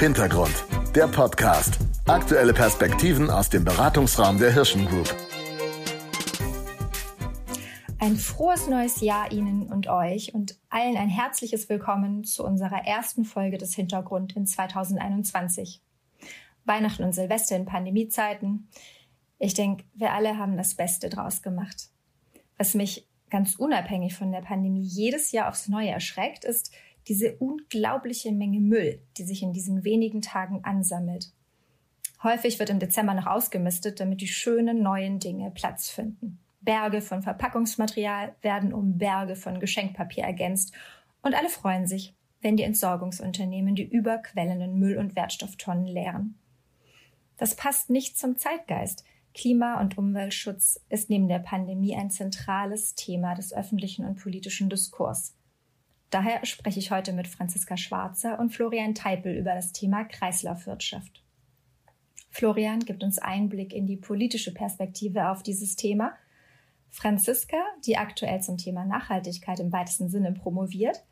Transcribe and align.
Hintergrund, 0.00 0.64
der 0.94 1.08
Podcast. 1.08 1.78
Aktuelle 2.06 2.54
Perspektiven 2.54 3.28
aus 3.28 3.50
dem 3.50 3.66
Beratungsraum 3.66 4.38
der 4.38 4.50
Hirschen 4.50 4.86
Group. 4.86 5.14
Ein 7.98 8.16
frohes 8.16 8.66
neues 8.66 9.02
Jahr 9.02 9.30
Ihnen 9.30 9.70
und 9.70 9.88
euch 9.88 10.32
und 10.32 10.56
allen 10.70 10.96
ein 10.96 11.10
herzliches 11.10 11.68
Willkommen 11.68 12.24
zu 12.24 12.46
unserer 12.46 12.86
ersten 12.86 13.26
Folge 13.26 13.58
des 13.58 13.74
Hintergrund 13.74 14.34
in 14.36 14.46
2021. 14.46 15.82
Weihnachten 16.64 17.04
und 17.04 17.12
Silvester 17.12 17.56
in 17.56 17.66
Pandemiezeiten. 17.66 18.70
Ich 19.38 19.52
denke, 19.52 19.84
wir 19.92 20.14
alle 20.14 20.38
haben 20.38 20.56
das 20.56 20.76
Beste 20.76 21.10
draus 21.10 21.42
gemacht. 21.42 21.90
Was 22.56 22.72
mich 22.72 23.06
ganz 23.28 23.54
unabhängig 23.56 24.14
von 24.14 24.32
der 24.32 24.40
Pandemie 24.40 24.80
jedes 24.80 25.30
Jahr 25.30 25.50
aufs 25.50 25.68
Neue 25.68 25.90
erschreckt, 25.90 26.46
ist 26.46 26.72
diese 27.10 27.34
unglaubliche 27.38 28.30
Menge 28.30 28.60
Müll, 28.60 29.02
die 29.18 29.24
sich 29.24 29.42
in 29.42 29.52
diesen 29.52 29.82
wenigen 29.82 30.22
Tagen 30.22 30.60
ansammelt. 30.62 31.32
Häufig 32.22 32.60
wird 32.60 32.70
im 32.70 32.78
Dezember 32.78 33.14
noch 33.14 33.26
ausgemistet, 33.26 33.98
damit 33.98 34.20
die 34.20 34.28
schönen 34.28 34.80
neuen 34.80 35.18
Dinge 35.18 35.50
Platz 35.50 35.90
finden. 35.90 36.38
Berge 36.60 37.00
von 37.00 37.22
Verpackungsmaterial 37.22 38.36
werden 38.42 38.72
um 38.72 38.96
Berge 38.96 39.34
von 39.34 39.58
Geschenkpapier 39.58 40.22
ergänzt 40.22 40.72
und 41.20 41.34
alle 41.34 41.48
freuen 41.48 41.88
sich, 41.88 42.14
wenn 42.42 42.56
die 42.56 42.62
Entsorgungsunternehmen 42.62 43.74
die 43.74 43.90
überquellenden 43.90 44.78
Müll- 44.78 44.98
und 44.98 45.16
Wertstofftonnen 45.16 45.86
leeren. 45.86 46.38
Das 47.38 47.56
passt 47.56 47.90
nicht 47.90 48.18
zum 48.18 48.38
Zeitgeist. 48.38 49.04
Klima- 49.34 49.80
und 49.80 49.98
Umweltschutz 49.98 50.80
ist 50.88 51.10
neben 51.10 51.26
der 51.26 51.40
Pandemie 51.40 51.96
ein 51.96 52.10
zentrales 52.10 52.94
Thema 52.94 53.34
des 53.34 53.52
öffentlichen 53.52 54.04
und 54.04 54.20
politischen 54.20 54.70
Diskurs. 54.70 55.34
Daher 56.10 56.44
spreche 56.44 56.80
ich 56.80 56.90
heute 56.90 57.12
mit 57.12 57.28
Franziska 57.28 57.76
Schwarzer 57.76 58.38
und 58.40 58.50
Florian 58.50 58.94
Teipel 58.94 59.36
über 59.36 59.54
das 59.54 59.72
Thema 59.72 60.04
Kreislaufwirtschaft. 60.04 61.22
Florian 62.30 62.80
gibt 62.80 63.04
uns 63.04 63.18
Einblick 63.18 63.72
in 63.72 63.86
die 63.86 63.96
politische 63.96 64.52
Perspektive 64.52 65.30
auf 65.30 65.42
dieses 65.42 65.76
Thema. 65.76 66.14
Franziska, 66.88 67.58
die 67.86 67.96
aktuell 67.96 68.42
zum 68.42 68.56
Thema 68.56 68.84
Nachhaltigkeit 68.84 69.60
im 69.60 69.72
weitesten 69.72 70.08
Sinne 70.08 70.32
promoviert, 70.32 71.04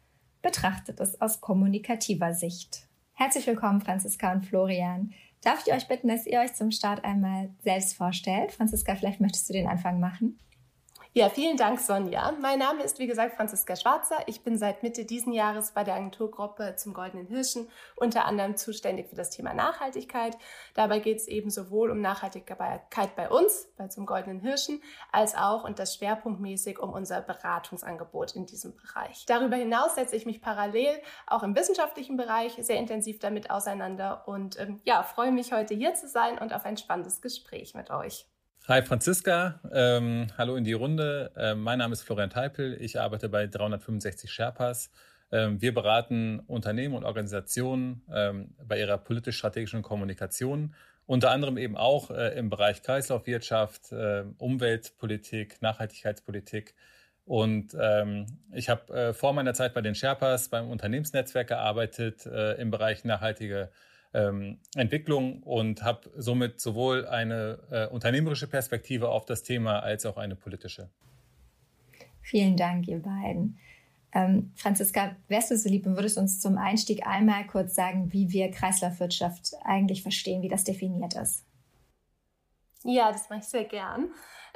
betrachtet 0.42 0.98
es 1.00 1.20
aus 1.20 1.40
kommunikativer 1.40 2.34
Sicht. 2.34 2.88
Herzlich 3.14 3.46
willkommen, 3.46 3.80
Franziska 3.80 4.32
und 4.32 4.46
Florian. 4.46 5.12
Darf 5.42 5.64
ich 5.66 5.72
euch 5.72 5.86
bitten, 5.86 6.08
dass 6.08 6.26
ihr 6.26 6.40
euch 6.40 6.54
zum 6.54 6.72
Start 6.72 7.04
einmal 7.04 7.50
selbst 7.62 7.94
vorstellt? 7.94 8.50
Franziska, 8.50 8.96
vielleicht 8.96 9.20
möchtest 9.20 9.48
du 9.48 9.52
den 9.52 9.68
Anfang 9.68 10.00
machen. 10.00 10.38
Ja, 11.18 11.28
vielen 11.28 11.56
Dank, 11.56 11.80
Sonja. 11.80 12.32
Mein 12.40 12.60
Name 12.60 12.84
ist, 12.84 13.00
wie 13.00 13.08
gesagt, 13.08 13.34
Franziska 13.34 13.74
Schwarzer. 13.74 14.18
Ich 14.26 14.44
bin 14.44 14.56
seit 14.56 14.84
Mitte 14.84 15.04
diesen 15.04 15.32
Jahres 15.32 15.72
bei 15.72 15.82
der 15.82 15.96
Agenturgruppe 15.96 16.76
zum 16.76 16.94
Goldenen 16.94 17.26
Hirschen 17.26 17.68
unter 17.96 18.24
anderem 18.24 18.56
zuständig 18.56 19.08
für 19.08 19.16
das 19.16 19.30
Thema 19.30 19.52
Nachhaltigkeit. 19.52 20.38
Dabei 20.74 21.00
geht 21.00 21.16
es 21.16 21.26
eben 21.26 21.50
sowohl 21.50 21.90
um 21.90 22.00
Nachhaltigkeit 22.00 23.16
bei 23.16 23.28
uns, 23.30 23.68
bei 23.76 23.88
zum 23.88 24.06
Goldenen 24.06 24.38
Hirschen, 24.38 24.80
als 25.10 25.34
auch 25.34 25.64
und 25.64 25.80
das 25.80 25.96
schwerpunktmäßig 25.96 26.78
um 26.78 26.92
unser 26.92 27.20
Beratungsangebot 27.20 28.36
in 28.36 28.46
diesem 28.46 28.76
Bereich. 28.76 29.26
Darüber 29.26 29.56
hinaus 29.56 29.96
setze 29.96 30.14
ich 30.14 30.24
mich 30.24 30.40
parallel 30.40 31.02
auch 31.26 31.42
im 31.42 31.56
wissenschaftlichen 31.56 32.16
Bereich 32.16 32.56
sehr 32.60 32.78
intensiv 32.78 33.18
damit 33.18 33.50
auseinander 33.50 34.22
und 34.28 34.56
ähm, 34.60 34.80
ja, 34.84 35.02
freue 35.02 35.32
mich 35.32 35.52
heute 35.52 35.74
hier 35.74 35.94
zu 35.94 36.06
sein 36.06 36.38
und 36.38 36.54
auf 36.54 36.64
ein 36.64 36.76
spannendes 36.76 37.20
Gespräch 37.20 37.74
mit 37.74 37.90
euch. 37.90 38.28
Hi 38.70 38.82
Franziska, 38.82 39.60
ähm, 39.72 40.26
hallo 40.36 40.54
in 40.56 40.62
die 40.62 40.74
Runde. 40.74 41.32
Ähm, 41.38 41.62
mein 41.62 41.78
Name 41.78 41.94
ist 41.94 42.02
Florian 42.02 42.28
Teipel, 42.28 42.76
ich 42.82 43.00
arbeite 43.00 43.30
bei 43.30 43.46
365 43.46 44.30
Sherpas. 44.30 44.90
Ähm, 45.32 45.58
wir 45.62 45.72
beraten 45.72 46.40
Unternehmen 46.40 46.94
und 46.94 47.04
Organisationen 47.04 48.02
ähm, 48.12 48.54
bei 48.62 48.78
ihrer 48.78 48.98
politisch-strategischen 48.98 49.80
Kommunikation, 49.80 50.74
unter 51.06 51.30
anderem 51.30 51.56
eben 51.56 51.78
auch 51.78 52.10
äh, 52.10 52.38
im 52.38 52.50
Bereich 52.50 52.82
Kreislaufwirtschaft, 52.82 53.90
äh, 53.92 54.24
Umweltpolitik, 54.36 55.62
Nachhaltigkeitspolitik. 55.62 56.74
Und 57.24 57.74
ähm, 57.80 58.26
ich 58.52 58.68
habe 58.68 58.92
äh, 58.92 59.14
vor 59.14 59.32
meiner 59.32 59.54
Zeit 59.54 59.72
bei 59.72 59.80
den 59.80 59.94
Sherpas 59.94 60.50
beim 60.50 60.68
Unternehmensnetzwerk 60.68 61.48
gearbeitet 61.48 62.26
äh, 62.26 62.60
im 62.60 62.70
Bereich 62.70 63.02
nachhaltige 63.06 63.70
ähm, 64.18 64.58
Entwicklung 64.74 65.42
und 65.42 65.82
habe 65.82 66.10
somit 66.16 66.60
sowohl 66.60 67.06
eine 67.06 67.58
äh, 67.70 67.86
unternehmerische 67.86 68.48
Perspektive 68.48 69.08
auf 69.10 69.24
das 69.24 69.42
Thema 69.42 69.80
als 69.80 70.04
auch 70.06 70.16
eine 70.16 70.34
politische. 70.34 70.88
Vielen 72.20 72.56
Dank, 72.56 72.88
ihr 72.88 72.98
beiden. 72.98 73.58
Ähm, 74.12 74.52
Franziska, 74.56 75.16
wärst 75.28 75.50
du 75.50 75.56
so 75.56 75.68
lieb 75.68 75.86
und 75.86 75.96
würdest 75.96 76.18
uns 76.18 76.40
zum 76.40 76.58
Einstieg 76.58 77.06
einmal 77.06 77.46
kurz 77.46 77.74
sagen, 77.74 78.12
wie 78.12 78.30
wir 78.30 78.50
Kreislaufwirtschaft 78.50 79.52
eigentlich 79.64 80.02
verstehen, 80.02 80.42
wie 80.42 80.48
das 80.48 80.64
definiert 80.64 81.14
ist? 81.14 81.44
Ja, 82.84 83.12
das 83.12 83.28
mache 83.28 83.40
ich 83.40 83.46
sehr 83.46 83.64
gern. 83.64 84.08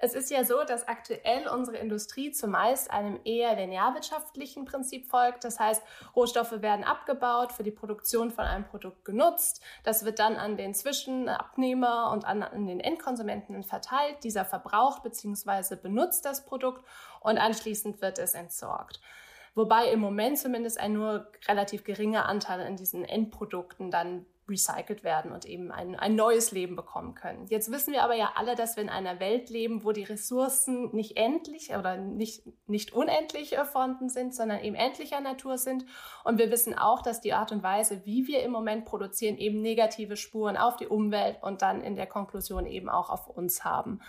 Es 0.05 0.15
ist 0.15 0.33
ja 0.33 0.45
so, 0.45 0.65
dass 0.65 0.89
aktuell 0.89 1.47
unsere 1.47 1.77
Industrie 1.77 2.33
zumeist 2.33 2.91
einem 2.91 3.21
eher 3.23 3.55
linearwirtschaftlichen 3.55 4.65
Prinzip 4.65 5.09
folgt. 5.09 5.45
Das 5.45 5.61
heißt, 5.61 5.81
Rohstoffe 6.17 6.61
werden 6.61 6.85
abgebaut, 6.85 7.53
für 7.53 7.63
die 7.63 7.71
Produktion 7.71 8.33
von 8.33 8.45
einem 8.45 8.65
Produkt 8.65 9.05
genutzt. 9.05 9.63
Das 9.85 10.05
wird 10.05 10.19
dann 10.19 10.35
an 10.35 10.57
den 10.57 10.75
Zwischenabnehmer 10.75 12.11
und 12.11 12.25
an, 12.25 12.43
an 12.43 12.67
den 12.67 12.81
Endkonsumenten 12.81 13.63
verteilt. 13.63 14.25
Dieser 14.25 14.45
verbraucht 14.45 15.05
bzw. 15.05 15.77
benutzt 15.77 16.25
das 16.25 16.45
Produkt 16.45 16.85
und 17.21 17.39
anschließend 17.39 18.03
wird 18.03 18.19
es 18.19 18.35
entsorgt. 18.35 19.01
Wobei 19.55 19.87
im 19.87 20.01
Moment 20.01 20.37
zumindest 20.37 20.81
ein 20.81 20.95
nur 20.95 21.31
relativ 21.47 21.85
geringer 21.85 22.27
Anteil 22.27 22.67
in 22.67 22.75
diesen 22.77 23.05
Endprodukten 23.05 23.93
dann 23.93 24.27
recycelt 24.49 25.05
werden 25.05 25.33
und 25.33 25.45
eben 25.45 25.71
ein, 25.71 25.95
ein 25.95 26.15
neues 26.15 26.51
Leben 26.51 26.77
bekommen 26.77 27.15
können. 27.15 27.47
Jetzt 27.47 27.71
wissen 27.71 27.93
wir 27.93 28.03
aber 28.03 28.15
ja 28.15 28.33
alle, 28.35 28.55
dass 28.55 28.77
wir 28.77 28.83
in 28.83 28.89
einer 28.89 29.21
Welt 29.21 29.51
leben, 29.51 29.85
wo 29.85 29.93
die 29.93 30.03
Ressourcen 30.03 30.91
nicht 30.95 31.17
endlich 31.17 31.75
oder 31.75 31.97
nicht, 31.97 32.43
nicht 32.67 32.93
unendlich 32.93 33.57
vorhanden 33.71 34.09
sind, 34.09 34.35
sondern 34.35 34.61
eben 34.63 34.75
endlicher 34.75 35.21
Natur 35.21 35.59
sind. 35.59 35.85
Und 36.25 36.39
wir 36.39 36.51
wissen 36.51 36.77
auch, 36.77 37.03
dass 37.03 37.21
die 37.21 37.33
Art 37.33 37.53
und 37.53 37.63
Weise, 37.63 38.05
wie 38.05 38.27
wir 38.27 38.43
im 38.43 38.51
Moment 38.51 38.85
produzieren, 38.85 39.39
eben 39.39 39.61
negative 39.61 40.17
Spuren 40.17 40.57
auf 40.57 40.77
die 40.77 40.89
Umwelt 40.89 41.39
und 41.43 41.63
dann 41.63 41.81
in 41.81 41.95
der 41.95 42.07
Konklusion 42.07 42.67
eben 42.67 42.89
auch 42.89 43.11
auf 43.11 43.29
uns 43.29 43.65
haben. 43.65 44.01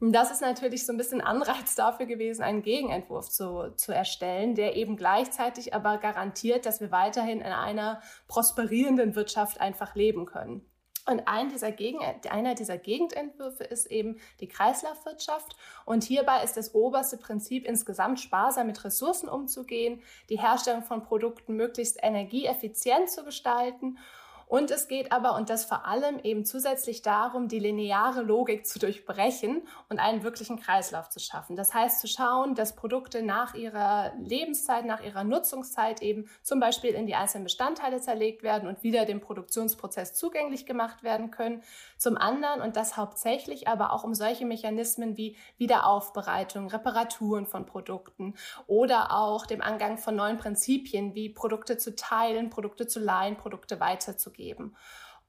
Und 0.00 0.12
das 0.12 0.30
ist 0.30 0.42
natürlich 0.42 0.84
so 0.84 0.92
ein 0.92 0.96
bisschen 0.96 1.20
Anreiz 1.20 1.74
dafür 1.76 2.06
gewesen, 2.06 2.42
einen 2.42 2.62
Gegenentwurf 2.62 3.30
zu, 3.30 3.72
zu 3.76 3.92
erstellen, 3.92 4.54
der 4.54 4.76
eben 4.76 4.96
gleichzeitig 4.96 5.74
aber 5.74 5.98
garantiert, 5.98 6.66
dass 6.66 6.80
wir 6.80 6.90
weiterhin 6.90 7.40
in 7.40 7.52
einer 7.52 8.00
prosperierenden 8.28 9.14
Wirtschaft 9.14 9.60
einfach 9.60 9.94
leben 9.94 10.26
können. 10.26 10.66
Und 11.06 11.28
ein 11.28 11.50
dieser 11.50 11.70
Gegen, 11.70 11.98
einer 12.30 12.54
dieser 12.54 12.78
Gegenentwürfe 12.78 13.64
ist 13.64 13.86
eben 13.86 14.18
die 14.40 14.48
Kreislaufwirtschaft. 14.48 15.54
Und 15.84 16.02
hierbei 16.02 16.42
ist 16.42 16.56
das 16.56 16.74
oberste 16.74 17.18
Prinzip 17.18 17.66
insgesamt 17.66 18.20
sparsam 18.20 18.68
mit 18.68 18.82
Ressourcen 18.84 19.28
umzugehen, 19.28 20.02
die 20.30 20.40
Herstellung 20.40 20.82
von 20.82 21.02
Produkten 21.02 21.56
möglichst 21.56 22.02
energieeffizient 22.02 23.10
zu 23.10 23.22
gestalten 23.22 23.98
und 24.46 24.70
es 24.70 24.88
geht 24.88 25.10
aber, 25.12 25.34
und 25.36 25.50
das 25.50 25.64
vor 25.64 25.86
allem 25.86 26.18
eben 26.20 26.44
zusätzlich 26.44 27.02
darum, 27.02 27.48
die 27.48 27.58
lineare 27.58 28.22
Logik 28.22 28.66
zu 28.66 28.78
durchbrechen 28.78 29.62
und 29.88 29.98
einen 29.98 30.22
wirklichen 30.22 30.60
Kreislauf 30.60 31.08
zu 31.08 31.18
schaffen. 31.18 31.56
Das 31.56 31.72
heißt, 31.74 32.00
zu 32.00 32.08
schauen, 32.08 32.54
dass 32.54 32.76
Produkte 32.76 33.22
nach 33.22 33.54
ihrer 33.54 34.12
Lebenszeit, 34.18 34.84
nach 34.84 35.02
ihrer 35.02 35.24
Nutzungszeit 35.24 36.02
eben 36.02 36.28
zum 36.42 36.60
Beispiel 36.60 36.90
in 36.90 37.06
die 37.06 37.14
einzelnen 37.14 37.44
Bestandteile 37.44 38.00
zerlegt 38.00 38.42
werden 38.42 38.68
und 38.68 38.82
wieder 38.82 39.06
dem 39.06 39.20
Produktionsprozess 39.20 40.14
zugänglich 40.14 40.66
gemacht 40.66 41.02
werden 41.02 41.30
können. 41.30 41.62
Zum 41.96 42.16
anderen, 42.16 42.60
und 42.60 42.76
das 42.76 42.96
hauptsächlich 42.96 43.66
aber 43.66 43.92
auch 43.92 44.04
um 44.04 44.14
solche 44.14 44.46
Mechanismen 44.46 45.16
wie 45.16 45.36
Wiederaufbereitung, 45.56 46.68
Reparaturen 46.68 47.46
von 47.46 47.66
Produkten 47.66 48.34
oder 48.66 49.12
auch 49.12 49.46
dem 49.46 49.62
Angang 49.62 49.98
von 49.98 50.14
neuen 50.14 50.36
Prinzipien 50.38 51.14
wie 51.14 51.30
Produkte 51.30 51.76
zu 51.78 51.96
teilen, 51.96 52.50
Produkte 52.50 52.86
zu 52.86 53.00
leihen, 53.00 53.36
Produkte 53.36 53.80
weiterzugeben 53.80 54.43
geben. 54.44 54.76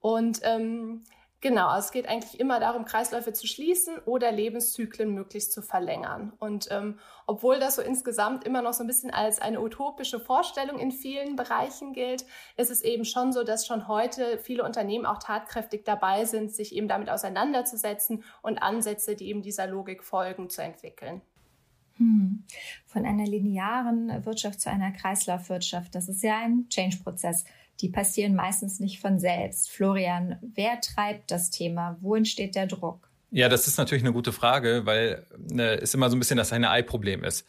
Und 0.02 0.42
ähm, 0.44 1.04
genau, 1.42 1.78
es 1.78 1.92
geht 1.92 2.08
eigentlich 2.08 2.40
immer 2.40 2.60
darum, 2.60 2.86
Kreisläufe 2.86 3.32
zu 3.32 3.48
schließen 3.48 3.98
oder 4.06 4.32
Lebenszyklen 4.32 5.14
möglichst 5.14 5.54
zu 5.54 5.62
verlängern. 5.62 6.34
Und 6.38 6.68
ähm, 6.70 7.00
obwohl 7.28 7.60
das 7.60 7.78
so 7.78 7.82
insgesamt 7.82 8.44
immer 8.44 8.62
noch 8.62 8.74
so 8.74 8.84
ein 8.84 8.88
bisschen 8.88 9.12
als 9.12 9.40
eine 9.40 9.62
utopische 9.62 10.20
Vorstellung 10.20 10.80
in 10.80 10.92
vielen 10.92 11.36
Bereichen 11.36 11.94
gilt, 11.94 12.26
ist 12.58 12.72
es 12.72 12.82
eben 12.82 13.06
schon 13.06 13.32
so, 13.32 13.44
dass 13.44 13.66
schon 13.66 13.88
heute 13.88 14.38
viele 14.38 14.64
Unternehmen 14.64 15.06
auch 15.06 15.20
tatkräftig 15.20 15.86
dabei 15.86 16.26
sind, 16.26 16.54
sich 16.54 16.76
eben 16.76 16.88
damit 16.88 17.10
auseinanderzusetzen 17.10 18.24
und 18.42 18.58
Ansätze, 18.58 19.16
die 19.16 19.30
eben 19.30 19.42
dieser 19.42 19.68
Logik 19.68 20.04
folgen, 20.04 20.50
zu 20.50 20.62
entwickeln. 20.62 21.22
Hm. 21.98 22.44
Von 22.86 23.06
einer 23.06 23.26
linearen 23.26 24.26
Wirtschaft 24.26 24.60
zu 24.60 24.70
einer 24.70 24.92
Kreislaufwirtschaft, 24.92 25.96
das 25.96 26.10
ist 26.10 26.22
ja 26.24 26.40
ein 26.40 26.68
Change-Prozess 26.68 27.46
die 27.82 27.90
passieren 27.90 28.36
meistens 28.36 28.80
nicht 28.80 29.00
von 29.00 29.20
selbst. 29.20 29.70
Florian, 29.70 30.38
wer 30.42 30.80
treibt 30.82 31.32
das 31.32 31.50
Thema? 31.50 31.98
Wo 32.02 32.16
entsteht 32.16 32.56
der 32.56 32.68
Druck? 32.68 33.10
Ja, 33.32 33.50
das 33.50 33.68
ist 33.68 33.78
natürlich 33.78 34.04
eine 34.04 34.14
gute 34.14 34.32
Frage, 34.32 34.86
weil 34.86 35.26
äh, 35.52 35.78
es 35.80 35.94
immer 35.94 36.10
so 36.10 36.16
ein 36.16 36.20
bisschen 36.20 36.38
das 36.38 36.54
eine 36.54 36.70
Ei-Problem 36.70 37.24
ist. 37.24 37.46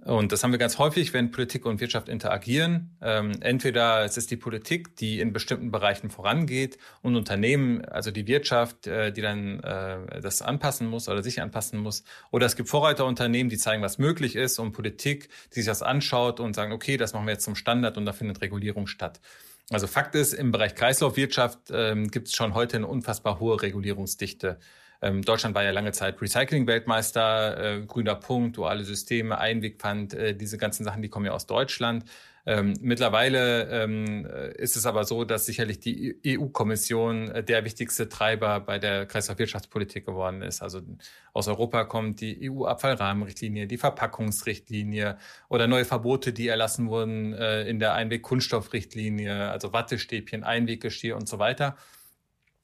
Und 0.00 0.32
das 0.32 0.42
haben 0.42 0.50
wir 0.50 0.58
ganz 0.58 0.78
häufig, 0.78 1.12
wenn 1.12 1.30
Politik 1.30 1.64
und 1.64 1.80
Wirtschaft 1.80 2.08
interagieren. 2.08 2.96
Ähm, 3.00 3.32
entweder 3.40 4.04
es 4.04 4.16
ist 4.16 4.30
die 4.30 4.36
Politik, 4.36 4.96
die 4.96 5.20
in 5.20 5.32
bestimmten 5.32 5.70
Bereichen 5.70 6.10
vorangeht 6.10 6.78
und 7.02 7.14
Unternehmen, 7.14 7.84
also 7.84 8.10
die 8.10 8.26
Wirtschaft, 8.26 8.86
äh, 8.86 9.12
die 9.12 9.20
dann 9.20 9.60
äh, 9.60 10.20
das 10.20 10.42
anpassen 10.42 10.88
muss 10.88 11.08
oder 11.08 11.22
sich 11.22 11.40
anpassen 11.40 11.78
muss. 11.78 12.04
Oder 12.30 12.46
es 12.46 12.56
gibt 12.56 12.68
Vorreiterunternehmen, 12.68 13.50
die 13.50 13.58
zeigen, 13.58 13.82
was 13.82 13.98
möglich 13.98 14.34
ist 14.34 14.58
und 14.58 14.72
Politik, 14.72 15.28
die 15.50 15.60
sich 15.60 15.66
das 15.66 15.82
anschaut 15.82 16.40
und 16.40 16.54
sagen, 16.54 16.72
okay, 16.72 16.96
das 16.96 17.12
machen 17.12 17.26
wir 17.26 17.34
jetzt 17.34 17.44
zum 17.44 17.54
Standard 17.54 17.96
und 17.96 18.06
da 18.06 18.12
findet 18.12 18.40
Regulierung 18.40 18.88
statt. 18.88 19.20
Also 19.70 19.86
Fakt 19.86 20.14
ist, 20.14 20.32
im 20.32 20.52
Bereich 20.52 20.74
Kreislaufwirtschaft 20.74 21.70
ähm, 21.70 22.08
gibt 22.08 22.28
es 22.28 22.34
schon 22.34 22.54
heute 22.54 22.78
eine 22.78 22.86
unfassbar 22.86 23.38
hohe 23.40 23.60
Regulierungsdichte. 23.62 24.58
Ähm, 25.02 25.22
Deutschland 25.22 25.54
war 25.54 25.64
ja 25.64 25.72
lange 25.72 25.92
Zeit 25.92 26.22
Recycling-Weltmeister, 26.22 27.80
äh, 27.80 27.86
grüner 27.86 28.14
Punkt, 28.14 28.56
duale 28.56 28.84
Systeme, 28.84 29.36
Einwegpfand, 29.38 30.14
äh, 30.14 30.34
diese 30.34 30.58
ganzen 30.58 30.84
Sachen, 30.84 31.02
die 31.02 31.08
kommen 31.08 31.26
ja 31.26 31.32
aus 31.32 31.46
Deutschland. 31.46 32.04
Ähm, 32.44 32.74
mittlerweile 32.80 33.68
ähm, 33.70 34.26
äh, 34.26 34.52
ist 34.56 34.76
es 34.76 34.84
aber 34.84 35.04
so, 35.04 35.24
dass 35.24 35.46
sicherlich 35.46 35.78
die 35.78 36.16
EU-Kommission 36.26 37.28
äh, 37.30 37.44
der 37.44 37.64
wichtigste 37.64 38.08
Treiber 38.08 38.58
bei 38.58 38.80
der 38.80 39.06
Kreislaufwirtschaftspolitik 39.06 40.06
geworden 40.06 40.42
ist. 40.42 40.60
Also 40.60 40.80
aus 41.32 41.46
Europa 41.46 41.84
kommt 41.84 42.20
die 42.20 42.50
EU-Abfallrahmenrichtlinie, 42.50 43.68
die 43.68 43.78
Verpackungsrichtlinie 43.78 45.18
oder 45.48 45.68
neue 45.68 45.84
Verbote, 45.84 46.32
die 46.32 46.48
erlassen 46.48 46.88
wurden 46.88 47.32
äh, 47.32 47.62
in 47.68 47.78
der 47.78 47.94
Einweg-Kunststoffrichtlinie, 47.94 49.50
also 49.50 49.72
Wattestäbchen, 49.72 50.42
Einweggeschirr 50.42 51.16
und 51.16 51.28
so 51.28 51.38
weiter. 51.38 51.76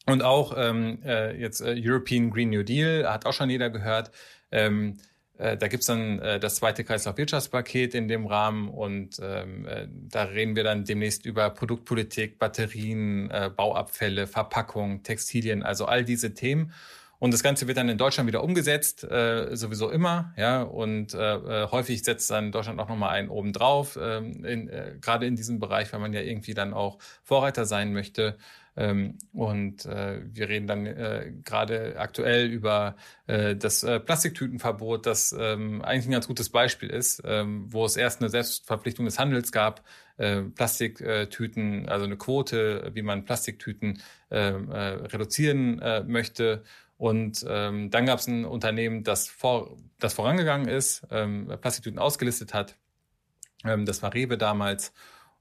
Und 0.08 0.22
auch 0.22 0.54
ähm, 0.56 0.98
äh, 1.04 1.36
jetzt 1.38 1.60
äh, 1.60 1.74
European 1.78 2.30
Green 2.30 2.50
New 2.50 2.62
Deal, 2.62 3.08
hat 3.08 3.26
auch 3.26 3.32
schon 3.32 3.50
jeder 3.50 3.70
gehört. 3.70 4.10
Ähm, 4.50 4.98
äh, 5.38 5.56
da 5.56 5.68
gibt's 5.68 5.86
dann 5.86 6.18
äh, 6.18 6.40
das 6.40 6.56
zweite 6.56 6.82
Kreislaufwirtschaftspaket 6.84 7.94
in 7.94 8.08
dem 8.08 8.26
Rahmen 8.26 8.68
und 8.68 9.20
ähm, 9.22 9.66
äh, 9.66 9.86
da 9.90 10.24
reden 10.24 10.56
wir 10.56 10.64
dann 10.64 10.84
demnächst 10.84 11.24
über 11.26 11.50
Produktpolitik, 11.50 12.38
Batterien, 12.38 13.30
äh, 13.30 13.50
Bauabfälle, 13.54 14.26
Verpackung, 14.26 15.04
Textilien, 15.04 15.62
also 15.62 15.86
all 15.86 16.04
diese 16.04 16.34
Themen. 16.34 16.72
Und 17.20 17.34
das 17.34 17.42
Ganze 17.42 17.66
wird 17.66 17.78
dann 17.78 17.88
in 17.88 17.98
Deutschland 17.98 18.28
wieder 18.28 18.44
umgesetzt, 18.44 19.02
äh, 19.02 19.56
sowieso 19.56 19.90
immer, 19.90 20.32
ja. 20.36 20.62
Und 20.62 21.14
äh, 21.14 21.34
äh 21.34 21.68
häufig 21.70 22.04
setzt 22.04 22.30
dann 22.30 22.52
Deutschland 22.52 22.78
auch 22.80 22.88
nochmal 22.88 23.10
einen 23.10 23.28
obendrauf, 23.28 23.96
äh, 23.96 24.18
in, 24.18 24.68
äh, 24.68 24.96
gerade 25.00 25.26
in 25.26 25.34
diesem 25.34 25.58
Bereich, 25.58 25.92
weil 25.92 26.00
man 26.00 26.12
ja 26.12 26.20
irgendwie 26.20 26.54
dann 26.54 26.72
auch 26.72 26.98
Vorreiter 27.24 27.64
sein 27.64 27.92
möchte. 27.92 28.38
Ähm, 28.76 29.18
und 29.32 29.86
äh, 29.86 30.20
wir 30.24 30.48
reden 30.48 30.66
dann 30.66 30.86
äh, 30.86 31.32
gerade 31.44 31.96
aktuell 31.98 32.46
über 32.46 32.96
äh, 33.26 33.56
das 33.56 33.82
äh, 33.82 33.98
Plastiktütenverbot, 33.98 35.06
das 35.06 35.34
ähm, 35.38 35.82
eigentlich 35.82 36.06
ein 36.06 36.12
ganz 36.12 36.28
gutes 36.28 36.48
Beispiel 36.50 36.90
ist, 36.90 37.22
ähm, 37.24 37.66
wo 37.72 37.84
es 37.84 37.96
erst 37.96 38.20
eine 38.20 38.30
Selbstverpflichtung 38.30 39.04
des 39.04 39.18
Handels 39.18 39.50
gab, 39.50 39.84
äh, 40.16 40.42
Plastiktüten, 40.42 41.88
also 41.88 42.04
eine 42.04 42.16
Quote, 42.16 42.90
wie 42.94 43.02
man 43.02 43.24
Plastiktüten 43.24 44.00
ähm, 44.30 44.70
äh, 44.70 44.78
reduzieren 44.78 45.80
äh, 45.80 46.04
möchte. 46.04 46.62
Und 46.98 47.46
ähm, 47.48 47.90
dann 47.90 48.06
gab 48.06 48.18
es 48.18 48.26
ein 48.26 48.44
Unternehmen, 48.44 49.04
das, 49.04 49.28
vor, 49.28 49.76
das 50.00 50.14
vorangegangen 50.14 50.68
ist, 50.68 51.06
ähm, 51.10 51.52
Plastiktüten 51.60 51.98
ausgelistet 51.98 52.54
hat. 52.54 52.76
Ähm, 53.64 53.86
das 53.86 54.02
war 54.02 54.14
Rewe 54.14 54.36
damals. 54.36 54.92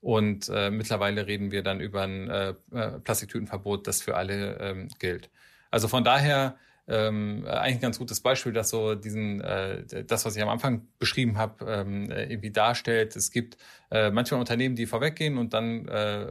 Und 0.02 0.50
äh, 0.50 0.70
mittlerweile 0.70 1.28
reden 1.28 1.52
wir 1.52 1.64
dann 1.64 1.80
über 1.80 2.04
ein 2.04 2.30
äh, 2.30 2.50
äh, 2.72 3.00
Plastiktütenverbot, 3.00 3.88
das 3.88 4.02
für 4.02 4.16
alle 4.16 4.58
ähm, 4.60 4.90
gilt. 5.00 5.30
Also 5.72 5.88
von 5.88 6.04
daher 6.04 6.58
ähm, 6.90 7.44
eigentlich 7.46 7.76
ein 7.76 7.82
ganz 7.82 8.00
gutes 8.00 8.22
Beispiel, 8.22 8.54
dass 8.54 8.70
so 8.70 8.96
diesen, 8.96 9.42
äh, 9.42 9.84
das, 10.06 10.26
was 10.26 10.38
ich 10.38 10.42
am 10.42 10.48
Anfang 10.48 10.88
beschrieben 11.00 11.38
habe, 11.38 11.66
ähm, 11.66 12.10
äh, 12.10 12.32
irgendwie 12.32 12.52
darstellt. 12.52 13.16
Es 13.18 13.32
gibt 13.32 13.58
äh, 13.92 14.10
manchmal 14.10 14.40
Unternehmen, 14.40 14.76
die 14.76 14.86
vorweggehen 14.86 15.38
und 15.38 15.54
dann 15.54 15.88
äh, 15.90 16.28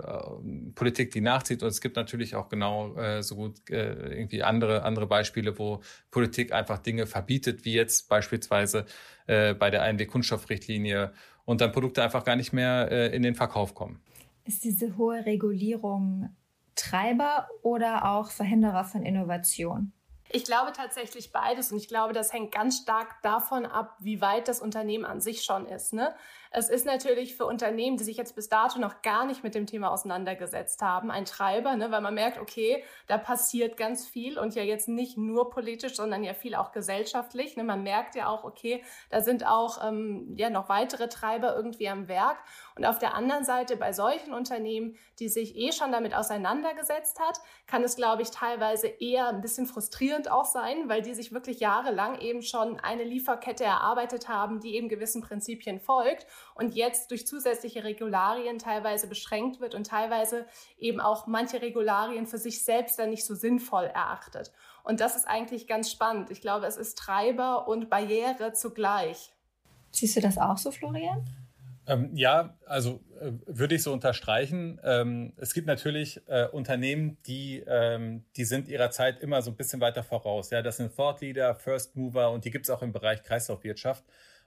Politik, 0.75 1.11
die 1.11 1.21
nachzieht. 1.21 1.63
Und 1.63 1.69
es 1.69 1.83
gibt 1.83 1.97
natürlich 1.97 2.37
auch 2.37 2.49
genau 2.49 2.97
äh, 2.97 3.23
so 3.23 3.37
gut 3.37 3.69
äh, 3.69 4.19
irgendwie 4.19 4.43
andere, 4.43 4.83
andere 4.83 5.07
Beispiele, 5.07 5.59
wo 5.59 5.83
Politik 6.11 6.53
einfach 6.53 6.79
Dinge 6.79 7.07
verbietet, 7.07 7.67
wie 7.67 7.75
jetzt 7.75 8.09
beispielsweise 8.09 8.87
äh, 9.27 9.53
bei 9.53 9.69
der 9.71 9.83
Einweg-Kunststoffrichtlinie 9.83 11.13
und 11.47 11.63
dann 11.63 11.73
Produkte 11.73 12.03
einfach 12.03 12.25
gar 12.25 12.37
nicht 12.37 12.53
mehr 12.53 12.91
äh, 12.91 13.17
in 13.17 13.23
den 13.23 13.35
Verkauf 13.35 13.75
kommen. 13.75 14.03
Ist 14.45 14.65
diese 14.65 14.99
hohe 14.99 15.25
Regulierung 15.25 16.29
Treiber 16.75 17.49
oder 17.63 18.05
auch 18.05 18.31
Verhinderer 18.31 18.85
von 18.85 19.03
Innovation? 19.03 19.93
Ich 20.31 20.45
glaube 20.45 20.73
tatsächlich 20.73 21.33
beides 21.33 21.71
und 21.71 21.79
ich 21.79 21.89
glaube, 21.89 22.13
das 22.13 22.33
hängt 22.33 22.53
ganz 22.53 22.79
stark 22.79 23.23
davon 23.23 23.65
ab, 23.65 23.97
wie 24.01 24.21
weit 24.21 24.49
das 24.49 24.61
Unternehmen 24.61 25.05
an 25.05 25.21
sich 25.21 25.43
schon 25.45 25.67
ist. 25.67 25.93
Ne? 25.93 26.15
Es 26.59 26.71
ist 26.71 26.87
natürlich 26.87 27.37
für 27.37 27.45
Unternehmen, 27.45 27.99
die 27.99 28.05
sich 28.05 28.17
jetzt 28.17 28.35
bis 28.35 28.49
dato 28.49 28.79
noch 28.79 29.03
gar 29.03 29.27
nicht 29.27 29.45
mit 29.45 29.55
dem 29.55 29.67
Thema 29.67 29.91
auseinandergesetzt 29.91 30.81
haben, 30.81 31.11
ein 31.11 31.27
Treiber, 31.27 31.77
ne, 31.77 31.91
weil 31.91 32.01
man 32.01 32.15
merkt, 32.15 32.41
okay, 32.41 32.83
da 33.09 33.19
passiert 33.19 33.77
ganz 33.77 34.07
viel 34.07 34.39
und 34.39 34.55
ja 34.55 34.63
jetzt 34.63 34.89
nicht 34.89 35.19
nur 35.19 35.51
politisch, 35.51 35.97
sondern 35.97 36.25
ja 36.25 36.33
viel 36.33 36.55
auch 36.55 36.73
gesellschaftlich. 36.73 37.59
Ne. 37.59 37.65
Man 37.65 37.83
merkt 37.83 38.15
ja 38.15 38.29
auch, 38.29 38.45
okay, 38.45 38.83
da 39.11 39.21
sind 39.21 39.47
auch 39.47 39.87
ähm, 39.87 40.35
ja 40.39 40.49
noch 40.49 40.71
weitere 40.71 41.11
Treiber 41.11 41.55
irgendwie 41.55 41.91
am 41.91 42.09
Werk. 42.09 42.39
Und 42.75 42.87
auf 42.87 42.99
der 42.99 43.15
anderen 43.15 43.45
Seite 43.45 43.77
bei 43.77 43.93
solchen 43.93 44.33
Unternehmen, 44.33 44.97
die 45.19 45.29
sich 45.29 45.57
eh 45.57 45.73
schon 45.73 45.93
damit 45.93 46.15
auseinandergesetzt 46.15 47.21
hat, 47.21 47.39
kann 47.67 47.85
es, 47.85 47.97
glaube 47.97 48.23
ich, 48.23 48.31
teilweise 48.31 48.87
eher 48.87 49.29
ein 49.29 49.43
bisschen 49.43 49.67
frustrierend 49.67 50.31
auch 50.31 50.47
sein, 50.47 50.89
weil 50.89 51.03
die 51.03 51.13
sich 51.13 51.33
wirklich 51.33 51.61
jahrelang 51.61 52.19
eben 52.19 52.41
schon 52.41 52.81
eine 52.81 53.05
Lieferkette 53.05 53.65
erarbeitet 53.65 54.31
haben, 54.31 54.61
die 54.61 54.75
eben 54.75 54.89
gewissen 54.89 55.21
Prinzipien 55.21 55.81
folgt 55.81 56.27
und 56.55 56.75
jetzt 56.75 57.11
durch 57.11 57.27
zusätzliche 57.27 57.85
Regularien 57.85 58.59
teilweise 58.59 59.07
beschränkt 59.09 59.61
wird 59.61 59.75
und 59.75 59.87
teilweise 59.87 60.47
eben 60.79 61.01
auch 61.01 61.27
manche 61.27 61.61
Regularien 61.63 62.27
für 62.27 62.39
sich 62.39 62.65
selbst 62.65 62.99
dann 62.99 63.11
nicht 63.11 63.25
so 63.25 63.35
sinnvoll 63.35 63.85
erachtet. 63.85 64.53
Und 64.85 65.01
das 65.01 65.17
ist 65.17 65.27
eigentlich 65.27 65.67
ganz 65.67 65.91
spannend. 65.91 66.31
Ich 66.31 66.41
glaube, 66.41 66.67
es 66.67 66.77
ist 66.77 66.97
Treiber 66.97 67.69
und 67.69 67.91
Barriere 67.91 68.53
zugleich. 68.53 69.33
Siehst 69.91 70.17
du 70.17 70.21
das 70.21 70.39
auch 70.39 70.59
so, 70.59 70.71
Florian? 70.71 71.25
Ähm, 71.89 72.11
ja, 72.15 72.57
also 72.67 73.01
äh, 73.21 73.33
würde 73.47 73.77
ich 73.77 73.83
so 73.83 73.93
unterstreichen. 73.93 74.81
Ähm, 74.83 75.33
es 75.37 75.55
gibt 75.55 75.69
natürlich 75.69 76.21
äh, 76.27 76.49
Unternehmen, 76.49 77.17
die, 77.27 77.63
ähm, 77.67 78.25
die 78.37 78.45
sind 78.45 78.69
ihrer 78.69 78.91
Zeit 78.91 79.21
immer 79.21 79.41
so 79.43 79.53
ein 79.53 79.57
bisschen 79.57 79.81
weiter 79.81 80.03
voraus. 80.03 80.51
Ja, 80.51 80.63
das 80.63 80.79
sind 80.79 80.97
Thought 80.97 81.21
Leader, 81.21 81.55
First 81.55 81.95
Mover 81.97 82.31
und 82.33 82.45
die 82.45 82.51
gibt 82.51 82.65
es 82.67 82.71
auch 82.71 82.83
im 82.83 82.93
Bereich 82.93 83.23
Kreislaufwirtschaft. 83.23 84.05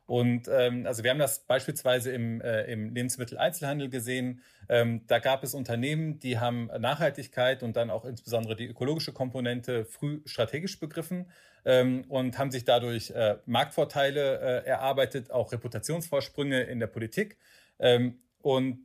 Und 0.09 0.47
ähm, 0.47 0.87
also 0.87 1.03
wir 1.03 1.11
haben 1.11 1.19
das 1.19 1.41
beispielsweise 1.45 2.11
im, 2.11 2.41
äh, 2.41 2.63
im 2.63 2.95
Lebensmitteleinzelhandel 2.95 3.89
gesehen. 3.89 4.41
Ähm, 4.67 5.01
da 5.05 5.19
gab 5.19 5.43
es 5.43 5.53
Unternehmen, 5.53 6.17
die 6.19 6.39
haben 6.39 6.65
Nachhaltigkeit 6.79 7.61
und 7.61 7.77
dann 7.77 7.91
auch 7.91 8.05
insbesondere 8.05 8.55
die 8.55 8.65
ökologische 8.65 9.13
Komponente 9.13 9.85
früh 9.85 10.21
strategisch 10.25 10.79
begriffen 10.79 11.27
ähm, 11.63 12.05
und 12.09 12.39
haben 12.39 12.49
sich 12.49 12.65
dadurch 12.65 13.11
äh, 13.11 13.37
Marktvorteile 13.45 14.63
äh, 14.63 14.67
erarbeitet, 14.67 15.29
auch 15.29 15.51
Reputationsvorsprünge 15.51 16.61
in 16.61 16.79
der 16.79 16.87
Politik. 16.87 17.37
Ähm, 17.77 18.17
und 18.41 18.79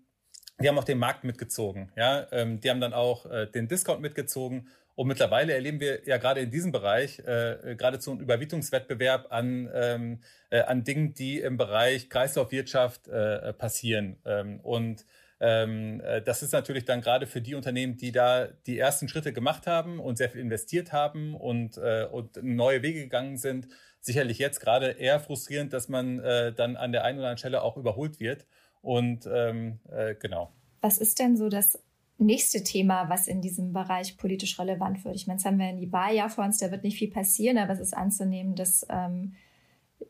die 0.60 0.68
haben 0.68 0.78
auch 0.78 0.84
den 0.84 0.98
Markt 0.98 1.24
mitgezogen. 1.24 1.90
Ja? 1.96 2.26
Ähm, 2.32 2.60
die 2.60 2.68
haben 2.68 2.82
dann 2.82 2.92
auch 2.92 3.24
äh, 3.24 3.46
den 3.46 3.66
Discount 3.66 4.02
mitgezogen 4.02 4.68
und 4.94 5.08
mittlerweile 5.08 5.52
erleben 5.54 5.80
wir 5.80 6.06
ja 6.06 6.18
gerade 6.18 6.40
in 6.40 6.50
diesem 6.50 6.70
Bereich 6.70 7.18
äh, 7.20 7.74
geradezu 7.76 8.12
einen 8.12 8.20
Überbietungswettbewerb 8.20 9.26
an, 9.30 9.68
ähm, 9.74 10.20
äh, 10.50 10.60
an 10.60 10.84
Dingen, 10.84 11.14
die 11.14 11.40
im 11.40 11.56
Bereich 11.56 12.08
Kreislaufwirtschaft 12.08 13.08
äh, 13.08 13.52
passieren. 13.54 14.16
Ähm, 14.24 14.60
und 14.60 15.04
ähm, 15.40 16.00
äh, 16.00 16.22
das 16.22 16.42
ist 16.42 16.52
natürlich 16.52 16.84
dann 16.84 17.00
gerade 17.00 17.26
für 17.26 17.40
die 17.40 17.56
Unternehmen, 17.56 17.96
die 17.96 18.12
da 18.12 18.46
die 18.66 18.78
ersten 18.78 19.08
Schritte 19.08 19.32
gemacht 19.32 19.66
haben 19.66 19.98
und 19.98 20.16
sehr 20.16 20.30
viel 20.30 20.40
investiert 20.40 20.92
haben 20.92 21.34
und, 21.34 21.76
äh, 21.76 22.06
und 22.10 22.42
neue 22.42 22.82
Wege 22.82 23.00
gegangen 23.00 23.36
sind, 23.36 23.66
sicherlich 24.00 24.38
jetzt 24.38 24.60
gerade 24.60 24.92
eher 24.92 25.18
frustrierend, 25.18 25.72
dass 25.72 25.88
man 25.88 26.20
äh, 26.20 26.52
dann 26.52 26.76
an 26.76 26.92
der 26.92 27.04
einen 27.04 27.18
oder 27.18 27.28
anderen 27.28 27.38
Stelle 27.38 27.62
auch 27.62 27.76
überholt 27.76 28.20
wird. 28.20 28.46
Und 28.80 29.26
ähm, 29.26 29.80
äh, 29.90 30.14
genau. 30.14 30.52
Was 30.82 30.98
ist 30.98 31.18
denn 31.18 31.36
so 31.36 31.48
das 31.48 31.82
nächste 32.18 32.62
Thema, 32.62 33.08
was 33.08 33.26
in 33.26 33.40
diesem 33.40 33.72
Bereich 33.72 34.16
politisch 34.16 34.58
relevant 34.58 35.04
wird. 35.04 35.16
Ich 35.16 35.26
meine, 35.26 35.38
jetzt 35.38 35.46
haben 35.46 35.58
wir 35.58 35.66
ein 35.66 35.92
Wahljahr 35.92 36.30
vor 36.30 36.44
uns, 36.44 36.58
da 36.58 36.70
wird 36.70 36.84
nicht 36.84 36.98
viel 36.98 37.10
passieren, 37.10 37.58
aber 37.58 37.72
es 37.72 37.80
ist 37.80 37.96
anzunehmen, 37.96 38.54
dass 38.54 38.86
ähm, 38.88 39.34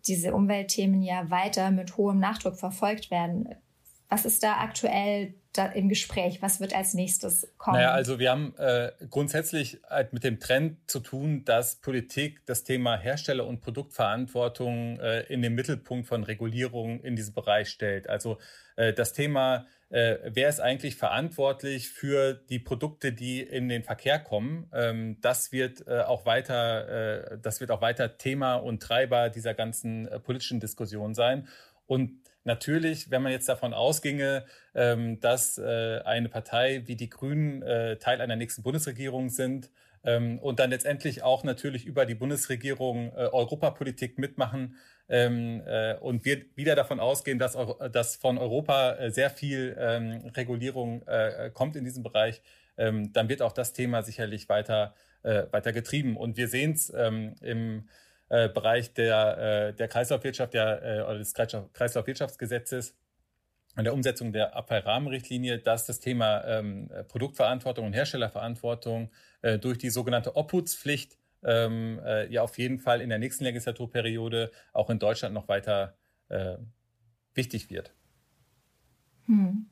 diese 0.07 0.35
Umweltthemen 0.35 1.03
ja 1.03 1.31
weiter 1.31 1.71
mit 1.71 1.97
hohem 1.97 2.19
Nachdruck 2.19 2.59
verfolgt 2.59 3.11
werden. 3.11 3.49
Was 4.09 4.25
ist 4.25 4.43
da 4.43 4.59
aktuell 4.59 5.35
da 5.55 5.67
im 5.67 5.89
Gespräch? 5.89 6.43
Was 6.43 6.61
wird 6.61 6.75
als 6.75 6.95
nächstes 6.95 7.49
kommen? 7.59 7.79
Naja, 7.79 7.93
also 7.93 8.19
wir 8.19 8.31
haben 8.31 8.55
äh, 8.59 8.93
grundsätzlich 9.09 9.81
halt 9.89 10.13
mit 10.13 10.25
dem 10.25 10.41
Trend 10.41 10.79
zu 10.91 11.01
tun, 11.01 11.45
dass 11.45 11.77
Politik 11.77 12.45
das 12.47 12.65
Thema 12.65 12.97
Hersteller- 12.97 13.47
und 13.47 13.61
Produktverantwortung 13.61 15.01
äh, 15.01 15.23
in 15.23 15.43
den 15.43 15.55
Mittelpunkt 15.55 16.07
von 16.07 16.25
Regulierung 16.25 17.01
in 17.01 17.17
diesem 17.17 17.35
Bereich 17.35 17.71
stellt. 17.71 18.09
Also 18.09 18.39
äh, 18.77 18.93
das 18.93 19.13
Thema 19.13 19.67
äh, 19.95 20.19
wer 20.25 20.49
ist 20.49 20.59
eigentlich 20.59 20.97
verantwortlich 20.97 21.89
für 21.89 22.35
die 22.35 22.59
Produkte, 22.59 23.13
die 23.13 23.41
in 23.41 23.69
den 23.69 23.85
Verkehr 23.85 24.19
kommen. 24.19 24.69
Ähm, 24.73 25.21
das 25.21 25.53
wird 25.53 25.87
äh, 25.87 26.01
auch 26.01 26.27
weiter, 26.27 27.33
äh, 27.33 27.39
das 27.41 27.61
wird 27.61 27.71
auch 27.71 27.81
weiter 27.81 28.19
Thema 28.19 28.57
und 28.57 28.83
Treiber 28.83 29.31
dieser 29.31 29.55
ganzen 29.55 30.09
äh, 30.09 30.19
politischen 30.19 30.59
Diskussion 30.59 31.15
sein. 31.15 31.47
Und 31.87 32.23
natürlich, 32.43 33.13
wenn 33.13 33.23
man 33.23 33.31
jetzt 33.31 33.49
davon 33.49 33.73
ausginge, 33.73 34.45
ähm, 34.75 35.21
dass 35.21 35.59
äh, 35.59 36.01
eine 36.05 36.29
Partei 36.29 36.83
wie 36.87 36.97
die 36.97 37.09
Grünen 37.09 37.63
äh, 37.63 37.97
Teil 37.97 38.21
einer 38.21 38.35
nächsten 38.35 38.65
Bundesregierung 38.65 39.29
sind 39.29 39.71
ähm, 40.05 40.39
und 40.39 40.59
dann 40.61 40.71
letztendlich 40.71 41.23
auch 41.23 41.45
natürlich 41.45 41.87
über 41.87 42.07
die 42.07 42.15
Bundesregierung 42.15 43.13
äh, 43.17 43.29
Europapolitik 43.33 44.19
mitmachen. 44.19 44.77
Ähm, 45.09 45.63
äh, 45.67 45.97
und 45.97 46.25
wir 46.25 46.45
wieder 46.55 46.75
davon 46.75 47.01
ausgehen, 47.01 47.39
dass, 47.39 47.57
Euro, 47.57 47.89
dass 47.89 48.17
von 48.17 48.39
Europa 48.39 48.95
äh, 48.95 49.11
sehr 49.11 49.31
viel 49.31 49.77
ähm, 49.79 50.31
Regulierung 50.35 51.07
äh, 51.07 51.51
kommt 51.53 51.77
in 51.77 51.85
diesem 51.85 52.03
Bereich, 52.03 52.41
ähm, 52.77 53.13
dann 53.13 53.29
wird 53.29 53.43
auch 53.43 53.53
das 53.53 53.73
Thema 53.73 54.03
sicherlich 54.03 54.49
weiter, 54.49 54.95
äh, 55.23 55.45
weiter 55.51 55.73
getrieben. 55.73 56.17
Und 56.17 56.37
wir 56.37 56.49
sehen 56.49 56.73
es 56.73 56.93
ähm, 56.95 57.35
im 57.41 57.89
äh, 58.29 58.49
Bereich 58.49 58.95
der, 58.95 59.69
äh, 59.69 59.75
der 59.75 59.89
Kreislaufwirtschaft 59.89 60.55
der, 60.55 60.83
äh, 60.83 61.03
oder 61.03 61.19
des 61.19 61.35
Kreislaufwirtschaftsgesetzes 61.35 62.95
an 63.75 63.85
der 63.85 63.95
Umsetzung 63.95 64.33
der 64.33 64.57
Abfallrahmenrichtlinie, 64.57 65.59
dass 65.59 65.87
das 65.87 66.01
Thema 66.01 66.45
ähm, 66.45 66.91
Produktverantwortung 67.09 67.87
und 67.87 67.93
Herstellerverantwortung 67.93 69.11
äh, 69.43 69.59
durch 69.59 69.79
die 69.79 69.91
sogenannte 69.91 70.37
Obhutspflicht 70.37 71.19
ähm, 71.45 72.01
äh, 72.05 72.33
ja 72.33 72.43
auf 72.43 72.57
jeden 72.59 72.79
Fall 72.79 73.01
in 73.01 73.09
der 73.09 73.19
nächsten 73.19 73.45
Legislaturperiode 73.45 74.51
auch 74.73 74.91
in 74.91 74.99
Deutschland 74.99 75.35
noch 75.35 75.49
weiter 75.49 75.97
äh, 76.29 76.57
wichtig 77.35 77.71
wird. 77.71 77.93
Hm. 79.27 79.67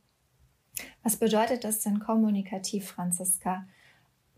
Was 1.03 1.17
bedeutet 1.17 1.65
das 1.65 1.81
denn 1.81 1.99
kommunikativ, 1.99 2.89
Franziska? 2.89 3.67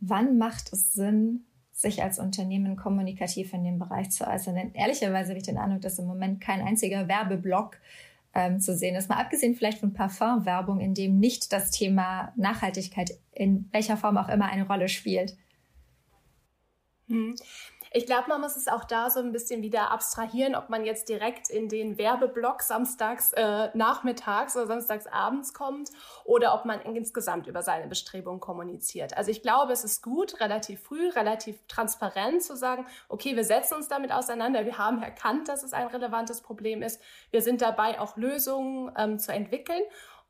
Wann 0.01 0.39
macht 0.39 0.73
es 0.73 0.93
Sinn, 0.93 1.45
sich 1.73 2.03
als 2.03 2.19
Unternehmen 2.19 2.77
kommunikativ 2.77 3.53
in 3.53 3.65
dem 3.65 3.79
Bereich 3.79 4.11
zu 4.11 4.27
äußern? 4.27 4.55
Denn 4.55 4.75
ehrlicherweise 4.75 5.31
habe 5.31 5.39
ich 5.39 5.47
den 5.47 5.59
Eindruck, 5.59 5.83
dass 5.83 5.99
im 5.99 6.07
Moment 6.07 6.41
kein 6.41 6.61
einziger 6.61 7.09
Werbeblock 7.09 7.79
ähm, 8.35 8.61
zu 8.61 8.77
sehen 8.77 8.97
ist. 8.97 9.09
Mal 9.09 9.21
abgesehen 9.21 9.55
vielleicht 9.55 9.79
von 9.79 9.93
Parfumwerbung, 9.93 10.81
in 10.81 10.95
dem 10.95 11.19
nicht 11.19 11.53
das 11.53 11.71
Thema 11.71 12.33
Nachhaltigkeit 12.37 13.13
in 13.33 13.69
welcher 13.73 13.97
Form 13.97 14.17
auch 14.17 14.29
immer 14.29 14.47
eine 14.47 14.67
Rolle 14.67 14.89
spielt. 14.89 15.37
Hm. 17.09 17.37
Ich 17.97 18.07
glaube, 18.07 18.25
man 18.27 18.41
muss 18.41 18.57
es 18.57 18.67
auch 18.67 18.83
da 18.83 19.09
so 19.09 19.21
ein 19.21 19.31
bisschen 19.31 19.63
wieder 19.63 19.93
abstrahieren, 19.93 20.57
ob 20.57 20.69
man 20.69 20.85
jetzt 20.85 21.09
direkt 21.09 21.49
in 21.49 21.69
den 21.69 21.97
Werbeblock 21.97 22.61
samstags 22.63 23.33
äh, 23.35 23.69
nachmittags 23.73 24.57
oder 24.57 24.67
samstags 24.67 25.07
abends 25.07 25.55
kommt 25.55 25.91
oder 26.25 26.55
ob 26.55 26.65
man 26.65 26.81
insgesamt 26.81 27.47
über 27.47 27.63
seine 27.63 27.87
Bestrebungen 27.87 28.41
kommuniziert. 28.41 29.17
Also 29.17 29.31
ich 29.31 29.43
glaube, 29.43 29.73
es 29.73 29.85
ist 29.85 30.03
gut, 30.03 30.41
relativ 30.41 30.83
früh, 30.83 31.09
relativ 31.11 31.65
transparent 31.69 32.43
zu 32.43 32.57
sagen, 32.57 32.85
okay, 33.09 33.37
wir 33.37 33.45
setzen 33.45 33.75
uns 33.75 33.87
damit 33.87 34.11
auseinander, 34.11 34.65
wir 34.65 34.77
haben 34.77 35.01
erkannt, 35.01 35.47
dass 35.47 35.63
es 35.63 35.73
ein 35.73 35.87
relevantes 35.87 36.41
Problem 36.41 36.83
ist, 36.83 37.01
wir 37.31 37.43
sind 37.43 37.63
dabei, 37.63 38.01
auch 38.01 38.17
Lösungen 38.17 38.91
ähm, 38.99 39.21
zu 39.21 39.33
entwickeln. 39.33 39.83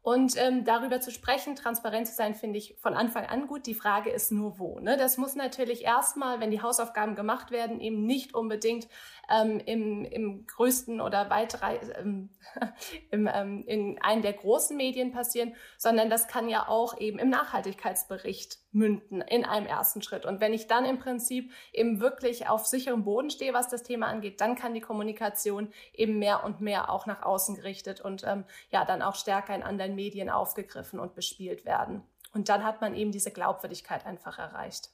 Und 0.04 0.34
ähm, 0.37 0.66
darüber 0.66 1.00
zu 1.00 1.11
sprechen, 1.11 1.56
transparent 1.56 2.06
zu 2.06 2.12
sein, 2.12 2.34
finde 2.34 2.58
ich 2.58 2.75
von 2.76 2.92
Anfang 2.92 3.25
an 3.25 3.46
gut. 3.46 3.64
Die 3.64 3.73
Frage 3.73 4.11
ist 4.11 4.32
nur 4.32 4.58
wo. 4.58 4.78
Ne? 4.78 4.99
Das 4.99 5.16
muss 5.16 5.34
natürlich 5.34 5.82
erstmal, 5.82 6.40
wenn 6.40 6.50
die 6.50 6.61
Hausaufgaben 6.61 7.14
gemacht 7.14 7.50
werden, 7.50 7.80
eben 7.80 8.04
nicht 8.04 8.34
unbedingt 8.34 8.87
ähm, 9.31 9.61
im, 9.64 10.04
im 10.04 10.47
größten 10.47 11.00
oder 11.00 11.31
weitere, 11.31 11.76
ähm, 11.99 12.31
im, 13.11 13.28
ähm, 13.33 13.64
in 13.66 14.00
einem 14.02 14.23
der 14.23 14.33
großen 14.33 14.76
Medien 14.76 15.12
passieren, 15.12 15.54
sondern 15.78 16.11
das 16.11 16.28
kann 16.28 16.49
ja 16.49 16.69
auch 16.69 16.99
eben 16.99 17.19
im 17.19 17.31
Nachhaltigkeitsbericht 17.31 18.59
münden 18.73 19.21
in 19.21 19.45
einem 19.45 19.66
ersten 19.66 20.02
Schritt. 20.02 20.26
Und 20.26 20.40
wenn 20.40 20.52
ich 20.52 20.66
dann 20.66 20.85
im 20.85 20.99
Prinzip 20.99 21.52
eben 21.73 22.00
wirklich 22.00 22.49
auf 22.49 22.66
sicherem 22.66 23.04
Boden 23.04 23.31
stehe, 23.31 23.54
was 23.54 23.69
das 23.69 23.83
Thema 23.83 24.09
angeht, 24.09 24.40
dann 24.40 24.57
kann 24.57 24.75
die 24.75 24.81
Kommunikation 24.81 25.73
eben 25.93 26.19
mehr 26.19 26.45
und 26.45 26.61
mehr 26.61 26.90
auch 26.90 27.07
nach 27.07 27.23
außen 27.23 27.57
gerichtet 27.57 28.00
und 28.00 28.25
ähm, 28.25 28.45
ja 28.71 28.85
dann 28.85 29.02
auch 29.02 29.14
stärker 29.14 29.54
in 29.54 29.62
anderen 29.62 29.95
Medien 29.95 30.31
aufgegriffen 30.31 30.99
und 30.99 31.14
bespielt 31.14 31.64
werden. 31.64 32.02
Und 32.33 32.49
dann 32.49 32.64
hat 32.64 32.81
man 32.81 32.95
eben 32.95 33.12
diese 33.12 33.31
Glaubwürdigkeit 33.31 34.04
einfach 34.07 34.38
erreicht. 34.38 34.90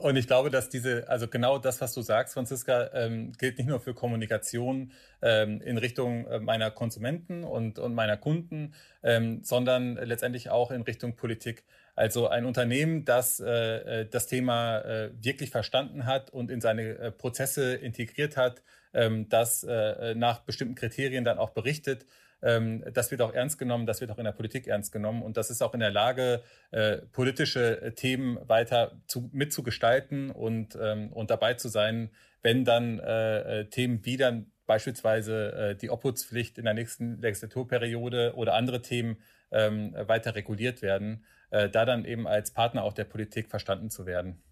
Und 0.00 0.14
ich 0.14 0.28
glaube, 0.28 0.50
dass 0.50 0.68
diese, 0.68 1.08
also 1.08 1.26
genau 1.26 1.58
das, 1.58 1.80
was 1.80 1.92
du 1.92 2.02
sagst, 2.02 2.34
Franziska, 2.34 2.90
ähm, 2.92 3.32
gilt 3.32 3.58
nicht 3.58 3.66
nur 3.68 3.80
für 3.80 3.94
Kommunikation 3.94 4.92
ähm, 5.22 5.60
in 5.60 5.76
Richtung 5.76 6.24
äh, 6.26 6.38
meiner 6.38 6.70
Konsumenten 6.70 7.42
und, 7.42 7.80
und 7.80 7.94
meiner 7.94 8.16
Kunden, 8.16 8.74
ähm, 9.02 9.42
sondern 9.42 9.96
letztendlich 9.96 10.50
auch 10.50 10.70
in 10.70 10.82
Richtung 10.82 11.16
Politik. 11.16 11.64
Also 11.96 12.28
ein 12.28 12.44
Unternehmen, 12.44 13.04
das 13.04 13.40
äh, 13.40 14.02
äh, 14.02 14.08
das 14.08 14.28
Thema 14.28 14.78
äh, 14.82 15.10
wirklich 15.20 15.50
verstanden 15.50 16.06
hat 16.06 16.30
und 16.30 16.52
in 16.52 16.60
seine 16.60 16.96
äh, 16.98 17.10
Prozesse 17.10 17.74
integriert 17.74 18.36
hat, 18.36 18.62
ähm, 18.94 19.28
das 19.28 19.64
äh, 19.64 20.14
nach 20.14 20.40
bestimmten 20.40 20.76
Kriterien 20.76 21.24
dann 21.24 21.38
auch 21.38 21.50
berichtet, 21.50 22.06
das 22.40 23.10
wird 23.10 23.20
auch 23.20 23.32
ernst 23.32 23.58
genommen, 23.58 23.86
das 23.86 24.00
wird 24.00 24.10
auch 24.10 24.18
in 24.18 24.24
der 24.24 24.32
Politik 24.32 24.68
ernst 24.68 24.92
genommen 24.92 25.22
und 25.22 25.36
das 25.36 25.50
ist 25.50 25.62
auch 25.62 25.74
in 25.74 25.80
der 25.80 25.90
Lage, 25.90 26.42
äh, 26.70 26.98
politische 26.98 27.82
äh, 27.82 27.92
Themen 27.92 28.38
weiter 28.48 29.00
zu, 29.06 29.28
mitzugestalten 29.32 30.30
und, 30.30 30.78
ähm, 30.80 31.12
und 31.12 31.30
dabei 31.30 31.54
zu 31.54 31.68
sein, 31.68 32.10
wenn 32.42 32.64
dann 32.64 33.00
äh, 33.00 33.60
äh 33.60 33.64
Themen 33.64 34.04
wie 34.04 34.16
dann 34.16 34.52
beispielsweise 34.66 35.52
äh, 35.52 35.76
die 35.76 35.90
Obhutspflicht 35.90 36.58
in 36.58 36.64
der 36.64 36.74
nächsten 36.74 37.20
Legislaturperiode 37.20 38.34
oder 38.36 38.54
andere 38.54 38.82
Themen 38.82 39.16
ähm, 39.50 39.94
weiter 40.06 40.36
reguliert 40.36 40.82
werden, 40.82 41.24
äh, 41.50 41.68
da 41.68 41.84
dann 41.84 42.04
eben 42.04 42.28
als 42.28 42.52
Partner 42.52 42.84
auch 42.84 42.92
der 42.92 43.04
Politik 43.04 43.48
verstanden 43.48 43.90
zu 43.90 44.06
werden. 44.06 44.42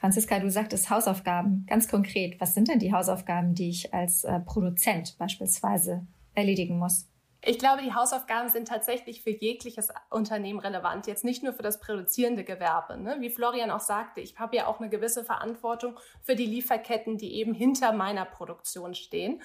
Franziska, 0.00 0.38
du 0.38 0.50
sagtest 0.50 0.90
Hausaufgaben. 0.90 1.66
Ganz 1.68 1.88
konkret, 1.88 2.40
was 2.40 2.54
sind 2.54 2.68
denn 2.68 2.78
die 2.78 2.92
Hausaufgaben, 2.92 3.54
die 3.54 3.70
ich 3.70 3.92
als 3.92 4.22
äh, 4.24 4.38
Produzent 4.40 5.18
beispielsweise 5.18 6.06
erledigen 6.34 6.78
muss? 6.78 7.08
Ich 7.44 7.58
glaube, 7.58 7.82
die 7.82 7.94
Hausaufgaben 7.94 8.48
sind 8.48 8.68
tatsächlich 8.68 9.22
für 9.22 9.30
jegliches 9.30 9.88
Unternehmen 10.10 10.58
relevant, 10.58 11.06
jetzt 11.06 11.24
nicht 11.24 11.42
nur 11.42 11.52
für 11.52 11.62
das 11.62 11.80
produzierende 11.80 12.42
Gewerbe. 12.44 12.96
Ne? 12.96 13.16
Wie 13.20 13.30
Florian 13.30 13.70
auch 13.70 13.80
sagte, 13.80 14.20
ich 14.20 14.38
habe 14.38 14.56
ja 14.56 14.66
auch 14.66 14.80
eine 14.80 14.88
gewisse 14.88 15.24
Verantwortung 15.24 15.98
für 16.22 16.34
die 16.34 16.46
Lieferketten, 16.46 17.16
die 17.16 17.34
eben 17.34 17.54
hinter 17.54 17.92
meiner 17.92 18.24
Produktion 18.24 18.94
stehen. 18.94 19.40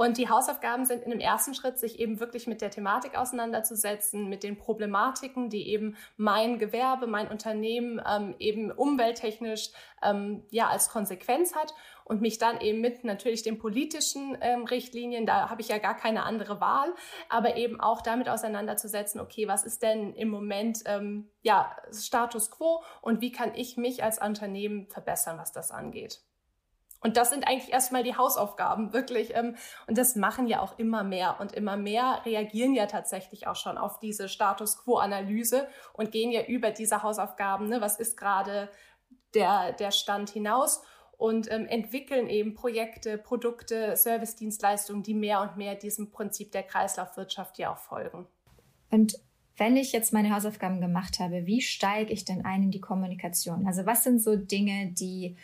Und 0.00 0.16
die 0.16 0.30
Hausaufgaben 0.30 0.86
sind 0.86 1.02
in 1.02 1.10
dem 1.10 1.20
ersten 1.20 1.52
Schritt, 1.52 1.78
sich 1.78 2.00
eben 2.00 2.20
wirklich 2.20 2.46
mit 2.46 2.62
der 2.62 2.70
Thematik 2.70 3.18
auseinanderzusetzen, 3.18 4.30
mit 4.30 4.42
den 4.42 4.56
Problematiken, 4.56 5.50
die 5.50 5.68
eben 5.68 5.94
mein 6.16 6.58
Gewerbe, 6.58 7.06
mein 7.06 7.28
Unternehmen 7.28 8.00
ähm, 8.10 8.34
eben 8.38 8.72
umwelttechnisch 8.72 9.68
ähm, 10.02 10.42
ja 10.48 10.68
als 10.68 10.88
Konsequenz 10.88 11.54
hat 11.54 11.74
und 12.06 12.22
mich 12.22 12.38
dann 12.38 12.62
eben 12.62 12.80
mit 12.80 13.04
natürlich 13.04 13.42
den 13.42 13.58
politischen 13.58 14.38
ähm, 14.40 14.64
Richtlinien, 14.64 15.26
da 15.26 15.50
habe 15.50 15.60
ich 15.60 15.68
ja 15.68 15.76
gar 15.76 15.98
keine 15.98 16.22
andere 16.22 16.62
Wahl, 16.62 16.94
aber 17.28 17.58
eben 17.58 17.78
auch 17.78 18.00
damit 18.00 18.30
auseinanderzusetzen, 18.30 19.20
okay, 19.20 19.48
was 19.48 19.64
ist 19.64 19.82
denn 19.82 20.14
im 20.14 20.30
Moment 20.30 20.78
ähm, 20.86 21.28
ja 21.42 21.76
Status 21.92 22.50
quo 22.50 22.82
und 23.02 23.20
wie 23.20 23.32
kann 23.32 23.54
ich 23.54 23.76
mich 23.76 24.02
als 24.02 24.18
Unternehmen 24.18 24.88
verbessern, 24.88 25.36
was 25.36 25.52
das 25.52 25.70
angeht? 25.70 26.22
Und 27.02 27.16
das 27.16 27.30
sind 27.30 27.46
eigentlich 27.46 27.72
erstmal 27.72 28.02
die 28.02 28.16
Hausaufgaben, 28.16 28.92
wirklich. 28.92 29.34
Ähm, 29.34 29.56
und 29.86 29.96
das 29.96 30.16
machen 30.16 30.46
ja 30.46 30.60
auch 30.60 30.78
immer 30.78 31.02
mehr. 31.02 31.40
Und 31.40 31.52
immer 31.52 31.76
mehr 31.76 32.20
reagieren 32.24 32.74
ja 32.74 32.86
tatsächlich 32.86 33.46
auch 33.46 33.56
schon 33.56 33.78
auf 33.78 33.98
diese 33.98 34.28
Status 34.28 34.78
Quo-Analyse 34.84 35.66
und 35.94 36.12
gehen 36.12 36.30
ja 36.30 36.42
über 36.44 36.70
diese 36.70 37.02
Hausaufgaben, 37.02 37.68
ne, 37.68 37.80
was 37.80 37.98
ist 37.98 38.16
gerade 38.16 38.68
der, 39.34 39.72
der 39.72 39.90
Stand 39.92 40.30
hinaus 40.30 40.82
und 41.16 41.50
ähm, 41.50 41.66
entwickeln 41.66 42.28
eben 42.28 42.54
Projekte, 42.54 43.18
Produkte, 43.18 43.96
Service-Dienstleistungen, 43.96 45.02
die 45.02 45.14
mehr 45.14 45.42
und 45.42 45.56
mehr 45.56 45.74
diesem 45.74 46.10
Prinzip 46.10 46.52
der 46.52 46.62
Kreislaufwirtschaft 46.62 47.58
ja 47.58 47.72
auch 47.72 47.78
folgen. 47.78 48.26
Und 48.90 49.14
wenn 49.58 49.76
ich 49.76 49.92
jetzt 49.92 50.14
meine 50.14 50.34
Hausaufgaben 50.34 50.80
gemacht 50.80 51.18
habe, 51.18 51.44
wie 51.44 51.60
steige 51.60 52.12
ich 52.12 52.24
denn 52.24 52.46
ein 52.46 52.62
in 52.62 52.70
die 52.70 52.80
Kommunikation? 52.80 53.66
Also 53.66 53.84
was 53.84 54.02
sind 54.02 54.22
so 54.22 54.34
Dinge, 54.34 54.92
die 54.92 55.36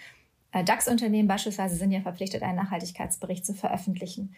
DAX-Unternehmen 0.62 1.28
beispielsweise 1.28 1.76
sind 1.76 1.90
ja 1.90 2.00
verpflichtet, 2.00 2.42
einen 2.42 2.56
Nachhaltigkeitsbericht 2.56 3.44
zu 3.44 3.54
veröffentlichen. 3.54 4.34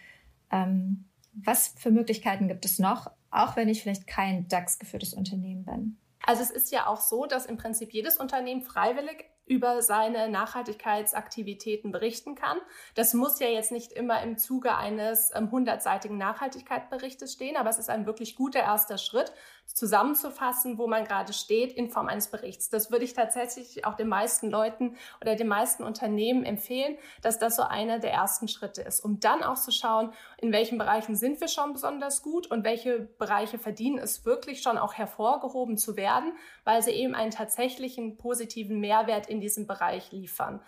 Ähm, 0.51 1.05
was 1.33 1.69
für 1.77 1.91
Möglichkeiten 1.91 2.49
gibt 2.49 2.65
es 2.65 2.79
noch, 2.79 3.11
auch 3.31 3.57
wenn 3.57 3.69
ich 3.69 3.83
vielleicht 3.83 4.07
kein 4.07 4.49
DAX-geführtes 4.49 5.15
Unternehmen 5.15 5.65
bin? 5.65 5.99
Also 6.25 6.43
es 6.43 6.51
ist 6.51 6.73
ja 6.73 6.87
auch 6.87 7.01
so, 7.01 7.27
dass 7.27 7.47
im 7.47 7.57
Prinzip 7.57 7.93
jedes 7.93 8.17
Unternehmen 8.17 8.63
freiwillig 8.63 9.25
über 9.47 9.81
seine 9.83 10.29
Nachhaltigkeitsaktivitäten 10.29 11.91
berichten 11.91 12.35
kann. 12.35 12.59
Das 12.95 13.15
muss 13.15 13.41
ja 13.41 13.49
jetzt 13.49 13.73
nicht 13.73 13.93
immer 13.93 14.23
im 14.23 14.37
Zuge 14.37 14.77
eines 14.77 15.31
ähm, 15.35 15.51
hundertseitigen 15.51 16.19
Nachhaltigkeitsberichtes 16.19 17.33
stehen, 17.33 17.57
aber 17.57 17.71
es 17.71 17.79
ist 17.79 17.89
ein 17.89 18.05
wirklich 18.05 18.37
guter 18.37 18.61
erster 18.61 18.99
Schritt, 18.99 19.33
zusammenzufassen, 19.75 20.79
wo 20.79 20.87
man 20.87 21.05
gerade 21.05 21.33
steht 21.33 21.73
in 21.73 21.91
Form 21.91 22.09
eines 22.09 22.29
Berichts. 22.29 22.69
Das 22.71 22.91
würde 22.91 23.05
ich 23.05 23.15
tatsächlich 23.15 23.85
auch 23.85 23.95
den 23.95 24.09
meisten 24.09 24.51
Leuten 24.51 24.97
oder 25.21 25.37
den 25.37 25.49
meisten 25.49 25.83
Unternehmen 25.83 26.45
empfehlen, 26.45 26.97
dass 27.23 27.39
das 27.39 27.57
so 27.57 27.63
einer 27.63 27.99
der 27.99 28.13
ersten 28.13 28.49
Schritte 28.49 28.83
ist, 28.83 29.05
um 29.05 29.21
dann 29.21 29.43
auch 29.43 29.57
zu 29.57 29.71
schauen, 29.71 30.13
in 30.39 30.53
welchen 30.53 30.79
Bereichen 30.79 31.17
sind 31.17 31.41
wir 31.41 31.49
schon 31.49 31.73
besonders 31.73 32.23
gut 32.23 32.51
und 32.51 32.65
welche 32.65 33.01
Bereiche 33.01 33.59
verdienen 33.59 33.99
es 33.99 34.25
wirklich 34.25 34.63
schon 34.63 34.79
auch 34.79 34.95
hervorgehoben 34.95 35.77
zu 35.77 35.97
werden, 35.97 36.33
weil 36.65 36.83
sie 36.83 36.93
eben 36.93 37.15
einen 37.15 37.31
tatsächlichen 37.31 38.17
positiven 38.17 38.81
Mehrwert 38.81 39.29
in 39.29 39.41
diesem 39.41 39.67
Bereich 39.67 40.13
liefern. 40.13 40.61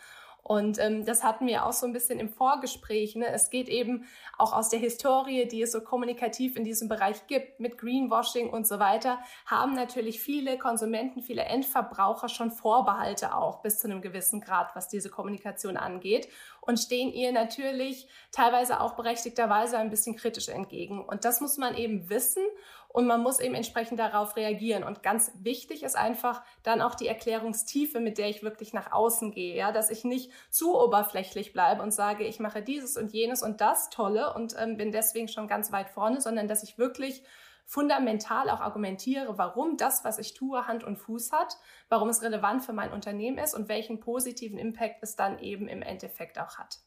Und 0.50 0.80
ähm, 0.80 1.04
das 1.04 1.22
hatten 1.22 1.46
wir 1.46 1.64
auch 1.64 1.72
so 1.72 1.86
ein 1.86 1.92
bisschen 1.92 2.18
im 2.18 2.28
Vorgespräch. 2.28 3.14
Ne? 3.14 3.28
Es 3.28 3.50
geht 3.50 3.68
eben 3.68 4.08
auch 4.36 4.52
aus 4.52 4.68
der 4.68 4.80
Historie, 4.80 5.46
die 5.46 5.62
es 5.62 5.70
so 5.70 5.80
kommunikativ 5.80 6.56
in 6.56 6.64
diesem 6.64 6.88
Bereich 6.88 7.28
gibt, 7.28 7.60
mit 7.60 7.78
Greenwashing 7.78 8.50
und 8.50 8.66
so 8.66 8.80
weiter, 8.80 9.20
haben 9.46 9.74
natürlich 9.74 10.18
viele 10.18 10.58
Konsumenten, 10.58 11.22
viele 11.22 11.42
Endverbraucher 11.42 12.28
schon 12.28 12.50
Vorbehalte 12.50 13.36
auch 13.36 13.62
bis 13.62 13.78
zu 13.78 13.88
einem 13.88 14.02
gewissen 14.02 14.40
Grad, 14.40 14.74
was 14.74 14.88
diese 14.88 15.08
Kommunikation 15.08 15.76
angeht 15.76 16.26
und 16.60 16.78
stehen 16.78 17.12
ihr 17.12 17.32
natürlich 17.32 18.08
teilweise 18.32 18.80
auch 18.80 18.94
berechtigterweise 18.94 19.78
ein 19.78 19.90
bisschen 19.90 20.16
kritisch 20.16 20.48
entgegen. 20.48 21.04
Und 21.04 21.24
das 21.24 21.40
muss 21.40 21.58
man 21.58 21.76
eben 21.76 22.10
wissen 22.10 22.42
und 22.88 23.06
man 23.06 23.22
muss 23.22 23.40
eben 23.40 23.54
entsprechend 23.54 24.00
darauf 24.00 24.36
reagieren. 24.36 24.82
Und 24.84 25.02
ganz 25.02 25.32
wichtig 25.40 25.82
ist 25.82 25.96
einfach 25.96 26.42
dann 26.62 26.80
auch 26.80 26.94
die 26.94 27.06
Erklärungstiefe, 27.06 28.00
mit 28.00 28.18
der 28.18 28.28
ich 28.28 28.42
wirklich 28.42 28.72
nach 28.72 28.92
außen 28.92 29.30
gehe, 29.30 29.56
ja, 29.56 29.72
dass 29.72 29.90
ich 29.90 30.04
nicht 30.04 30.30
zu 30.50 30.78
oberflächlich 30.78 31.52
bleibe 31.52 31.82
und 31.82 31.92
sage, 31.92 32.24
ich 32.24 32.40
mache 32.40 32.62
dieses 32.62 32.96
und 32.96 33.12
jenes 33.12 33.42
und 33.42 33.60
das 33.60 33.90
Tolle 33.90 34.34
und 34.34 34.54
ähm, 34.58 34.76
bin 34.76 34.92
deswegen 34.92 35.28
schon 35.28 35.48
ganz 35.48 35.72
weit 35.72 35.88
vorne, 35.88 36.20
sondern 36.20 36.48
dass 36.48 36.62
ich 36.62 36.78
wirklich 36.78 37.22
fundamental 37.70 38.50
auch 38.50 38.60
argumentiere, 38.60 39.38
warum 39.38 39.76
das, 39.76 40.02
was 40.04 40.18
ich 40.18 40.34
tue, 40.34 40.66
Hand 40.66 40.82
und 40.82 40.96
Fuß 40.96 41.30
hat, 41.30 41.56
warum 41.88 42.08
es 42.08 42.20
relevant 42.20 42.64
für 42.64 42.72
mein 42.72 42.90
Unternehmen 42.90 43.38
ist 43.38 43.54
und 43.54 43.68
welchen 43.68 44.00
positiven 44.00 44.58
Impact 44.58 44.96
es 45.02 45.14
dann 45.14 45.38
eben 45.38 45.68
im 45.68 45.80
Endeffekt 45.80 46.36
auch 46.40 46.58
hat. 46.58 46.78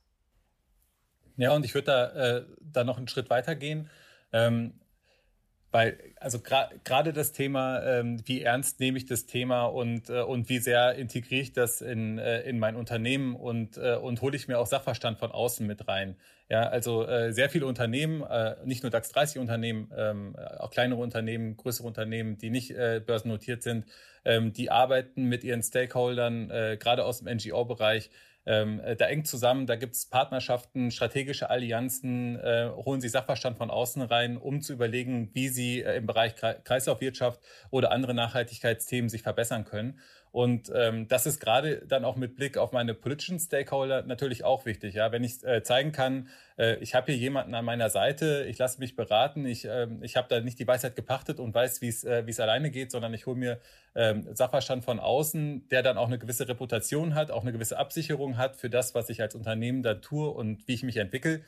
Ja, 1.37 1.53
und 1.53 1.63
ich 1.63 1.73
würde 1.73 1.85
da, 1.85 2.07
äh, 2.09 2.45
da 2.59 2.83
noch 2.83 2.97
einen 2.97 3.07
Schritt 3.07 3.29
weiter 3.29 3.55
gehen. 3.55 3.89
Ähm, 4.33 4.73
weil, 5.71 5.97
also 6.19 6.39
gerade 6.39 6.79
gra 6.83 7.01
das 7.01 7.31
Thema, 7.31 7.81
ähm, 7.83 8.21
wie 8.27 8.41
ernst 8.41 8.81
nehme 8.81 8.97
ich 8.97 9.05
das 9.05 9.25
Thema 9.25 9.65
und, 9.65 10.09
äh, 10.09 10.21
und 10.21 10.49
wie 10.49 10.59
sehr 10.59 10.95
integriere 10.95 11.41
ich 11.41 11.53
das 11.53 11.79
in, 11.79 12.17
äh, 12.17 12.41
in 12.41 12.59
mein 12.59 12.75
Unternehmen 12.75 13.37
und, 13.37 13.77
äh, 13.77 13.95
und 13.95 14.21
hole 14.21 14.35
ich 14.35 14.49
mir 14.49 14.59
auch 14.59 14.67
Sachverstand 14.67 15.17
von 15.17 15.31
außen 15.31 15.65
mit 15.65 15.87
rein. 15.87 16.17
Ja, 16.53 16.67
also 16.67 17.07
äh, 17.07 17.33
sehr 17.33 17.49
viele 17.49 17.65
Unternehmen, 17.65 18.21
äh, 18.21 18.57
nicht 18.63 18.83
nur 18.83 18.91
DAX 18.91 19.09
30 19.09 19.39
Unternehmen, 19.39 19.89
ähm, 19.97 20.35
auch 20.59 20.69
kleinere 20.69 21.01
Unternehmen, 21.01 21.57
größere 21.57 21.87
Unternehmen, 21.87 22.37
die 22.37 22.51
nicht 22.51 22.69
äh, 22.69 23.01
börsennotiert 23.03 23.63
sind, 23.63 23.87
ähm, 24.23 24.53
die 24.53 24.69
arbeiten 24.69 25.23
mit 25.23 25.43
ihren 25.43 25.63
Stakeholdern, 25.63 26.51
äh, 26.51 26.77
gerade 26.79 27.05
aus 27.05 27.23
dem 27.23 27.35
NGO-Bereich, 27.37 28.11
ähm, 28.45 28.81
äh, 28.81 28.95
da 28.95 29.07
eng 29.07 29.25
zusammen, 29.25 29.65
da 29.65 29.77
gibt 29.77 29.95
es 29.95 30.05
Partnerschaften, 30.05 30.91
strategische 30.91 31.49
Allianzen, 31.49 32.37
äh, 32.39 32.69
holen 32.75 33.01
sie 33.01 33.09
Sachverstand 33.09 33.57
von 33.57 33.71
außen 33.71 34.03
rein, 34.03 34.37
um 34.37 34.61
zu 34.61 34.73
überlegen, 34.73 35.31
wie 35.33 35.47
sie 35.47 35.81
äh, 35.81 35.97
im 35.97 36.05
Bereich 36.05 36.35
Kreislaufwirtschaft 36.35 37.39
oder 37.71 37.91
andere 37.91 38.13
Nachhaltigkeitsthemen 38.13 39.09
sich 39.09 39.23
verbessern 39.23 39.65
können. 39.65 39.99
Und 40.33 40.71
ähm, 40.73 41.07
das 41.07 41.27
ist 41.27 41.39
gerade 41.39 41.85
dann 41.87 42.03
auch 42.03 42.15
mit 42.15 42.35
Blick 42.35 42.57
auf 42.57 42.71
meine 42.71 42.95
politischen 42.95 43.37
Stakeholder 43.37 44.01
natürlich 44.01 44.43
auch 44.43 44.65
wichtig. 44.65 44.95
Ja, 44.95 45.11
wenn 45.11 45.23
ich 45.23 45.43
äh, 45.43 45.61
zeigen 45.61 45.91
kann, 45.91 46.27
äh, 46.57 46.77
ich 46.77 46.95
habe 46.95 47.11
hier 47.11 47.21
jemanden 47.21 47.53
an 47.53 47.63
meiner 47.63 47.91
Seite, 47.91 48.43
ich 48.49 48.57
lasse 48.57 48.79
mich 48.79 48.95
beraten, 48.95 49.45
ich, 49.45 49.65
äh, 49.65 49.85
ich 50.01 50.17
habe 50.17 50.27
da 50.29 50.39
nicht 50.39 50.57
die 50.57 50.67
Weisheit 50.67 50.95
gepachtet 50.95 51.39
und 51.39 51.53
weiß, 51.53 51.81
wie 51.81 51.87
es 51.87 52.03
äh, 52.03 52.25
wie 52.25 52.31
es 52.31 52.39
alleine 52.39 52.71
geht, 52.71 52.89
sondern 52.89 53.13
ich 53.13 53.27
hole 53.27 53.37
mir 53.37 53.59
ähm, 53.93 54.27
Sachverstand 54.33 54.83
von 54.83 54.99
außen, 54.99 55.67
der 55.69 55.83
dann 55.83 55.99
auch 55.99 56.07
eine 56.07 56.17
gewisse 56.17 56.47
Reputation 56.47 57.13
hat, 57.13 57.29
auch 57.29 57.43
eine 57.43 57.51
gewisse 57.51 57.77
Absicherung 57.77 58.35
hat 58.37 58.55
für 58.55 58.71
das, 58.71 58.95
was 58.95 59.09
ich 59.09 59.21
als 59.21 59.35
Unternehmen 59.35 59.83
da 59.83 59.93
tue 59.93 60.31
und 60.31 60.67
wie 60.67 60.73
ich 60.73 60.81
mich 60.81 60.97
entwickle 60.97 61.41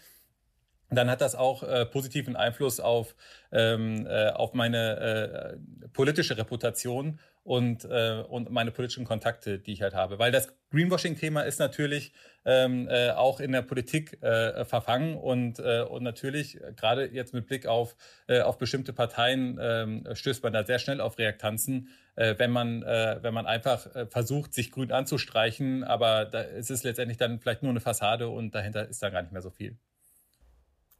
dann 0.89 1.09
hat 1.09 1.21
das 1.21 1.35
auch 1.35 1.63
äh, 1.63 1.85
positiven 1.85 2.35
Einfluss 2.35 2.79
auf, 2.79 3.15
ähm, 3.51 4.05
äh, 4.07 4.29
auf 4.29 4.53
meine 4.53 5.57
äh, 5.57 5.87
politische 5.89 6.37
Reputation 6.37 7.19
und, 7.43 7.85
äh, 7.85 8.23
und 8.27 8.51
meine 8.51 8.71
politischen 8.71 9.05
Kontakte, 9.05 9.59
die 9.59 9.73
ich 9.73 9.81
halt 9.81 9.93
habe. 9.93 10.17
Weil 10.17 10.31
das 10.31 10.53
Greenwashing-Thema 10.71 11.41
ist 11.41 11.59
natürlich 11.59 12.11
ähm, 12.43 12.87
äh, 12.89 13.11
auch 13.11 13.39
in 13.39 13.51
der 13.51 13.61
Politik 13.61 14.21
äh, 14.23 14.65
verfangen 14.65 15.15
und, 15.15 15.59
äh, 15.59 15.81
und 15.81 16.03
natürlich 16.03 16.59
äh, 16.59 16.73
gerade 16.75 17.05
jetzt 17.05 17.33
mit 17.33 17.45
Blick 17.45 17.67
auf, 17.67 17.95
äh, 18.27 18.41
auf 18.41 18.57
bestimmte 18.57 18.93
Parteien 18.93 19.59
äh, 19.59 20.15
stößt 20.15 20.43
man 20.43 20.53
da 20.53 20.63
sehr 20.63 20.79
schnell 20.79 20.99
auf 20.99 21.19
Reaktanzen, 21.19 21.89
äh, 22.15 22.33
wenn, 22.37 22.49
man, 22.49 22.81
äh, 22.81 23.19
wenn 23.21 23.33
man 23.33 23.45
einfach 23.45 23.95
äh, 23.95 24.07
versucht, 24.07 24.53
sich 24.53 24.71
grün 24.71 24.91
anzustreichen, 24.91 25.83
aber 25.83 26.25
da 26.25 26.41
ist 26.41 26.71
es 26.71 26.83
letztendlich 26.83 27.17
dann 27.19 27.39
vielleicht 27.39 27.61
nur 27.61 27.71
eine 27.71 27.79
Fassade 27.79 28.27
und 28.27 28.55
dahinter 28.55 28.87
ist 28.87 29.03
dann 29.03 29.11
gar 29.13 29.21
nicht 29.21 29.31
mehr 29.31 29.43
so 29.43 29.51
viel. 29.51 29.77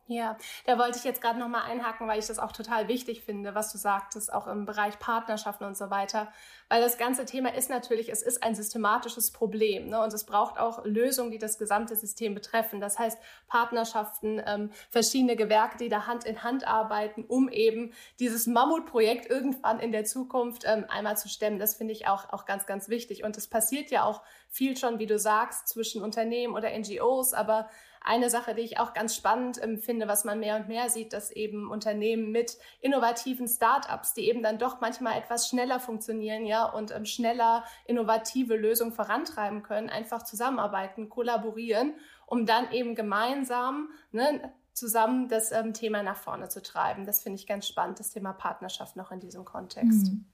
Ja, 0.07 0.37
da 0.67 0.77
wollte 0.77 0.99
ich 0.99 1.03
jetzt 1.03 1.19
gerade 1.19 1.39
nochmal 1.39 1.63
einhaken, 1.63 2.07
weil 2.07 2.19
ich 2.19 2.27
das 2.27 2.37
auch 2.37 2.51
total 2.51 2.87
wichtig 2.87 3.23
finde, 3.23 3.55
was 3.55 3.71
du 3.71 3.79
sagtest, 3.79 4.31
auch 4.31 4.45
im 4.45 4.65
Bereich 4.65 4.99
Partnerschaften 4.99 5.63
und 5.63 5.75
so 5.75 5.89
weiter. 5.89 6.31
Weil 6.69 6.81
das 6.81 6.99
ganze 6.99 7.25
Thema 7.25 7.55
ist 7.55 7.71
natürlich, 7.71 8.09
es 8.09 8.21
ist 8.21 8.43
ein 8.43 8.53
systematisches 8.53 9.31
Problem 9.31 9.89
ne? 9.89 9.99
und 10.03 10.13
es 10.13 10.23
braucht 10.23 10.59
auch 10.59 10.85
Lösungen, 10.85 11.31
die 11.31 11.39
das 11.39 11.57
gesamte 11.57 11.95
System 11.95 12.35
betreffen. 12.35 12.79
Das 12.79 12.99
heißt, 12.99 13.17
Partnerschaften, 13.47 14.39
ähm, 14.45 14.69
verschiedene 14.91 15.35
Gewerke, 15.35 15.77
die 15.79 15.89
da 15.89 16.05
Hand 16.05 16.23
in 16.23 16.43
Hand 16.43 16.67
arbeiten, 16.67 17.25
um 17.27 17.49
eben 17.49 17.91
dieses 18.19 18.45
Mammutprojekt 18.45 19.27
irgendwann 19.27 19.79
in 19.79 19.91
der 19.91 20.05
Zukunft 20.05 20.65
ähm, 20.67 20.85
einmal 20.87 21.17
zu 21.17 21.29
stemmen. 21.29 21.57
Das 21.57 21.73
finde 21.73 21.93
ich 21.93 22.07
auch, 22.07 22.31
auch 22.31 22.45
ganz, 22.45 22.67
ganz 22.67 22.89
wichtig. 22.89 23.23
Und 23.23 23.37
es 23.37 23.47
passiert 23.47 23.89
ja 23.89 24.03
auch 24.03 24.21
viel 24.49 24.77
schon, 24.77 24.99
wie 24.99 25.07
du 25.07 25.17
sagst, 25.17 25.67
zwischen 25.67 26.03
Unternehmen 26.03 26.53
oder 26.53 26.69
NGOs, 26.77 27.33
aber 27.33 27.69
eine 28.05 28.29
Sache, 28.29 28.53
die 28.53 28.61
ich 28.61 28.79
auch 28.79 28.93
ganz 28.93 29.15
spannend 29.15 29.59
ähm, 29.61 29.79
finde, 29.79 30.07
was 30.07 30.23
man 30.23 30.39
mehr 30.39 30.55
und 30.55 30.67
mehr 30.67 30.89
sieht, 30.89 31.11
dass 31.11 31.31
eben 31.31 31.71
Unternehmen 31.71 32.31
mit 32.31 32.57
innovativen 32.79 33.47
Startups, 33.47 34.13
die 34.13 34.29
eben 34.29 34.43
dann 34.43 34.59
doch 34.59 34.79
manchmal 34.79 35.17
etwas 35.17 35.49
schneller 35.49 35.79
funktionieren, 35.79 36.45
ja, 36.45 36.65
und 36.65 36.91
ähm, 36.91 37.05
schneller 37.05 37.65
innovative 37.85 38.55
Lösungen 38.55 38.91
vorantreiben 38.91 39.63
können, 39.63 39.89
einfach 39.89 40.23
zusammenarbeiten, 40.23 41.09
kollaborieren, 41.09 41.95
um 42.27 42.45
dann 42.45 42.71
eben 42.71 42.93
gemeinsam 42.95 43.89
ne, 44.11 44.53
zusammen 44.73 45.27
das 45.27 45.51
ähm, 45.51 45.73
Thema 45.73 46.03
nach 46.03 46.17
vorne 46.17 46.47
zu 46.49 46.61
treiben. 46.61 47.05
Das 47.05 47.23
finde 47.23 47.39
ich 47.39 47.47
ganz 47.47 47.67
spannend, 47.67 47.99
das 47.99 48.11
Thema 48.11 48.33
Partnerschaft 48.33 48.95
noch 48.95 49.11
in 49.11 49.19
diesem 49.19 49.45
Kontext. 49.45 50.11
Mhm. 50.11 50.25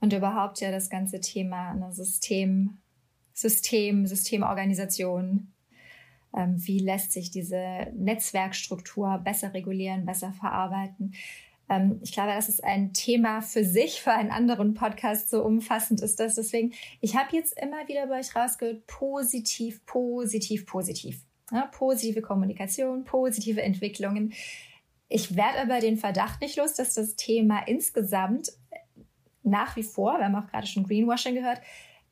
Und 0.00 0.12
überhaupt 0.12 0.60
ja 0.60 0.70
das 0.70 0.88
ganze 0.88 1.20
Thema 1.20 1.74
ne, 1.74 1.92
System, 1.92 2.78
System, 3.32 4.06
Systemorganisation, 4.06 5.53
wie 6.34 6.78
lässt 6.78 7.12
sich 7.12 7.30
diese 7.30 7.92
Netzwerkstruktur 7.94 9.18
besser 9.18 9.54
regulieren, 9.54 10.04
besser 10.04 10.32
verarbeiten. 10.32 11.14
Ähm, 11.68 12.00
ich 12.02 12.12
glaube, 12.12 12.32
das 12.32 12.48
ist 12.48 12.62
ein 12.62 12.92
Thema 12.92 13.40
für 13.40 13.64
sich, 13.64 14.00
für 14.00 14.12
einen 14.12 14.30
anderen 14.30 14.74
Podcast, 14.74 15.30
so 15.30 15.44
umfassend 15.44 16.00
ist 16.00 16.20
das. 16.20 16.34
Deswegen, 16.34 16.72
ich 17.00 17.16
habe 17.16 17.36
jetzt 17.36 17.58
immer 17.60 17.86
wieder 17.88 18.06
bei 18.06 18.20
euch 18.20 18.34
rausgehört, 18.34 18.86
positiv, 18.86 19.84
positiv, 19.86 20.66
positiv. 20.66 21.20
Ja, 21.52 21.66
positive 21.66 22.22
Kommunikation, 22.22 23.04
positive 23.04 23.62
Entwicklungen. 23.62 24.32
Ich 25.08 25.36
werde 25.36 25.60
aber 25.60 25.80
den 25.80 25.98
Verdacht 25.98 26.40
nicht 26.40 26.56
los, 26.56 26.74
dass 26.74 26.94
das 26.94 27.16
Thema 27.16 27.60
insgesamt 27.66 28.50
nach 29.42 29.76
wie 29.76 29.82
vor, 29.82 30.18
wir 30.18 30.24
haben 30.24 30.34
auch 30.34 30.50
gerade 30.50 30.66
schon 30.66 30.84
Greenwashing 30.84 31.34
gehört, 31.34 31.60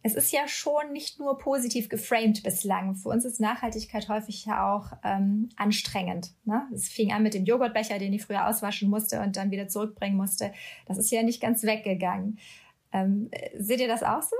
es 0.03 0.15
ist 0.15 0.33
ja 0.33 0.49
schon 0.49 0.93
nicht 0.93 1.21
nur 1.21 1.39
positiv 1.39 1.89
geframed 1.89 2.43
bislang. 2.43 2.97
Für 2.97 3.11
uns 3.11 3.25
ist 3.25 3.41
Nachhaltigkeit 3.41 4.09
häufig 4.09 4.45
ja 4.45 4.75
auch 4.75 4.93
ähm, 5.05 5.51
anstrengend. 5.57 6.33
Ne? 6.45 6.67
Es 6.75 6.89
fing 6.89 7.13
an 7.13 7.23
mit 7.23 7.35
dem 7.35 7.45
Joghurtbecher, 7.45 7.99
den 7.99 8.13
ich 8.13 8.25
früher 8.25 8.49
auswaschen 8.49 8.91
musste 8.91 9.21
und 9.21 9.37
dann 9.37 9.51
wieder 9.53 9.69
zurückbringen 9.69 10.17
musste. 10.17 10.53
Das 10.87 10.99
ist 10.99 11.11
ja 11.13 11.23
nicht 11.23 11.41
ganz 11.41 11.63
weggegangen. 11.63 12.39
Ähm, 12.93 13.31
seht 13.57 13.81
ihr 13.81 13.89
das 13.89 14.03
auch 14.03 14.23
so? 14.23 14.37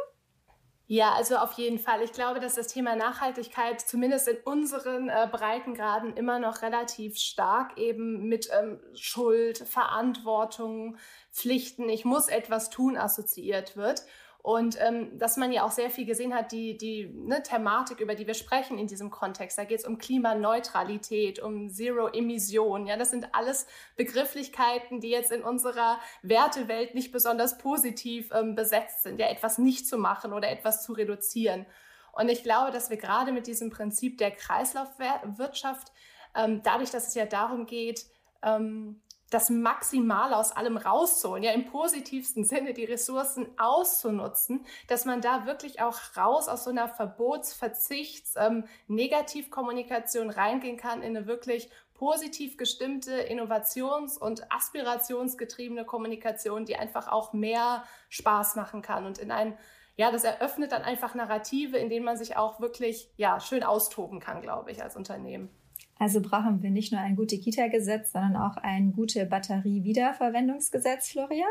Ja, 0.89 1.13
also 1.15 1.37
auf 1.37 1.53
jeden 1.53 1.79
Fall. 1.79 2.03
Ich 2.03 2.13
glaube, 2.13 2.41
dass 2.41 2.57
das 2.57 2.67
Thema 2.67 2.97
Nachhaltigkeit 2.97 3.81
zumindest 3.81 4.29
in 4.29 4.37
unseren 4.45 5.09
äh, 5.09 5.29
Breitengraden 5.31 6.17
immer 6.17 6.39
noch 6.39 6.61
relativ 6.61 7.17
stark 7.17 7.79
eben 7.79 8.29
mit 8.29 8.51
ähm, 8.53 8.79
Schuld, 8.95 9.59
Verantwortung, 9.59 10.99
Pflichten, 11.31 11.89
ich 11.89 12.05
muss 12.05 12.29
etwas 12.29 12.69
tun 12.69 12.99
assoziiert 12.99 13.77
wird. 13.77 14.03
Und 14.43 14.77
ähm, 14.81 15.17
dass 15.19 15.37
man 15.37 15.53
ja 15.53 15.63
auch 15.63 15.71
sehr 15.71 15.89
viel 15.89 16.05
gesehen 16.05 16.35
hat, 16.35 16.51
die, 16.51 16.77
die 16.77 17.07
ne, 17.07 17.45
Thematik, 17.45 18.01
über 18.01 18.17
die 18.17 18.27
wir 18.27 18.35
sprechen 18.35 18.77
in 18.77 18.89
diesem 18.89 19.09
Kontext. 19.09 19.57
Da 19.57 19.63
geht 19.63 19.79
es 19.79 19.87
um 19.87 19.99
Klimaneutralität, 19.99 21.39
um 21.39 21.71
Zero-Emission. 21.71 22.89
Ja, 22.89 22.97
das 22.97 23.11
sind 23.11 23.37
alles 23.37 23.69
Begrifflichkeiten, 23.95 25.01
die 25.01 25.11
jetzt 25.11 25.31
in 25.31 25.45
unserer 25.45 26.01
Wertewelt 26.23 26.97
nicht 26.97 27.13
besonders 27.13 27.57
positiv 27.59 28.31
ähm, 28.33 28.57
besetzt 28.57 29.05
sind, 29.05 29.21
ja, 29.21 29.29
etwas 29.29 29.59
nicht 29.59 29.87
zu 29.87 29.97
machen 29.97 30.33
oder 30.33 30.51
etwas 30.51 30.83
zu 30.83 30.93
reduzieren. 30.93 31.65
Und 32.11 32.29
ich 32.29 32.43
glaube, 32.43 32.73
dass 32.73 32.91
wir 32.91 32.97
gerade 32.97 33.31
mit 33.31 33.47
diesem 33.47 33.71
Prinzip 33.71 34.19
der 34.19 34.33
Kreislaufwirtschaft, 34.33 35.93
ähm, 36.35 36.63
dadurch, 36.65 36.91
dass 36.91 37.07
es 37.07 37.15
ja 37.15 37.27
darum 37.27 37.65
geht, 37.65 38.07
ähm, 38.43 39.01
das 39.33 39.51
Maximale 39.51 40.37
aus 40.37 40.53
allem 40.53 40.77
rauszuholen, 40.77 41.43
ja 41.43 41.53
im 41.53 41.65
positivsten 41.65 42.45
Sinne 42.45 42.75
die 42.75 42.85
Ressourcen 42.85 43.49
auszunutzen, 43.59 44.67
dass 44.89 45.05
man 45.05 45.21
da 45.21 45.47
wirklich 45.47 45.81
auch 45.81 45.99
raus 46.17 46.49
aus 46.49 46.65
so 46.65 46.71
einer 46.71 46.89
Verbots-, 46.89 47.55
Verzichts-, 47.55 48.35
ähm, 48.37 48.65
Negativkommunikation 48.89 50.31
reingehen 50.31 50.77
kann 50.77 51.03
in 51.03 51.17
eine 51.17 51.27
wirklich 51.27 51.71
positiv 51.95 52.57
gestimmte, 52.57 53.13
innovations- 53.13 54.19
und 54.19 54.53
aspirationsgetriebene 54.53 55.85
Kommunikation, 55.85 56.65
die 56.65 56.77
einfach 56.77 57.09
auch 57.09 57.33
mehr 57.33 57.85
Spaß 58.09 58.57
machen 58.57 58.83
kann 58.83 59.07
und 59.07 59.19
in 59.19 59.31
ein 59.31 59.57
ja, 59.95 60.11
das 60.11 60.25
eröffnet 60.25 60.73
dann 60.73 60.83
einfach 60.83 61.15
Narrative, 61.15 61.77
in 61.77 61.91
denen 61.91 62.07
man 62.07 62.17
sich 62.17 62.37
auch 62.37 62.61
wirklich 62.61 63.11
ja, 63.17 63.41
schön 63.41 63.63
austoben 63.63 64.21
kann, 64.21 64.41
glaube 64.41 64.71
ich, 64.71 64.83
als 64.83 64.97
Unternehmen. 64.97 65.51
Also 65.99 66.21
brauchen 66.21 66.63
wir 66.63 66.71
nicht 66.71 66.93
nur 66.93 67.01
ein 67.01 67.17
gute 67.17 67.39
Kita-Gesetz, 67.39 68.13
sondern 68.13 68.37
auch 68.37 68.57
ein 68.57 68.93
gute 68.93 69.27
Batterie-Wiederverwendungsgesetz, 69.27 71.11
Florian? 71.11 71.49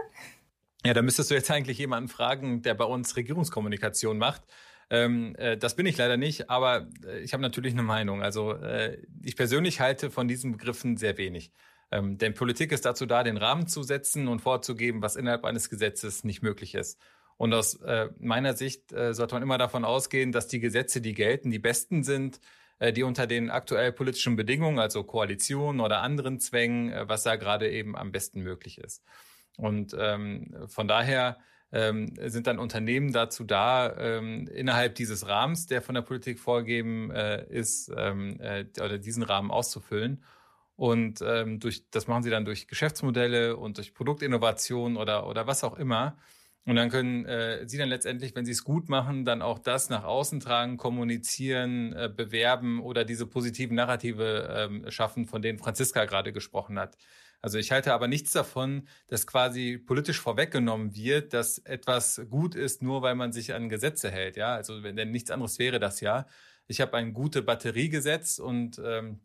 Ja, 0.86 0.94
da 0.94 1.02
müsstest 1.02 1.32
du 1.32 1.36
jetzt 1.36 1.52
eigentlich 1.52 1.78
jemanden 1.78 2.10
fragen, 2.10 2.62
der 2.62 2.74
bei 2.74 2.86
uns 2.86 3.16
Regierungskommunikation 3.16 4.18
macht. 4.18 4.42
Ähm, 4.90 5.36
äh, 5.38 5.58
das 5.58 5.76
bin 5.76 5.86
ich 5.86 5.98
leider 5.98 6.18
nicht, 6.18 6.50
aber 6.50 6.88
äh, 7.06 7.22
ich 7.22 7.34
habe 7.34 7.42
natürlich 7.42 7.74
eine 7.74 7.84
Meinung. 7.84 8.22
Also 8.22 8.54
äh, 8.54 8.98
ich 9.24 9.38
persönlich 9.38 9.80
halte 9.80 10.12
von 10.12 10.28
diesen 10.28 10.52
Begriffen 10.52 10.98
sehr 10.98 11.18
wenig. 11.18 11.54
Ähm, 11.92 12.18
denn 12.18 12.34
Politik 12.34 12.72
ist 12.72 12.86
dazu 12.86 13.06
da, 13.06 13.24
den 13.24 13.38
Rahmen 13.38 13.68
zu 13.68 13.84
setzen 13.84 14.28
und 14.28 14.42
vorzugeben, 14.42 15.02
was 15.02 15.16
innerhalb 15.16 15.46
eines 15.46 15.70
Gesetzes 15.70 16.24
nicht 16.24 16.42
möglich 16.42 16.76
ist. 16.76 17.00
Und 17.38 17.54
aus 17.54 17.76
äh, 17.82 18.10
meiner 18.20 18.54
Sicht 18.54 18.92
äh, 18.92 19.14
sollte 19.14 19.36
man 19.36 19.44
immer 19.44 19.58
davon 19.58 19.86
ausgehen, 19.86 20.32
dass 20.32 20.48
die 20.48 20.60
Gesetze, 20.60 21.02
die 21.02 21.14
gelten, 21.14 21.52
die 21.52 21.60
besten 21.60 22.04
sind, 22.04 22.40
die 22.94 23.04
unter 23.04 23.28
den 23.28 23.50
aktuell 23.50 23.92
politischen 23.92 24.36
Bedingungen, 24.36 24.80
also 24.80 25.04
Koalitionen 25.04 25.82
oder 25.82 26.02
anderen 26.02 26.40
Zwängen, 26.40 26.92
äh, 26.92 27.08
was 27.08 27.24
da 27.24 27.36
gerade 27.36 27.70
eben 27.70 27.96
am 27.96 28.12
besten 28.12 28.42
möglich 28.42 28.80
ist. 28.80 29.04
Und 29.58 29.96
ähm, 29.98 30.56
von 30.68 30.88
daher 30.88 31.38
ähm, 31.72 32.14
sind 32.26 32.48
dann 32.48 32.60
Unternehmen 32.60 33.14
dazu 33.14 33.44
da, 33.44 33.96
ähm, 33.98 34.48
innerhalb 34.48 34.96
dieses 34.96 35.28
Rahmens, 35.28 35.68
der 35.68 35.82
von 35.82 35.96
der 35.96 36.02
Politik 36.02 36.40
vorgegeben 36.40 37.12
äh, 37.12 37.46
ist, 37.50 37.92
ähm, 37.96 38.40
äh, 38.40 38.66
oder 38.84 38.98
diesen 38.98 39.24
Rahmen 39.24 39.52
auszufüllen. 39.52 40.24
Und 40.76 41.22
ähm, 41.22 41.60
durch, 41.60 41.90
das 41.92 42.08
machen 42.08 42.24
sie 42.24 42.32
dann 42.32 42.46
durch 42.46 42.68
Geschäftsmodelle 42.68 43.56
und 43.56 43.78
durch 43.78 43.94
Produktinnovation 43.94 44.98
oder, 44.98 45.28
oder 45.28 45.46
was 45.46 45.64
auch 45.64 45.78
immer. 45.78 46.18
Und 46.66 46.76
dann 46.76 46.90
können 46.90 47.26
äh, 47.26 47.68
sie 47.68 47.78
dann 47.78 47.90
letztendlich, 47.90 48.36
wenn 48.36 48.46
sie 48.46 48.52
es 48.52 48.64
gut 48.64 48.88
machen, 48.88 49.26
dann 49.26 49.42
auch 49.42 49.58
das 49.58 49.90
nach 49.90 50.04
außen 50.04 50.40
tragen, 50.40 50.78
kommunizieren, 50.78 51.94
äh, 51.94 52.10
bewerben 52.16 52.82
oder 52.82 53.04
diese 53.04 53.26
positiven 53.26 53.76
Narrative 53.76 54.48
ähm, 54.56 54.92
schaffen, 54.92 55.26
von 55.26 55.42
denen 55.42 55.58
Franziska 55.58 56.06
gerade 56.06 56.32
gesprochen 56.32 56.78
hat. 56.78 56.98
Also 57.42 57.58
ich 57.58 57.72
halte 57.72 57.94
aber 57.94 58.08
nichts 58.08 58.32
davon, 58.32 58.88
dass 59.08 59.26
quasi 59.26 59.80
politisch 59.80 60.20
vorweggenommen 60.22 60.96
wird, 60.96 61.34
dass 61.34 61.58
etwas 61.58 62.22
gut 62.30 62.54
ist, 62.54 62.84
nur 62.84 63.02
weil 63.02 63.16
man 63.16 63.34
sich 63.34 63.56
an 63.56 63.68
Gesetze 63.68 64.12
hält. 64.12 64.38
Ja, 64.38 64.54
also 64.54 64.84
wenn 64.84 64.96
denn 64.96 65.10
nichts 65.10 65.32
anderes 65.32 65.58
wäre 65.58 65.80
das 65.80 66.02
ja. 66.02 66.28
Ich 66.68 66.80
habe 66.80 66.96
ein 66.98 67.14
gute 67.14 67.42
Batteriegesetz 67.42 68.38
und 68.38 68.80
ähm, 68.86 69.22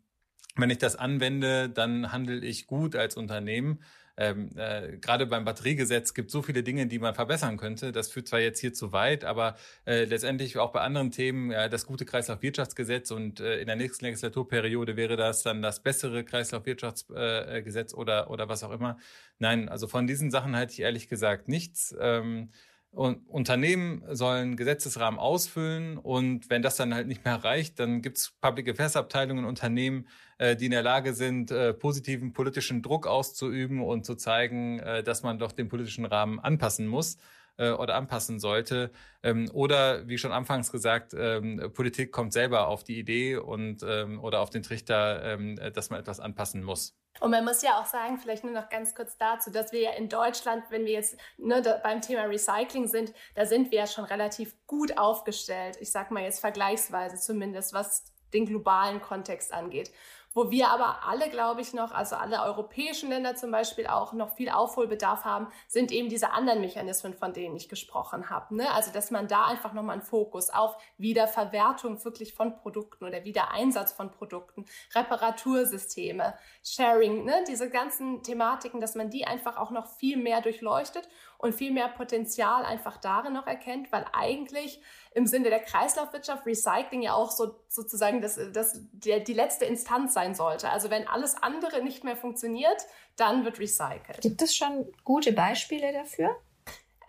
wenn 0.55 0.71
ich 0.71 0.79
das 0.79 0.95
anwende, 0.95 1.69
dann 1.69 2.11
handle 2.11 2.39
ich 2.39 2.65
gut 2.65 2.95
als 2.95 3.15
Unternehmen. 3.15 3.83
Ähm, 4.17 4.49
äh, 4.55 4.97
Gerade 4.97 5.27
beim 5.27 5.45
Batteriegesetz 5.45 6.13
gibt 6.15 6.29
es 6.29 6.33
so 6.33 6.41
viele 6.41 6.63
Dinge, 6.63 6.87
die 6.87 6.97
man 6.97 7.13
verbessern 7.13 7.57
könnte. 7.57 7.91
Das 7.91 8.09
führt 8.09 8.27
zwar 8.27 8.39
jetzt 8.39 8.59
hier 8.59 8.73
zu 8.73 8.91
weit, 8.91 9.23
aber 9.23 9.55
äh, 9.85 10.05
letztendlich 10.05 10.57
auch 10.57 10.71
bei 10.71 10.81
anderen 10.81 11.11
Themen, 11.11 11.51
ja, 11.51 11.69
das 11.69 11.85
gute 11.85 12.05
Kreislaufwirtschaftsgesetz 12.05 13.11
und 13.11 13.39
äh, 13.39 13.59
in 13.59 13.67
der 13.67 13.75
nächsten 13.75 14.05
Legislaturperiode 14.05 14.97
wäre 14.97 15.17
das 15.17 15.43
dann 15.43 15.61
das 15.61 15.83
bessere 15.83 16.23
Kreislaufwirtschaftsgesetz 16.23 17.93
äh, 17.93 17.95
oder, 17.95 18.31
oder 18.31 18.49
was 18.49 18.63
auch 18.63 18.71
immer. 18.71 18.97
Nein, 19.37 19.69
also 19.69 19.87
von 19.87 20.07
diesen 20.07 20.31
Sachen 20.31 20.55
halte 20.55 20.73
ich 20.73 20.79
ehrlich 20.79 21.07
gesagt 21.07 21.47
nichts. 21.47 21.95
Ähm, 21.99 22.49
und 22.91 23.27
Unternehmen 23.27 24.03
sollen 24.09 24.55
Gesetzesrahmen 24.55 25.19
ausfüllen 25.19 25.97
und 25.97 26.49
wenn 26.49 26.61
das 26.61 26.77
dann 26.77 26.93
halt 26.93 27.07
nicht 27.07 27.25
mehr 27.25 27.43
reicht, 27.43 27.79
dann 27.79 28.01
gibt 28.01 28.17
es 28.17 28.31
Public 28.41 28.69
Affairs 28.69 28.95
Abteilungen 28.95 29.43
in 29.43 29.45
Unternehmen, 29.45 30.07
äh, 30.37 30.55
die 30.55 30.65
in 30.65 30.71
der 30.71 30.83
Lage 30.83 31.13
sind, 31.13 31.51
äh, 31.51 31.73
positiven 31.73 32.33
politischen 32.33 32.81
Druck 32.81 33.05
auszuüben 33.05 33.81
und 33.81 34.05
zu 34.05 34.15
zeigen, 34.15 34.79
äh, 34.79 35.03
dass 35.03 35.23
man 35.23 35.37
doch 35.37 35.51
den 35.51 35.67
politischen 35.69 36.05
Rahmen 36.05 36.39
anpassen 36.39 36.87
muss 36.87 37.17
oder 37.59 37.95
anpassen 37.95 38.39
sollte. 38.39 38.91
Ähm, 39.23 39.49
oder 39.51 40.07
wie 40.07 40.19
schon 40.19 40.31
anfangs 40.31 40.71
gesagt, 40.71 41.15
ähm, 41.17 41.71
Politik 41.73 42.11
kommt 42.11 42.31
selber 42.31 42.67
auf 42.67 42.83
die 42.83 42.99
Idee 42.99 43.37
und 43.37 43.81
ähm, 43.81 44.19
oder 44.19 44.41
auf 44.41 44.51
den 44.51 44.61
Trichter, 44.61 45.39
dass 45.73 45.89
man 45.89 45.99
etwas 45.99 46.19
anpassen 46.19 46.61
muss. 46.61 46.95
Und 47.19 47.31
man 47.31 47.43
muss 47.45 47.61
ja 47.61 47.79
auch 47.79 47.85
sagen, 47.85 48.17
vielleicht 48.17 48.43
nur 48.43 48.53
noch 48.53 48.69
ganz 48.69 48.95
kurz 48.95 49.17
dazu, 49.17 49.51
dass 49.51 49.71
wir 49.71 49.81
ja 49.81 49.91
in 49.91 50.09
Deutschland, 50.09 50.63
wenn 50.69 50.85
wir 50.85 50.93
jetzt 50.93 51.17
ne, 51.37 51.61
beim 51.83 52.01
Thema 52.01 52.23
Recycling 52.23 52.87
sind, 52.87 53.13
da 53.35 53.45
sind 53.45 53.71
wir 53.71 53.79
ja 53.79 53.87
schon 53.87 54.05
relativ 54.05 54.55
gut 54.67 54.97
aufgestellt. 54.97 55.77
Ich 55.79 55.91
sag 55.91 56.11
mal 56.11 56.23
jetzt 56.23 56.39
vergleichsweise 56.39 57.17
zumindest, 57.17 57.73
was 57.73 58.03
den 58.33 58.45
globalen 58.45 59.01
Kontext 59.01 59.53
angeht. 59.53 59.91
Wo 60.37 60.51
wir 60.51 60.69
aber 60.69 60.99
alle, 61.07 61.31
glaube 61.31 61.61
ich, 61.61 61.73
noch, 61.73 61.91
also 61.91 62.15
alle 62.15 62.43
europäischen 62.43 63.09
Länder 63.09 63.35
zum 63.35 63.49
Beispiel 63.49 63.87
auch 63.87 64.13
noch 64.13 64.35
viel 64.35 64.49
Aufholbedarf 64.51 65.25
haben, 65.25 65.47
sind 65.67 65.91
eben 65.91 66.09
diese 66.09 66.29
anderen 66.29 66.61
Mechanismen, 66.61 67.15
von 67.15 67.33
denen 67.33 67.55
ich 67.55 67.69
gesprochen 67.69 68.29
habe. 68.29 68.55
Ne? 68.55 68.71
Also, 68.71 68.91
dass 68.91 69.09
man 69.09 69.27
da 69.27 69.45
einfach 69.45 69.73
nochmal 69.73 69.93
einen 69.93 70.03
Fokus 70.03 70.51
auf 70.51 70.77
Wiederverwertung 70.99 72.05
wirklich 72.05 72.35
von 72.35 72.55
Produkten 72.55 73.05
oder 73.05 73.23
Wiedereinsatz 73.23 73.93
von 73.93 74.11
Produkten, 74.11 74.67
Reparatursysteme, 74.93 76.35
Sharing, 76.63 77.25
ne? 77.25 77.43
diese 77.47 77.71
ganzen 77.71 78.21
Thematiken, 78.21 78.79
dass 78.79 78.93
man 78.93 79.09
die 79.09 79.25
einfach 79.25 79.57
auch 79.57 79.71
noch 79.71 79.87
viel 79.87 80.17
mehr 80.17 80.41
durchleuchtet 80.41 81.09
und 81.37 81.53
viel 81.53 81.71
mehr 81.71 81.87
Potenzial 81.87 82.65
einfach 82.65 82.97
darin 82.97 83.33
noch 83.33 83.47
erkennt, 83.47 83.91
weil 83.91 84.05
eigentlich 84.13 84.81
im 85.13 85.27
Sinne 85.27 85.49
der 85.49 85.59
Kreislaufwirtschaft 85.59 86.45
Recycling 86.45 87.01
ja 87.01 87.13
auch 87.13 87.31
so 87.31 87.59
sozusagen 87.67 88.21
das, 88.21 88.39
das 88.53 88.79
der, 88.91 89.19
die 89.19 89.33
letzte 89.33 89.65
Instanz 89.65 90.13
sein 90.13 90.35
sollte. 90.35 90.69
Also 90.69 90.89
wenn 90.89 91.07
alles 91.07 91.35
andere 91.41 91.83
nicht 91.83 92.03
mehr 92.03 92.15
funktioniert, 92.15 92.85
dann 93.15 93.45
wird 93.45 93.59
recycelt. 93.59 94.21
Gibt 94.21 94.41
es 94.41 94.55
schon 94.55 94.91
gute 95.03 95.33
Beispiele 95.33 95.93
dafür? 95.93 96.35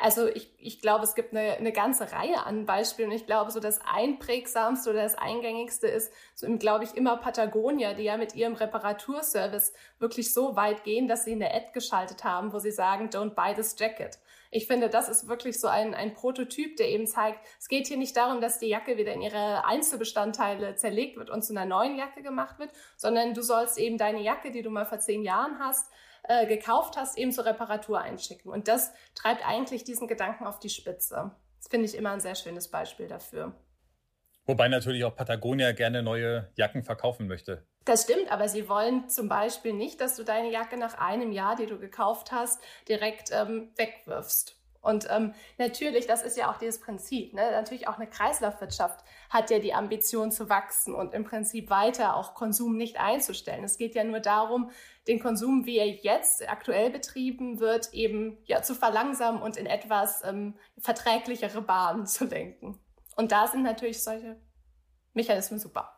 Also 0.01 0.29
ich, 0.29 0.49
ich 0.59 0.81
glaube, 0.81 1.03
es 1.03 1.17
gibt 1.17 1.35
eine, 1.35 1.55
eine 1.55 1.73
ganze 1.73 2.13
Reihe 2.13 2.47
an 2.47 2.67
Beispielen. 2.67 3.11
Ich 3.11 3.27
glaube, 3.27 3.51
so 3.51 3.59
das 3.59 3.81
einprägsamste 3.85 4.91
oder 4.91 5.03
das 5.03 5.17
eingängigste 5.17 5.89
ist, 5.89 6.13
so 6.37 6.47
im, 6.47 6.61
glaube 6.61 6.85
ich, 6.85 6.95
immer 6.95 7.17
Patagonia, 7.17 7.95
die 7.95 8.05
ja 8.05 8.17
mit 8.17 8.37
ihrem 8.37 8.55
Reparaturservice 8.55 9.73
wirklich 9.99 10.33
so 10.33 10.55
weit 10.55 10.85
gehen, 10.85 11.09
dass 11.09 11.25
sie 11.25 11.33
eine 11.33 11.53
Ad 11.53 11.73
geschaltet 11.75 12.23
haben, 12.23 12.53
wo 12.53 12.61
sie 12.61 12.71
sagen, 12.71 13.09
don't 13.11 13.31
buy 13.31 13.53
this 13.55 13.75
jacket. 13.77 14.21
Ich 14.53 14.69
finde, 14.69 14.89
das 14.89 15.09
ist 15.09 15.29
wirklich 15.29 15.61
so 15.61 15.67
ein, 15.67 15.95
ein 15.95 16.15
Prototyp, 16.15 16.77
der 16.77 16.89
eben 16.89 17.09
zeigt, 17.09 17.41
es 17.59 17.67
geht 17.69 17.89
hier 17.89 17.99
nicht 17.99 18.17
darum, 18.17 18.41
dass 18.41 18.61
die 18.61 18.69
Jacke 18.69 18.97
wieder 18.97 19.13
in 19.13 19.21
ihre 19.21 19.65
Einzelbestandteile 19.67 20.77
zerlegt 20.77 21.19
wird 21.19 21.29
und 21.29 21.43
zu 21.43 21.53
einer 21.53 21.67
neuen 21.67 21.97
Jacke 21.97 22.23
gemacht 22.23 22.61
wird, 22.61 22.71
sondern 22.97 23.35
du 23.35 23.43
sollst 23.43 23.77
eben 23.79 23.99
deine 23.99 24.23
Jacke, 24.23 24.53
die 24.53 24.63
du 24.63 24.71
mal 24.71 24.87
vor 24.87 25.01
zehn 25.01 25.23
Jahren 25.23 25.59
hast, 25.59 25.91
äh, 26.29 26.47
gekauft 26.47 26.97
hast, 26.97 27.19
eben 27.19 27.33
zur 27.33 27.45
Reparatur 27.45 28.01
einschicken. 28.01 28.51
Und 28.51 28.69
das 28.69 28.93
treibt 29.14 29.47
eigentlich 29.47 29.85
diesen 29.85 30.07
Gedanken 30.07 30.47
auf 30.47 30.59
die 30.59 30.71
Spitze. 30.71 31.33
Das 31.59 31.69
finde 31.69 31.87
ich 31.87 31.97
immer 31.97 32.12
ein 32.12 32.21
sehr 32.21 32.35
schönes 32.35 32.69
Beispiel 32.69 33.09
dafür. 33.09 33.55
Wobei 34.47 34.69
natürlich 34.69 35.05
auch 35.05 35.14
Patagonia 35.14 35.73
gerne 35.73 36.03
neue 36.03 36.51
Jacken 36.55 36.83
verkaufen 36.83 37.27
möchte. 37.27 37.67
Das 37.85 38.05
stimmt, 38.05 38.31
aber 38.31 38.49
sie 38.49 38.69
wollen 38.69 39.09
zum 39.09 39.29
Beispiel 39.29 39.75
nicht, 39.75 40.01
dass 40.01 40.17
du 40.17 40.25
deine 40.25 40.51
Jacke 40.51 40.79
nach 40.79 40.95
einem 40.95 41.33
Jahr, 41.33 41.57
die 41.57 41.67
du 41.67 41.79
gekauft 41.79 42.33
hast, 42.33 42.61
direkt 42.88 43.31
ähm, 43.31 43.73
wegwirfst. 43.77 44.57
Und 44.81 45.07
ähm, 45.11 45.35
natürlich, 45.59 46.07
das 46.07 46.23
ist 46.23 46.37
ja 46.37 46.51
auch 46.51 46.59
dieses 46.59 46.81
Prinzip, 46.81 47.35
ne? 47.35 47.51
natürlich 47.51 47.88
auch 47.88 47.97
eine 47.97 48.07
Kreislaufwirtschaft 48.07 49.05
hat 49.29 49.51
ja 49.51 49.59
die 49.59 49.75
Ambition 49.75 50.31
zu 50.31 50.49
wachsen 50.49 50.95
und 50.95 51.14
im 51.14 51.25
Prinzip 51.25 51.69
weiter 51.69 52.17
auch 52.17 52.35
Konsum 52.35 52.77
nicht 52.77 53.01
einzustellen. 53.01 53.64
Es 53.64 53.77
geht 53.77 53.95
ja 53.95 54.05
nur 54.05 54.21
darum, 54.21 54.71
den 55.09 55.21
Konsum, 55.21 55.67
wie 55.67 55.79
er 55.79 55.88
jetzt 55.88 56.49
aktuell 56.49 56.91
betrieben 56.91 57.59
wird, 57.61 57.93
eben 57.93 58.38
ja 58.45 58.62
zu 58.62 58.75
verlangsamen 58.75 59.43
und 59.43 59.57
in 59.57 59.67
etwas 59.67 60.23
ähm, 60.25 60.55
verträglichere 60.79 61.62
Bahnen 61.62 62.07
zu 62.07 62.25
lenken. 62.27 62.79
Und 63.17 63.33
da 63.33 63.49
sind 63.49 63.64
natürlich 63.64 64.03
solche 64.03 64.41
Mechanismen 65.12 65.59
super. 65.59 65.98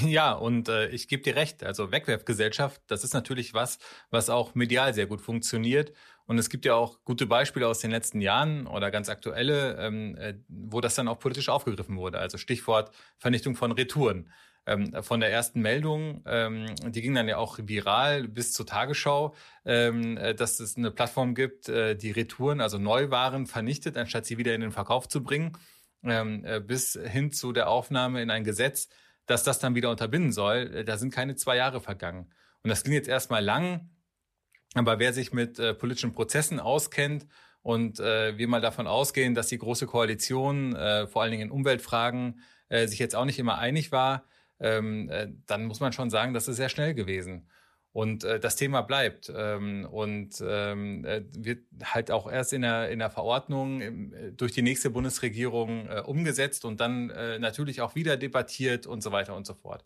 Ja, 0.00 0.32
und 0.32 0.68
äh, 0.68 0.88
ich 0.88 1.08
gebe 1.08 1.22
dir 1.22 1.36
recht. 1.36 1.62
Also 1.64 1.92
Wegwerfgesellschaft, 1.92 2.80
das 2.86 3.04
ist 3.04 3.14
natürlich 3.14 3.54
was, 3.54 3.78
was 4.10 4.30
auch 4.30 4.54
medial 4.54 4.94
sehr 4.94 5.06
gut 5.06 5.20
funktioniert. 5.20 5.92
Und 6.26 6.38
es 6.38 6.48
gibt 6.48 6.64
ja 6.64 6.74
auch 6.74 7.04
gute 7.04 7.26
Beispiele 7.26 7.66
aus 7.68 7.80
den 7.80 7.90
letzten 7.90 8.20
Jahren 8.20 8.66
oder 8.66 8.90
ganz 8.90 9.08
aktuelle, 9.08 9.76
ähm, 9.78 10.16
äh, 10.16 10.34
wo 10.48 10.80
das 10.80 10.94
dann 10.94 11.08
auch 11.08 11.18
politisch 11.18 11.48
aufgegriffen 11.48 11.96
wurde. 11.98 12.18
Also 12.18 12.38
Stichwort 12.38 12.90
Vernichtung 13.18 13.56
von 13.56 13.72
Retouren. 13.72 14.30
Ähm, 14.64 14.92
von 15.02 15.18
der 15.18 15.32
ersten 15.32 15.60
Meldung, 15.60 16.22
ähm, 16.24 16.66
die 16.86 17.02
ging 17.02 17.14
dann 17.14 17.26
ja 17.26 17.36
auch 17.36 17.58
viral 17.60 18.28
bis 18.28 18.52
zur 18.52 18.64
Tagesschau, 18.64 19.34
ähm, 19.64 20.16
äh, 20.16 20.34
dass 20.36 20.60
es 20.60 20.76
eine 20.76 20.92
Plattform 20.92 21.34
gibt, 21.34 21.68
äh, 21.68 21.96
die 21.96 22.12
Retouren, 22.12 22.60
also 22.60 22.78
Neuwaren 22.78 23.46
vernichtet, 23.48 23.96
anstatt 23.96 24.24
sie 24.24 24.38
wieder 24.38 24.54
in 24.54 24.60
den 24.60 24.70
Verkauf 24.70 25.08
zu 25.08 25.24
bringen, 25.24 25.58
ähm, 26.04 26.44
äh, 26.44 26.60
bis 26.60 26.92
hin 26.92 27.32
zu 27.32 27.52
der 27.52 27.68
Aufnahme 27.68 28.22
in 28.22 28.30
ein 28.30 28.44
Gesetz, 28.44 28.88
dass 29.26 29.44
das 29.44 29.58
dann 29.58 29.74
wieder 29.74 29.90
unterbinden 29.90 30.32
soll, 30.32 30.74
äh, 30.74 30.84
da 30.84 30.96
sind 30.96 31.12
keine 31.12 31.36
zwei 31.36 31.56
Jahre 31.56 31.80
vergangen. 31.80 32.32
Und 32.62 32.70
das 32.70 32.82
klingt 32.82 32.96
jetzt 32.96 33.08
erstmal 33.08 33.44
lang, 33.44 33.90
aber 34.74 34.98
wer 34.98 35.12
sich 35.12 35.32
mit 35.32 35.58
äh, 35.58 35.74
politischen 35.74 36.12
Prozessen 36.12 36.60
auskennt 36.60 37.26
und 37.62 38.00
äh, 38.00 38.36
wir 38.38 38.48
mal 38.48 38.60
davon 38.60 38.86
ausgehen, 38.86 39.34
dass 39.34 39.48
die 39.48 39.58
Große 39.58 39.86
Koalition 39.86 40.74
äh, 40.74 41.06
vor 41.06 41.22
allen 41.22 41.30
Dingen 41.30 41.44
in 41.44 41.50
Umweltfragen 41.50 42.40
äh, 42.68 42.86
sich 42.86 42.98
jetzt 42.98 43.14
auch 43.14 43.24
nicht 43.24 43.38
immer 43.38 43.58
einig 43.58 43.92
war, 43.92 44.24
ähm, 44.60 45.10
äh, 45.10 45.28
dann 45.46 45.64
muss 45.66 45.80
man 45.80 45.92
schon 45.92 46.10
sagen, 46.10 46.34
das 46.34 46.48
ist 46.48 46.56
sehr 46.56 46.68
schnell 46.68 46.94
gewesen. 46.94 47.48
Und 47.92 48.24
äh, 48.24 48.40
das 48.40 48.56
Thema 48.56 48.80
bleibt 48.80 49.30
ähm, 49.34 49.86
und 49.90 50.42
ähm, 50.46 51.04
äh, 51.04 51.22
wird 51.36 51.64
halt 51.84 52.10
auch 52.10 52.30
erst 52.30 52.54
in 52.54 52.62
der, 52.62 52.88
in 52.90 52.98
der 52.98 53.10
Verordnung 53.10 53.80
äh, 53.82 54.32
durch 54.32 54.52
die 54.52 54.62
nächste 54.62 54.88
Bundesregierung 54.88 55.88
äh, 55.88 56.00
umgesetzt 56.00 56.64
und 56.64 56.80
dann 56.80 57.10
äh, 57.10 57.38
natürlich 57.38 57.82
auch 57.82 57.94
wieder 57.94 58.16
debattiert 58.16 58.86
und 58.86 59.02
so 59.02 59.12
weiter 59.12 59.36
und 59.36 59.46
so 59.46 59.52
fort. 59.52 59.84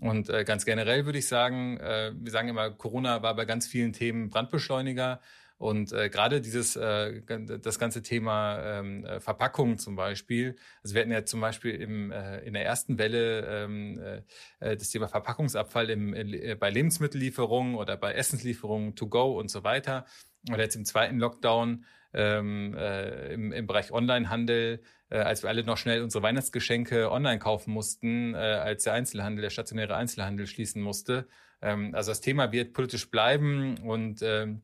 Und 0.00 0.28
äh, 0.28 0.44
ganz 0.44 0.64
generell 0.66 1.06
würde 1.06 1.18
ich 1.18 1.26
sagen, 1.26 1.78
äh, 1.78 2.12
wir 2.14 2.30
sagen 2.30 2.48
immer, 2.48 2.70
Corona 2.70 3.22
war 3.22 3.34
bei 3.34 3.46
ganz 3.46 3.66
vielen 3.66 3.92
Themen 3.94 4.28
Brandbeschleuniger. 4.28 5.20
Und 5.58 5.92
äh, 5.92 6.08
gerade 6.08 6.40
dieses, 6.40 6.76
äh, 6.76 7.20
das 7.60 7.78
ganze 7.80 8.02
Thema 8.02 8.62
ähm, 8.62 9.04
äh, 9.04 9.20
Verpackung 9.20 9.76
zum 9.78 9.96
Beispiel, 9.96 10.54
also 10.84 10.94
wir 10.94 11.02
hatten 11.02 11.10
ja 11.10 11.24
zum 11.24 11.40
Beispiel 11.40 11.74
im, 11.74 12.12
äh, 12.12 12.38
in 12.40 12.54
der 12.54 12.64
ersten 12.64 12.96
Welle 12.96 13.64
ähm, 13.64 13.98
äh, 13.98 14.22
äh 14.60 14.76
das 14.76 14.90
Thema 14.90 15.08
Verpackungsabfall 15.08 15.90
im, 15.90 16.14
äh, 16.14 16.54
bei 16.54 16.70
Lebensmittellieferungen 16.70 17.74
oder 17.74 17.96
bei 17.96 18.14
Essenslieferungen 18.14 18.94
to 18.94 19.08
go 19.08 19.36
und 19.36 19.50
so 19.50 19.64
weiter. 19.64 20.06
Oder 20.48 20.62
jetzt 20.62 20.76
im 20.76 20.84
zweiten 20.84 21.18
Lockdown 21.18 21.84
ähm, 22.14 22.74
äh, 22.76 23.34
im, 23.34 23.52
im 23.52 23.66
Bereich 23.66 23.92
Onlinehandel, 23.92 24.80
äh, 25.10 25.18
als 25.18 25.42
wir 25.42 25.50
alle 25.50 25.64
noch 25.64 25.76
schnell 25.76 26.02
unsere 26.02 26.22
Weihnachtsgeschenke 26.22 27.10
online 27.10 27.38
kaufen 27.38 27.72
mussten, 27.72 28.34
äh, 28.34 28.38
als 28.38 28.84
der 28.84 28.92
Einzelhandel, 28.94 29.42
der 29.42 29.50
stationäre 29.50 29.96
Einzelhandel 29.96 30.46
schließen 30.46 30.80
musste. 30.80 31.26
Ähm, 31.60 31.94
also 31.94 32.12
das 32.12 32.20
Thema 32.20 32.52
wird 32.52 32.72
politisch 32.72 33.10
bleiben 33.10 33.78
und 33.78 34.22
ähm, 34.22 34.62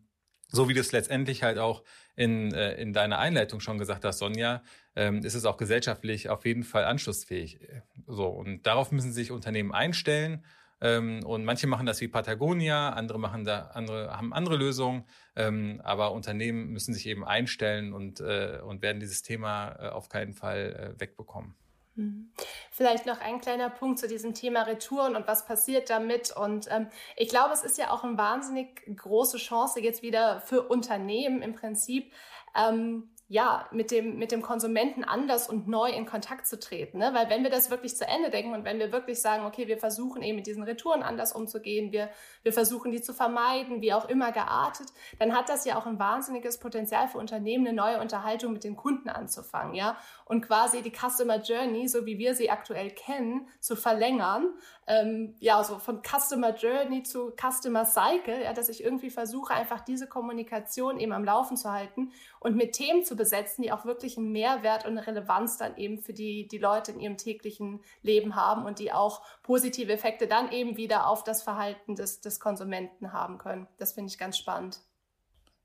so 0.55 0.69
wie 0.69 0.75
du 0.75 0.81
es 0.81 0.93
letztendlich 0.93 1.43
halt 1.43 1.59
auch 1.59 1.83
in, 2.17 2.53
äh, 2.55 2.75
in 2.75 2.93
deiner 2.93 3.19
Einleitung 3.19 3.61
schon 3.61 3.79
gesagt 3.79 4.05
hast, 4.05 4.19
Sonja, 4.19 4.63
ähm, 4.97 5.25
ist 5.25 5.35
es 5.35 5.45
auch 5.45 5.57
gesellschaftlich 5.57 6.29
auf 6.29 6.47
jeden 6.47 6.63
Fall 6.63 6.85
anschlussfähig. 6.85 7.59
So, 8.07 8.29
und 8.29 8.67
darauf 8.67 8.93
müssen 8.93 9.13
sich 9.13 9.31
Unternehmen 9.33 9.73
einstellen. 9.73 10.45
Ähm, 10.81 11.25
und 11.25 11.45
manche 11.45 11.67
machen 11.67 11.87
das 11.87 12.01
wie 12.01 12.09
Patagonia, 12.09 12.91
andere 12.91 13.19
machen 13.19 13.45
da 13.45 13.71
andere, 13.75 14.17
haben 14.17 14.33
andere 14.33 14.57
Lösungen. 14.57 15.05
Ähm, 15.35 15.81
aber 15.83 16.13
Unternehmen 16.13 16.71
müssen 16.71 16.95
sich 16.95 17.07
eben 17.07 17.25
einstellen 17.25 17.93
und, 17.93 18.21
äh, 18.21 18.61
und 18.63 18.83
werden 18.83 19.01
dieses 19.01 19.23
Thema 19.23 19.77
äh, 19.79 19.89
auf 19.89 20.09
keinen 20.09 20.35
Fall 20.35 20.95
wegbekommen. 20.99 21.57
Mhm. 21.97 22.31
Vielleicht 22.71 23.07
noch 23.07 23.21
ein 23.21 23.41
kleiner 23.41 23.71
Punkt 23.71 23.99
zu 23.99 24.09
diesem 24.09 24.35
Thema 24.35 24.63
Retouren 24.63 25.17
und 25.17 25.29
was 25.29 25.47
passiert 25.47 25.91
damit. 25.91 26.35
Und 26.37 26.69
ähm, 26.71 26.89
ich 27.17 27.29
glaube, 27.29 27.53
es 27.53 27.63
ist 27.63 27.79
ja 27.79 27.91
auch 27.91 28.05
eine 28.05 28.19
wahnsinnig 28.19 28.83
große 28.97 29.39
Chance 29.39 29.81
jetzt 29.81 30.03
wieder 30.03 30.41
für 30.41 30.63
Unternehmen 30.63 31.43
im 31.43 31.55
Prinzip. 31.55 32.13
Ähm, 32.57 33.14
ja, 33.27 33.67
mit 33.73 33.91
dem, 33.91 34.19
mit 34.19 34.33
dem 34.33 34.43
Konsumenten 34.43 35.03
anders 35.03 35.49
und 35.49 35.67
neu 35.67 35.89
in 35.89 36.05
Kontakt 36.05 36.47
zu 36.47 36.59
treten. 36.59 36.99
Ne? 36.99 37.11
Weil 37.15 37.31
wenn 37.31 37.43
wir 37.43 37.51
das 37.51 37.71
wirklich 37.71 37.97
zu 37.97 38.07
Ende 38.07 38.29
denken 38.29 38.53
und 38.53 38.65
wenn 38.65 38.79
wir 38.79 38.93
wirklich 38.93 39.21
sagen, 39.23 39.47
okay, 39.47 39.67
wir 39.67 39.79
versuchen 39.79 40.23
eben 40.23 40.37
mit 40.37 40.47
diesen 40.47 40.63
Retouren 40.63 41.03
anders 41.03 41.33
umzugehen, 41.33 41.91
wir, 41.91 42.11
wir 42.43 42.53
versuchen 42.53 42.93
die 42.93 43.01
zu 43.01 43.15
vermeiden, 43.15 43.81
wie 43.81 43.95
auch 43.95 44.07
immer 44.11 44.31
geartet, 44.31 44.89
dann 45.19 45.35
hat 45.35 45.49
das 45.49 45.65
ja 45.65 45.79
auch 45.79 45.87
ein 45.87 45.99
wahnsinniges 45.99 46.59
Potenzial 46.59 47.09
für 47.09 47.17
Unternehmen, 47.17 47.67
eine 47.67 47.75
neue 47.75 47.99
Unterhaltung 47.99 48.53
mit 48.53 48.63
den 48.63 48.77
Kunden 48.77 49.09
anzufangen, 49.09 49.75
ja. 49.75 49.97
Und 50.27 50.43
quasi 50.43 50.83
die 50.83 50.93
Customer 50.93 51.41
Journey, 51.41 51.89
so 51.89 52.05
wie 52.07 52.19
wir 52.19 52.35
sie 52.35 52.51
aktuell 52.51 52.91
kennen, 52.91 53.49
zu 53.59 53.75
verlängern. 53.75 54.55
Ähm, 54.87 55.35
ja, 55.41 55.65
so 55.65 55.79
von 55.79 56.03
Customer 56.03 56.55
Journey 56.55 57.03
zu 57.03 57.33
Customer 57.41 57.87
Cycle, 57.87 58.43
ja, 58.43 58.53
dass 58.53 58.69
ich 58.69 58.85
irgendwie 58.85 59.11
versuche, 59.11 59.55
einfach 59.55 59.81
diese 59.81 60.07
Kommunikation 60.07 61.01
eben 61.01 61.13
am 61.13 61.25
Laufen 61.25 61.57
zu 61.57 61.73
halten 61.73 62.13
und 62.41 62.55
mit 62.55 62.73
Themen 62.73 63.03
zu 63.03 63.17
besetzen, 63.17 63.63
die 63.63 63.73
auch 63.73 63.87
wirklich 63.87 64.19
einen 64.19 64.31
Mehrwert 64.33 64.85
und 64.85 64.99
eine 64.99 65.07
Relevanz 65.07 65.57
dann 65.57 65.77
eben 65.79 65.99
für 66.01 66.13
die, 66.13 66.47
die 66.49 66.59
Leute 66.59 66.93
in 66.93 67.01
ihrem 67.01 67.17
täglichen 67.17 67.81
Leben 68.03 68.37
haben 68.37 68.67
und 68.67 68.79
die 68.79 68.93
auch 68.93 69.23
positive 69.43 69.93
Effekte 69.93 70.27
dann 70.27 70.53
eben 70.53 70.77
wieder 70.77 71.07
auf 71.07 71.25
das 71.25 71.43
Verhalten 71.43 71.95
des, 71.95 72.21
des 72.21 72.39
Konsumenten 72.39 73.13
haben 73.13 73.39
können. 73.39 73.67
Das 73.79 73.95
finde 73.95 74.11
ich 74.11 74.19
ganz 74.19 74.37
spannend. 74.37 74.81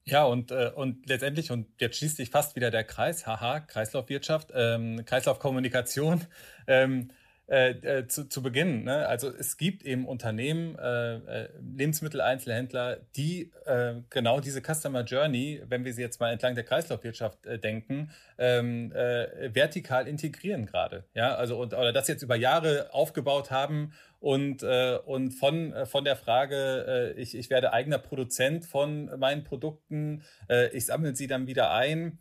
Ja, 0.06 0.24
und, 0.24 0.52
äh, 0.52 0.72
und 0.74 1.08
letztendlich, 1.08 1.52
und 1.52 1.68
jetzt 1.80 1.98
schließt 1.98 2.18
sich 2.18 2.32
fast 2.32 2.56
wieder 2.56 2.72
der 2.72 2.84
Kreis, 2.84 3.28
haha, 3.28 3.60
Kreislaufwirtschaft, 3.60 4.52
ähm, 4.56 5.04
Kreislaufkommunikation. 5.06 6.26
Ähm, 6.72 7.10
äh, 7.50 7.72
äh, 7.72 8.08
zu, 8.08 8.30
zu 8.30 8.44
Beginn. 8.44 8.84
Ne? 8.84 9.08
Also 9.08 9.30
es 9.30 9.58
gibt 9.58 9.84
eben 9.84 10.08
Unternehmen, 10.08 10.78
äh, 10.78 11.16
äh, 11.16 11.50
Lebensmitteleinzelhändler, 11.60 13.00
die 13.16 13.52
äh, 13.66 13.96
genau 14.12 14.40
diese 14.40 14.62
Customer 14.62 15.04
Journey, 15.04 15.64
wenn 15.68 15.84
wir 15.84 15.94
sie 15.94 16.04
jetzt 16.04 16.20
mal 16.20 16.32
entlang 16.32 16.54
der 16.54 16.64
Kreislaufwirtschaft 16.64 17.48
äh, 17.48 17.58
denken, 17.58 18.12
ähm, 18.38 18.92
äh, 18.92 19.54
vertikal 19.54 20.08
integrieren 20.08 20.68
gerade. 20.68 21.06
Ja, 21.16 21.34
also 21.36 21.60
und 21.60 21.74
oder 21.74 21.92
das 21.92 22.08
jetzt 22.08 22.22
über 22.22 22.36
Jahre 22.36 22.94
aufgebaut 22.94 23.50
haben 23.50 23.94
und 24.20 24.62
äh, 24.62 25.00
und 25.04 25.32
von 25.32 25.74
von 25.88 26.04
der 26.04 26.18
Frage, 26.18 27.16
äh, 27.18 27.20
ich 27.20 27.36
ich 27.36 27.50
werde 27.50 27.74
eigener 27.74 27.98
Produzent 27.98 28.66
von 28.66 29.06
meinen 29.18 29.44
Produkten, 29.44 30.22
äh, 30.50 30.68
ich 30.70 30.86
sammle 30.86 31.16
sie 31.16 31.26
dann 31.26 31.48
wieder 31.48 31.72
ein 31.72 32.20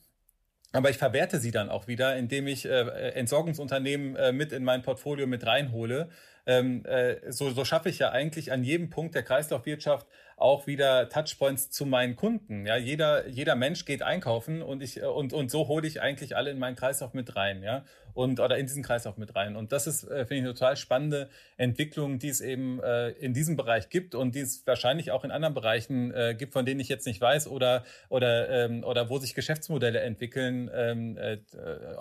aber 0.72 0.90
ich 0.90 0.98
verwerte 0.98 1.38
sie 1.38 1.50
dann 1.50 1.70
auch 1.70 1.86
wieder, 1.88 2.16
indem 2.16 2.46
ich 2.46 2.66
äh, 2.66 3.10
Entsorgungsunternehmen 3.10 4.16
äh, 4.16 4.32
mit 4.32 4.52
in 4.52 4.64
mein 4.64 4.82
Portfolio 4.82 5.26
mit 5.26 5.46
reinhole. 5.46 6.10
Ähm, 6.46 6.84
äh, 6.84 7.30
so, 7.30 7.50
so 7.50 7.64
schaffe 7.64 7.88
ich 7.88 7.98
ja 7.98 8.10
eigentlich 8.10 8.52
an 8.52 8.64
jedem 8.64 8.90
Punkt 8.90 9.14
der 9.14 9.22
Kreislaufwirtschaft 9.22 10.06
auch 10.36 10.66
wieder 10.66 11.08
Touchpoints 11.08 11.70
zu 11.70 11.84
meinen 11.84 12.16
Kunden. 12.16 12.66
Ja, 12.66 12.76
jeder, 12.76 13.26
jeder 13.28 13.56
Mensch 13.56 13.84
geht 13.84 14.02
einkaufen 14.02 14.62
und 14.62 14.82
ich, 14.82 15.02
und, 15.02 15.32
und 15.32 15.50
so 15.50 15.68
hole 15.68 15.86
ich 15.86 16.00
eigentlich 16.00 16.36
alle 16.36 16.50
in 16.50 16.58
meinen 16.58 16.76
Kreislauf 16.76 17.12
mit 17.12 17.34
rein, 17.34 17.62
ja. 17.62 17.84
Und, 18.18 18.40
oder 18.40 18.58
in 18.58 18.66
diesen 18.66 18.82
Kreislauf 18.82 19.16
mit 19.16 19.36
rein. 19.36 19.54
Und 19.54 19.70
das 19.70 19.86
ist, 19.86 20.02
äh, 20.02 20.26
finde 20.26 20.34
ich, 20.34 20.40
eine 20.40 20.52
total 20.52 20.76
spannende 20.76 21.28
Entwicklung, 21.56 22.18
die 22.18 22.28
es 22.28 22.40
eben 22.40 22.82
äh, 22.82 23.10
in 23.10 23.32
diesem 23.32 23.56
Bereich 23.56 23.90
gibt 23.90 24.16
und 24.16 24.34
die 24.34 24.40
es 24.40 24.66
wahrscheinlich 24.66 25.12
auch 25.12 25.22
in 25.22 25.30
anderen 25.30 25.54
Bereichen 25.54 26.12
äh, 26.12 26.34
gibt, 26.36 26.52
von 26.52 26.66
denen 26.66 26.80
ich 26.80 26.88
jetzt 26.88 27.06
nicht 27.06 27.20
weiß 27.20 27.46
oder, 27.46 27.84
oder, 28.08 28.50
ähm, 28.50 28.82
oder 28.82 29.08
wo 29.08 29.18
sich 29.18 29.36
Geschäftsmodelle 29.36 30.00
entwickeln, 30.00 30.68
ähm, 30.74 31.16
äh, 31.16 31.38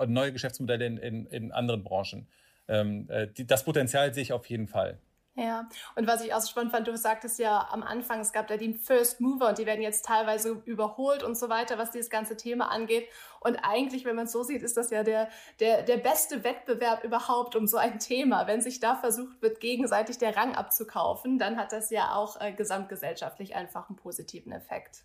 neue 0.07 0.33
Geschäftsmodelle 0.33 0.87
in, 0.87 0.97
in, 0.97 1.25
in 1.27 1.51
anderen 1.51 1.83
Branchen. 1.83 2.27
Ähm, 2.67 3.05
äh, 3.11 3.27
die, 3.27 3.45
das 3.45 3.63
Potenzial 3.63 4.11
sehe 4.11 4.23
ich 4.23 4.33
auf 4.33 4.47
jeden 4.47 4.67
Fall. 4.67 4.97
Ja, 5.39 5.69
und 5.93 6.07
was 6.07 6.23
ich 6.23 6.33
auch 6.33 6.39
so 6.39 6.47
spannend 6.47 6.71
fand, 6.71 6.87
du 6.87 6.97
sagtest 6.97 7.37
ja 7.37 7.67
am 7.71 7.83
Anfang, 7.83 8.21
es 8.21 8.33
gab 8.33 8.47
da 8.47 8.57
die 8.57 8.73
First 8.73 9.21
Mover 9.21 9.49
und 9.49 9.59
die 9.59 9.67
werden 9.67 9.83
jetzt 9.83 10.03
teilweise 10.03 10.63
überholt 10.65 11.21
und 11.21 11.37
so 11.37 11.47
weiter, 11.47 11.77
was 11.77 11.91
dieses 11.91 12.09
ganze 12.09 12.37
Thema 12.37 12.71
angeht. 12.71 13.07
Und 13.39 13.57
eigentlich, 13.57 14.03
wenn 14.03 14.15
man 14.15 14.25
es 14.25 14.31
so 14.31 14.41
sieht, 14.41 14.63
ist 14.63 14.77
das 14.77 14.89
ja 14.89 15.03
der, 15.03 15.29
der, 15.59 15.83
der 15.83 15.97
beste 15.97 16.43
Wettbewerb 16.43 17.03
überhaupt 17.03 17.55
um 17.55 17.67
so 17.67 17.77
ein 17.77 17.99
Thema. 17.99 18.47
Wenn 18.47 18.61
sich 18.61 18.79
da 18.79 18.95
versucht 18.95 19.39
wird, 19.43 19.59
gegenseitig 19.59 20.17
der 20.17 20.35
Rang 20.35 20.55
abzukaufen, 20.55 21.37
dann 21.37 21.57
hat 21.57 21.71
das 21.71 21.91
ja 21.91 22.15
auch 22.15 22.41
äh, 22.41 22.51
gesamtgesellschaftlich 22.51 23.55
einfach 23.55 23.89
einen 23.89 23.95
positiven 23.95 24.51
Effekt. 24.51 25.03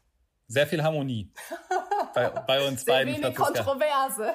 Sehr 0.49 0.66
viel 0.66 0.83
Harmonie 0.83 1.31
bei, 2.14 2.31
bei 2.31 2.66
uns 2.66 2.87
Sehr 2.87 2.95
beiden. 2.95 3.16
Sehr 3.16 3.23
wenig 3.23 3.37
Kontroverse. 3.37 4.33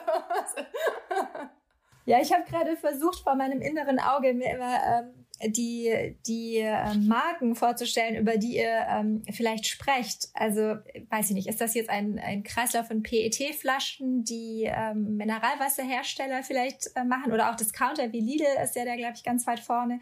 ja, 2.05 2.21
ich 2.21 2.31
habe 2.31 2.43
gerade 2.43 2.77
versucht, 2.77 3.23
vor 3.23 3.33
meinem 3.33 3.61
inneren 3.61 3.99
Auge 3.99 4.35
mir 4.35 4.55
immer 4.55 4.77
ähm, 4.85 5.26
die, 5.45 6.15
die 6.25 6.57
äh, 6.57 6.95
Marken 6.95 7.55
vorzustellen, 7.55 8.15
über 8.15 8.37
die 8.37 8.57
ihr 8.57 8.85
ähm, 8.89 9.23
vielleicht 9.31 9.67
sprecht. 9.67 10.29
Also, 10.33 10.77
weiß 11.09 11.29
ich 11.29 11.35
nicht, 11.35 11.47
ist 11.47 11.61
das 11.61 11.75
jetzt 11.75 11.89
ein, 11.89 12.17
ein 12.19 12.43
Kreislauf 12.43 12.87
von 12.87 13.03
PET-Flaschen, 13.03 14.23
die 14.23 14.63
ähm, 14.65 15.17
Mineralwasserhersteller 15.17 16.43
vielleicht 16.43 16.89
äh, 16.95 17.03
machen 17.03 17.31
oder 17.31 17.51
auch 17.51 17.55
Discounter 17.55 18.11
wie 18.11 18.21
Lidl 18.21 18.45
ist 18.63 18.75
ja 18.75 18.85
da, 18.85 18.95
glaube 18.95 19.13
ich, 19.15 19.23
ganz 19.23 19.45
weit 19.45 19.59
vorne. 19.59 19.99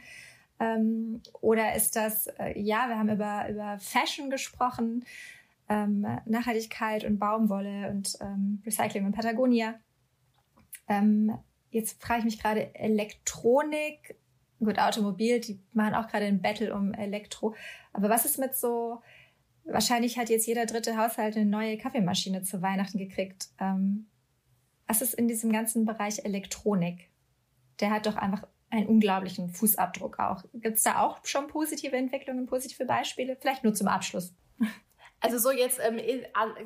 Ähm, 0.60 1.22
oder 1.42 1.76
ist 1.76 1.96
das, 1.96 2.28
äh, 2.40 2.58
ja, 2.58 2.88
wir 2.88 2.98
haben 2.98 3.10
über, 3.10 3.50
über 3.50 3.78
Fashion 3.80 4.30
gesprochen, 4.30 5.04
ähm, 5.68 6.06
Nachhaltigkeit 6.26 7.04
und 7.04 7.20
Baumwolle 7.20 7.90
und 7.90 8.18
ähm, 8.22 8.62
Recycling 8.66 9.06
und 9.06 9.12
Patagonia. 9.12 9.76
Ähm, 10.88 11.38
jetzt 11.72 12.02
frage 12.02 12.20
ich 12.20 12.26
mich 12.26 12.40
gerade, 12.40 12.74
Elektronik 12.76 14.16
Gut, 14.66 14.80
Automobil, 14.80 15.40
die 15.40 15.60
machen 15.74 15.94
auch 15.94 16.08
gerade 16.08 16.26
ein 16.26 16.42
Battle 16.42 16.74
um 16.74 16.94
Elektro. 16.94 17.56
Aber 17.94 18.10
was 18.10 18.26
ist 18.26 18.40
mit 18.40 18.56
so, 18.56 19.02
wahrscheinlich 19.64 20.18
hat 20.18 20.30
jetzt 20.30 20.48
jeder 20.48 20.66
dritte 20.66 20.98
Haushalt 20.98 21.36
eine 21.36 21.46
neue 21.46 21.78
Kaffeemaschine 21.78 22.42
zu 22.42 22.62
Weihnachten 22.62 22.98
gekriegt. 22.98 23.50
Ähm, 23.60 24.08
was 24.88 25.02
ist 25.02 25.14
in 25.14 25.28
diesem 25.28 25.52
ganzen 25.52 25.86
Bereich 25.86 26.26
Elektronik? 26.26 27.10
Der 27.80 27.92
hat 27.92 28.06
doch 28.06 28.16
einfach 28.16 28.48
einen 28.70 28.88
unglaublichen 28.88 29.50
Fußabdruck 29.50 30.20
auch. 30.20 30.44
Gibt 30.54 30.78
es 30.78 30.84
da 30.84 31.02
auch 31.02 31.20
schon 31.24 31.48
positive 31.48 31.96
Entwicklungen, 31.96 32.46
positive 32.46 32.86
Beispiele? 32.86 33.38
Vielleicht 33.40 33.64
nur 33.64 33.74
zum 33.74 33.88
Abschluss. 33.88 34.34
Also 35.22 35.38
so 35.38 35.52
jetzt 35.52 35.80
ähm, 35.82 36.00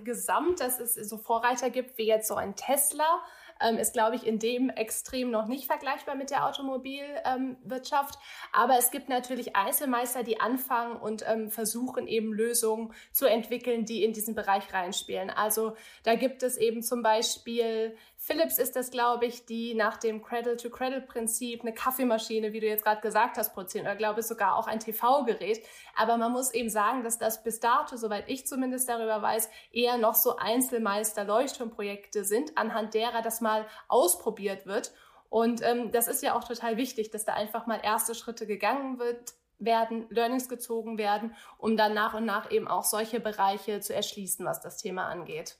gesamt, 0.03 0.59
dass 0.59 0.79
es 0.79 0.95
so 0.95 1.17
Vorreiter 1.17 1.69
gibt 1.69 1.97
wie 1.97 2.07
jetzt 2.07 2.27
so 2.27 2.35
ein 2.35 2.55
Tesla, 2.55 3.21
ähm, 3.59 3.77
ist, 3.77 3.93
glaube 3.93 4.15
ich, 4.15 4.25
in 4.25 4.39
dem 4.39 4.69
extrem 4.69 5.31
noch 5.31 5.47
nicht 5.47 5.65
vergleichbar 5.65 6.15
mit 6.15 6.29
der 6.29 6.45
Automobilwirtschaft. 6.45 8.15
Ähm, 8.15 8.21
Aber 8.53 8.77
es 8.77 8.91
gibt 8.91 9.09
natürlich 9.09 9.55
Einzelmeister, 9.55 10.23
die 10.23 10.39
anfangen 10.39 10.97
und 10.97 11.23
ähm, 11.27 11.49
versuchen 11.49 12.07
eben 12.07 12.33
Lösungen 12.33 12.93
zu 13.11 13.25
entwickeln, 13.25 13.85
die 13.85 14.03
in 14.03 14.13
diesen 14.13 14.35
Bereich 14.35 14.73
reinspielen. 14.73 15.29
Also 15.29 15.75
da 16.03 16.15
gibt 16.15 16.43
es 16.43 16.57
eben 16.57 16.81
zum 16.81 17.01
Beispiel 17.01 17.95
Philips 18.21 18.57
ist 18.57 18.75
das, 18.75 18.91
glaube 18.91 19.25
ich, 19.25 19.45
die 19.45 19.73
nach 19.73 19.95
dem 19.95 20.21
Cradle-to-Cradle-Prinzip 20.21 21.61
eine 21.61 21.73
Kaffeemaschine, 21.73 22.51
wie 22.51 22.59
du 22.59 22.67
jetzt 22.67 22.83
gerade 22.83 22.99
gesagt 22.99 23.37
hast, 23.37 23.53
produzieren 23.53 23.85
oder 23.85 23.95
glaube 23.95 24.19
ich 24.19 24.25
sogar 24.25 24.57
auch 24.57 24.67
ein 24.67 24.81
TV-Gerät. 24.81 25.65
Aber 25.95 26.17
man 26.17 26.33
muss 26.33 26.53
eben 26.53 26.69
sagen, 26.69 27.01
dass 27.01 27.17
das 27.17 27.41
bis 27.43 27.61
dato, 27.61 27.95
soweit 27.95 28.27
ich 28.27 28.45
zumindest 28.45 28.89
darüber 28.89 29.21
weiß, 29.21 29.49
eher 29.71 29.97
noch 29.97 30.15
so 30.15 30.35
Einzelmeister-Leuchtturmprojekte 30.35 32.25
sind, 32.25 32.57
anhand 32.57 32.93
derer 32.93 33.21
das 33.21 33.39
mal 33.39 33.65
ausprobiert 33.87 34.65
wird. 34.65 34.91
Und 35.29 35.61
ähm, 35.61 35.93
das 35.93 36.09
ist 36.09 36.21
ja 36.21 36.37
auch 36.37 36.43
total 36.43 36.75
wichtig, 36.75 37.11
dass 37.11 37.23
da 37.23 37.35
einfach 37.35 37.67
mal 37.67 37.79
erste 37.81 38.15
Schritte 38.15 38.45
gegangen 38.45 38.99
wird, 38.99 39.33
werden, 39.59 40.07
Learnings 40.09 40.49
gezogen 40.49 40.97
werden, 40.97 41.35
um 41.57 41.77
dann 41.77 41.93
nach 41.93 42.15
und 42.15 42.25
nach 42.25 42.51
eben 42.51 42.67
auch 42.67 42.83
solche 42.83 43.21
Bereiche 43.21 43.79
zu 43.79 43.95
erschließen, 43.95 44.45
was 44.45 44.59
das 44.59 44.75
Thema 44.75 45.05
angeht. 45.05 45.57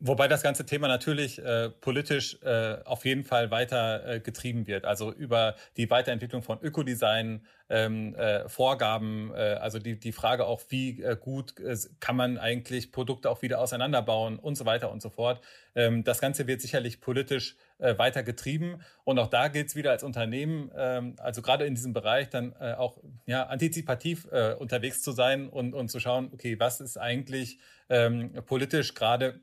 Wobei 0.00 0.28
das 0.28 0.44
ganze 0.44 0.64
Thema 0.64 0.86
natürlich 0.86 1.40
äh, 1.40 1.70
politisch 1.70 2.40
äh, 2.42 2.76
auf 2.84 3.04
jeden 3.04 3.24
Fall 3.24 3.50
weiter 3.50 4.06
äh, 4.06 4.20
getrieben 4.20 4.68
wird. 4.68 4.84
Also 4.84 5.12
über 5.12 5.56
die 5.76 5.90
Weiterentwicklung 5.90 6.42
von 6.42 6.60
Ökodesign, 6.62 7.44
ähm, 7.68 8.14
äh, 8.14 8.48
Vorgaben, 8.48 9.32
äh, 9.34 9.58
also 9.60 9.80
die, 9.80 9.98
die 9.98 10.12
Frage 10.12 10.46
auch, 10.46 10.62
wie 10.68 11.02
äh, 11.02 11.16
gut 11.20 11.58
äh, 11.58 11.76
kann 11.98 12.14
man 12.14 12.38
eigentlich 12.38 12.92
Produkte 12.92 13.28
auch 13.28 13.42
wieder 13.42 13.58
auseinanderbauen 13.58 14.38
und 14.38 14.56
so 14.56 14.64
weiter 14.66 14.92
und 14.92 15.02
so 15.02 15.10
fort. 15.10 15.44
Ähm, 15.74 16.04
das 16.04 16.20
Ganze 16.20 16.46
wird 16.46 16.60
sicherlich 16.60 17.00
politisch 17.00 17.56
äh, 17.78 17.98
weiter 17.98 18.22
getrieben. 18.22 18.80
Und 19.02 19.18
auch 19.18 19.28
da 19.28 19.48
gilt 19.48 19.66
es 19.66 19.74
wieder 19.74 19.90
als 19.90 20.04
Unternehmen, 20.04 20.70
ähm, 20.76 21.16
also 21.18 21.42
gerade 21.42 21.66
in 21.66 21.74
diesem 21.74 21.92
Bereich 21.92 22.30
dann 22.30 22.54
äh, 22.60 22.74
auch 22.74 22.98
ja, 23.26 23.48
antizipativ 23.48 24.28
äh, 24.30 24.54
unterwegs 24.54 25.02
zu 25.02 25.10
sein 25.10 25.48
und, 25.48 25.74
und 25.74 25.88
zu 25.88 25.98
schauen, 25.98 26.30
okay, 26.32 26.58
was 26.60 26.80
ist 26.80 26.98
eigentlich 26.98 27.58
ähm, 27.88 28.32
politisch 28.46 28.94
gerade 28.94 29.40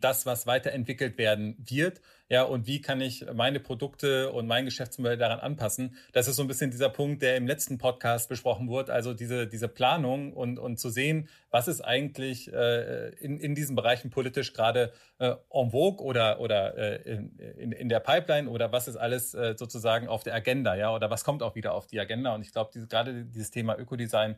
das, 0.00 0.24
was 0.24 0.46
weiterentwickelt 0.46 1.18
werden 1.18 1.56
wird. 1.58 2.00
Ja, 2.30 2.42
und 2.42 2.66
wie 2.66 2.82
kann 2.82 3.00
ich 3.00 3.24
meine 3.32 3.58
Produkte 3.58 4.30
und 4.32 4.46
mein 4.46 4.66
Geschäftsmodell 4.66 5.16
daran 5.16 5.40
anpassen? 5.40 5.96
Das 6.12 6.28
ist 6.28 6.36
so 6.36 6.42
ein 6.42 6.48
bisschen 6.48 6.70
dieser 6.70 6.90
Punkt, 6.90 7.22
der 7.22 7.38
im 7.38 7.46
letzten 7.46 7.78
Podcast 7.78 8.28
besprochen 8.28 8.68
wurde. 8.68 8.92
Also 8.92 9.14
diese, 9.14 9.46
diese 9.46 9.66
Planung 9.66 10.34
und, 10.34 10.58
und 10.58 10.78
zu 10.78 10.90
sehen, 10.90 11.30
was 11.50 11.68
ist 11.68 11.80
eigentlich 11.80 12.52
äh, 12.52 13.08
in, 13.14 13.38
in 13.38 13.54
diesen 13.54 13.76
Bereichen 13.76 14.10
politisch 14.10 14.52
gerade 14.52 14.92
äh, 15.18 15.34
en 15.50 15.70
vogue 15.70 16.04
oder, 16.04 16.40
oder 16.40 16.76
äh, 16.76 17.14
in, 17.56 17.72
in 17.72 17.88
der 17.88 18.00
Pipeline 18.00 18.50
oder 18.50 18.72
was 18.72 18.88
ist 18.88 18.96
alles 18.96 19.32
äh, 19.32 19.54
sozusagen 19.56 20.06
auf 20.06 20.22
der 20.22 20.34
Agenda, 20.34 20.74
ja, 20.76 20.94
oder 20.94 21.10
was 21.10 21.24
kommt 21.24 21.42
auch 21.42 21.54
wieder 21.54 21.72
auf 21.72 21.86
die 21.86 21.98
Agenda? 21.98 22.34
Und 22.34 22.42
ich 22.42 22.52
glaube, 22.52 22.70
diese, 22.74 22.88
gerade 22.88 23.24
dieses 23.24 23.50
Thema 23.50 23.78
Ökodesign 23.78 24.32
ähm, 24.32 24.36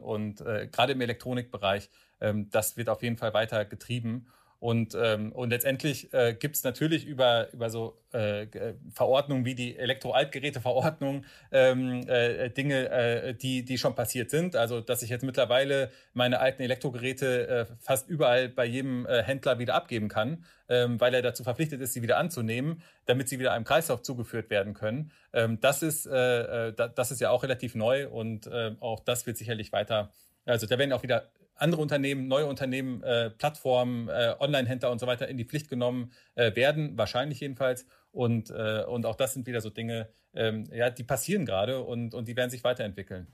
und 0.00 0.40
äh, 0.40 0.68
gerade 0.70 0.92
im 0.92 1.00
Elektronikbereich, 1.00 1.90
ähm, 2.20 2.50
das 2.50 2.76
wird 2.76 2.88
auf 2.88 3.02
jeden 3.02 3.16
Fall 3.16 3.34
weiter 3.34 3.64
getrieben. 3.64 4.26
Und, 4.60 4.96
ähm, 5.00 5.30
und 5.32 5.50
letztendlich 5.50 6.12
äh, 6.12 6.34
gibt 6.34 6.56
es 6.56 6.64
natürlich 6.64 7.06
über, 7.06 7.52
über 7.52 7.70
so 7.70 7.96
äh, 8.12 8.42
äh, 8.42 8.74
Verordnungen 8.92 9.44
wie 9.44 9.54
die 9.54 9.76
Elektroaltgeräteverordnung 9.76 11.24
ähm, 11.52 12.02
äh, 12.08 12.50
Dinge, 12.50 12.88
äh, 12.90 13.34
die, 13.34 13.64
die 13.64 13.78
schon 13.78 13.94
passiert 13.94 14.30
sind. 14.30 14.56
Also 14.56 14.80
dass 14.80 15.02
ich 15.02 15.10
jetzt 15.10 15.22
mittlerweile 15.22 15.92
meine 16.12 16.40
alten 16.40 16.62
Elektrogeräte 16.62 17.48
äh, 17.48 17.66
fast 17.78 18.08
überall 18.08 18.48
bei 18.48 18.64
jedem 18.64 19.06
äh, 19.06 19.22
Händler 19.22 19.60
wieder 19.60 19.76
abgeben 19.76 20.08
kann, 20.08 20.44
ähm, 20.68 21.00
weil 21.00 21.14
er 21.14 21.22
dazu 21.22 21.44
verpflichtet 21.44 21.80
ist, 21.80 21.92
sie 21.92 22.02
wieder 22.02 22.18
anzunehmen, 22.18 22.82
damit 23.06 23.28
sie 23.28 23.38
wieder 23.38 23.52
einem 23.52 23.64
Kreislauf 23.64 24.02
zugeführt 24.02 24.50
werden 24.50 24.74
können. 24.74 25.12
Ähm, 25.32 25.60
das, 25.60 25.82
ist, 25.82 26.06
äh, 26.06 26.70
äh 26.70 26.72
das 26.72 27.12
ist 27.12 27.20
ja 27.20 27.30
auch 27.30 27.44
relativ 27.44 27.76
neu 27.76 28.08
und 28.08 28.48
äh, 28.48 28.72
auch 28.80 28.98
das 29.00 29.24
wird 29.24 29.36
sicherlich 29.36 29.70
weiter 29.70 30.10
also 30.48 30.66
da 30.66 30.78
werden 30.78 30.92
auch 30.92 31.02
wieder 31.02 31.28
andere 31.58 31.82
Unternehmen, 31.82 32.28
neue 32.28 32.46
Unternehmen, 32.46 33.02
äh, 33.02 33.30
Plattformen, 33.30 34.08
äh, 34.08 34.34
Online-Händler 34.38 34.90
und 34.90 34.98
so 34.98 35.06
weiter 35.06 35.28
in 35.28 35.36
die 35.36 35.44
Pflicht 35.44 35.68
genommen 35.68 36.12
äh, 36.34 36.54
werden, 36.56 36.96
wahrscheinlich 36.96 37.40
jedenfalls. 37.40 37.86
Und, 38.12 38.50
äh, 38.50 38.84
und 38.84 39.04
auch 39.06 39.16
das 39.16 39.34
sind 39.34 39.46
wieder 39.46 39.60
so 39.60 39.70
Dinge, 39.70 40.08
ähm, 40.34 40.64
ja, 40.72 40.90
die 40.90 41.04
passieren 41.04 41.44
gerade 41.44 41.82
und, 41.82 42.14
und 42.14 42.28
die 42.28 42.36
werden 42.36 42.50
sich 42.50 42.64
weiterentwickeln. 42.64 43.26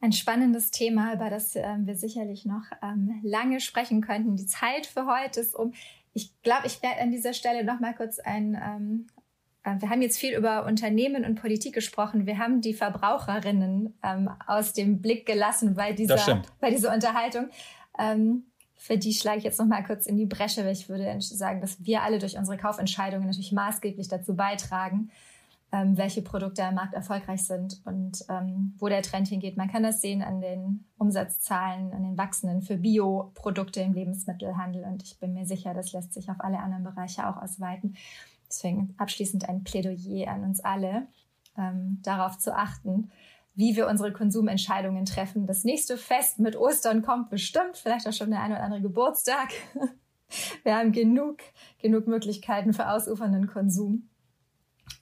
Ein 0.00 0.12
spannendes 0.12 0.72
Thema, 0.72 1.14
über 1.14 1.30
das 1.30 1.54
ähm, 1.54 1.86
wir 1.86 1.94
sicherlich 1.94 2.44
noch 2.44 2.64
ähm, 2.82 3.20
lange 3.22 3.60
sprechen 3.60 4.00
könnten. 4.00 4.34
Die 4.34 4.46
Zeit 4.46 4.86
für 4.86 5.06
heute 5.06 5.40
ist 5.40 5.54
um. 5.54 5.74
Ich 6.12 6.32
glaube, 6.42 6.66
ich 6.66 6.82
werde 6.82 7.00
an 7.00 7.12
dieser 7.12 7.32
Stelle 7.32 7.64
noch 7.64 7.78
mal 7.78 7.94
kurz 7.94 8.18
ein, 8.18 8.60
ähm, 8.60 9.06
äh, 9.16 9.21
wir 9.64 9.90
haben 9.90 10.02
jetzt 10.02 10.18
viel 10.18 10.34
über 10.34 10.66
Unternehmen 10.66 11.24
und 11.24 11.40
Politik 11.40 11.74
gesprochen. 11.74 12.26
Wir 12.26 12.38
haben 12.38 12.60
die 12.60 12.74
Verbraucherinnen 12.74 13.94
ähm, 14.02 14.30
aus 14.46 14.72
dem 14.72 15.00
Blick 15.00 15.24
gelassen 15.24 15.74
bei 15.74 15.92
dieser, 15.92 16.42
bei 16.60 16.70
dieser 16.70 16.92
Unterhaltung. 16.92 17.48
Ähm, 17.98 18.44
für 18.82 18.98
die 18.98 19.14
schlage 19.14 19.38
ich 19.38 19.44
jetzt 19.44 19.60
noch 19.60 19.66
mal 19.66 19.84
kurz 19.84 20.06
in 20.06 20.16
die 20.16 20.26
Bresche, 20.26 20.64
weil 20.64 20.72
ich 20.72 20.88
würde 20.88 21.14
sagen, 21.20 21.60
dass 21.60 21.84
wir 21.84 22.02
alle 22.02 22.18
durch 22.18 22.36
unsere 22.36 22.58
Kaufentscheidungen 22.58 23.26
natürlich 23.26 23.52
maßgeblich 23.52 24.08
dazu 24.08 24.34
beitragen, 24.34 25.12
ähm, 25.70 25.96
welche 25.96 26.20
Produkte 26.20 26.64
am 26.64 26.74
Markt 26.74 26.94
erfolgreich 26.94 27.46
sind 27.46 27.80
und 27.84 28.24
ähm, 28.28 28.74
wo 28.78 28.88
der 28.88 29.02
Trend 29.02 29.28
hingeht. 29.28 29.56
Man 29.56 29.70
kann 29.70 29.84
das 29.84 30.00
sehen 30.00 30.20
an 30.22 30.40
den 30.40 30.84
Umsatzzahlen, 30.98 31.92
an 31.92 32.02
den 32.02 32.18
wachsenden 32.18 32.62
für 32.62 32.76
Bioprodukte 32.76 33.80
im 33.80 33.92
Lebensmittelhandel. 33.92 34.82
Und 34.82 35.04
ich 35.04 35.18
bin 35.20 35.32
mir 35.32 35.46
sicher, 35.46 35.74
das 35.74 35.92
lässt 35.92 36.12
sich 36.12 36.28
auf 36.28 36.40
alle 36.40 36.58
anderen 36.58 36.82
Bereiche 36.82 37.28
auch 37.28 37.40
ausweiten. 37.40 37.96
Deswegen 38.52 38.94
abschließend 38.98 39.48
ein 39.48 39.64
Plädoyer 39.64 40.28
an 40.28 40.44
uns 40.44 40.60
alle, 40.60 41.06
ähm, 41.56 42.00
darauf 42.02 42.38
zu 42.38 42.54
achten, 42.54 43.10
wie 43.54 43.76
wir 43.76 43.86
unsere 43.86 44.12
Konsumentscheidungen 44.12 45.06
treffen. 45.06 45.46
Das 45.46 45.64
nächste 45.64 45.96
Fest 45.96 46.38
mit 46.38 46.56
Ostern 46.56 47.02
kommt 47.02 47.30
bestimmt, 47.30 47.76
vielleicht 47.76 48.06
auch 48.06 48.12
schon 48.12 48.30
der 48.30 48.42
eine 48.42 48.54
oder 48.54 48.64
andere 48.64 48.82
Geburtstag. 48.82 49.48
Wir 50.64 50.76
haben 50.76 50.92
genug, 50.92 51.40
genug 51.78 52.06
Möglichkeiten 52.06 52.72
für 52.72 52.88
ausufernden 52.88 53.46
Konsum. 53.48 54.08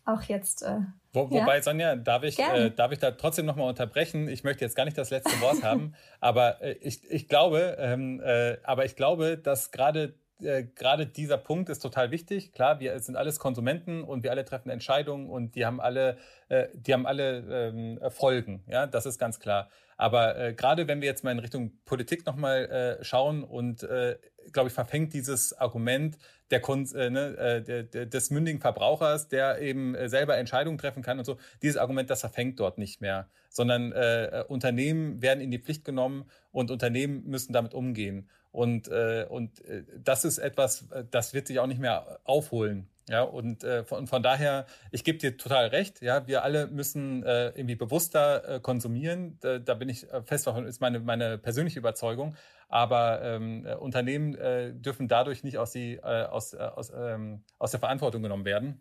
Auch 0.05 0.23
jetzt. 0.23 0.63
Äh, 0.63 0.81
Wo, 1.13 1.31
wobei, 1.31 1.57
ja? 1.57 1.63
Sonja, 1.63 1.97
darf 1.97 2.25
ich, 2.25 2.39
äh, 2.39 2.71
darf 2.71 2.91
ich 2.91 2.99
da 2.99 3.13
trotzdem 3.13 3.47
nochmal 3.47 3.69
unterbrechen? 3.69 4.29
Ich 4.29 4.43
möchte 4.43 4.65
jetzt 4.65 4.75
gar 4.75 4.85
nicht 4.85 4.99
das 4.99 5.11
letzte 5.11 5.41
Wort 5.41 5.63
haben, 5.63 5.95
aber 6.21 6.61
äh, 6.63 6.73
ich, 6.81 7.09
ich 7.09 7.29
glaube, 7.29 7.77
ähm, 7.79 8.21
äh, 8.25 8.57
aber 8.65 8.85
ich 8.85 8.97
glaube, 8.97 9.39
dass 9.39 9.71
gerade 9.71 10.19
äh, 10.43 10.65
gerade 10.65 11.07
dieser 11.07 11.39
Punkt 11.39 11.69
ist 11.69 11.81
total 11.81 12.11
wichtig. 12.11 12.53
Klar, 12.53 12.81
wir 12.81 12.99
sind 13.01 13.17
alles 13.17 13.39
Konsumenten 13.39 14.03
und 14.03 14.23
wir 14.23 14.31
alle 14.31 14.45
treffen 14.45 14.71
Entscheidungen 14.71 15.29
und 15.29 15.55
die 15.55 15.67
haben 15.67 15.81
alle, 15.81 16.17
äh, 16.49 16.69
die 16.75 16.93
haben 16.93 17.07
alle 17.07 17.71
ähm, 17.71 18.01
Folgen. 18.11 18.63
Ja, 18.67 18.87
das 18.87 19.07
ist 19.07 19.19
ganz 19.19 19.39
klar. 19.39 19.69
Aber 19.97 20.39
äh, 20.39 20.55
gerade 20.55 20.89
wenn 20.89 21.03
wir 21.03 21.09
jetzt 21.09 21.25
mal 21.25 21.33
in 21.33 21.41
Richtung 21.41 21.73
Politik 21.85 22.25
nochmal 22.25 22.99
äh, 23.01 23.05
schauen 23.05 23.45
und 23.45 23.83
äh, 23.83 24.17
glaube 24.53 24.69
ich, 24.69 24.75
verfängt 24.75 25.13
dieses 25.13 25.53
Argument 25.53 26.17
der, 26.51 26.61
Kunst, 26.61 26.95
äh, 26.95 27.11
ne, 27.11 27.65
äh, 27.67 28.07
des 28.07 28.31
mündigen 28.31 28.61
Verbrauchers, 28.61 29.29
der 29.29 29.61
eben 29.61 29.95
äh, 29.95 30.09
selber 30.09 30.37
Entscheidungen 30.37 30.79
treffen 30.79 31.03
kann 31.03 31.19
und 31.19 31.25
so. 31.25 31.37
Dieses 31.63 31.77
Argument, 31.77 32.11
das 32.11 32.21
verfängt 32.21 32.59
dort 32.61 32.79
nicht 32.79 33.01
mehr, 33.01 33.29
sondern 33.51 33.93
äh, 33.93 34.45
Unternehmen 34.49 35.23
werden 35.23 35.41
in 35.41 35.51
die 35.51 35.59
Pflicht 35.59 35.85
genommen 35.85 36.25
und 36.51 36.71
Unternehmen 36.71 37.25
müssen 37.27 37.53
damit 37.53 37.75
umgehen. 37.75 38.29
Und, 38.53 38.89
äh, 38.89 39.27
und 39.29 39.65
äh, 39.65 39.85
das 40.03 40.25
ist 40.25 40.39
etwas, 40.39 40.89
das 41.11 41.35
wird 41.35 41.47
sich 41.47 41.61
auch 41.61 41.67
nicht 41.67 41.81
mehr 41.81 42.21
aufholen. 42.25 42.89
Ja, 43.09 43.23
und 43.23 43.65
äh, 43.65 43.83
von, 43.83 44.07
von 44.07 44.23
daher, 44.23 44.67
ich 44.93 45.03
gebe 45.03 45.19
dir 45.19 45.37
total 45.37 45.67
recht, 45.67 46.01
ja, 46.01 46.29
wir 46.29 46.45
alle 46.45 46.69
müssen 46.69 47.25
äh, 47.25 47.49
irgendwie 47.49 47.75
bewusster 47.75 48.49
äh, 48.49 48.61
konsumieren. 48.61 49.37
Da, 49.41 49.59
da 49.59 49.75
bin 49.75 49.89
ich 49.89 50.09
äh, 50.13 50.23
fest 50.23 50.47
davon, 50.47 50.65
ist 50.65 50.81
meine, 50.81 51.01
meine 51.01 51.37
persönliche 51.37 51.81
Überzeugung. 51.81 52.37
Aber 52.69 53.21
ähm, 53.23 53.67
äh, 53.67 53.75
Unternehmen 53.75 54.37
äh, 54.37 54.73
dürfen 54.73 55.09
dadurch 55.09 55.43
nicht 55.43 55.59
aus, 55.59 55.73
die, 55.73 55.95
äh, 55.95 56.25
aus, 56.27 56.55
äh, 56.55 56.59
aus, 56.59 56.93
ähm, 56.97 57.43
aus 57.59 57.73
der 57.73 57.81
Verantwortung 57.81 58.23
genommen 58.23 58.45
werden. 58.45 58.81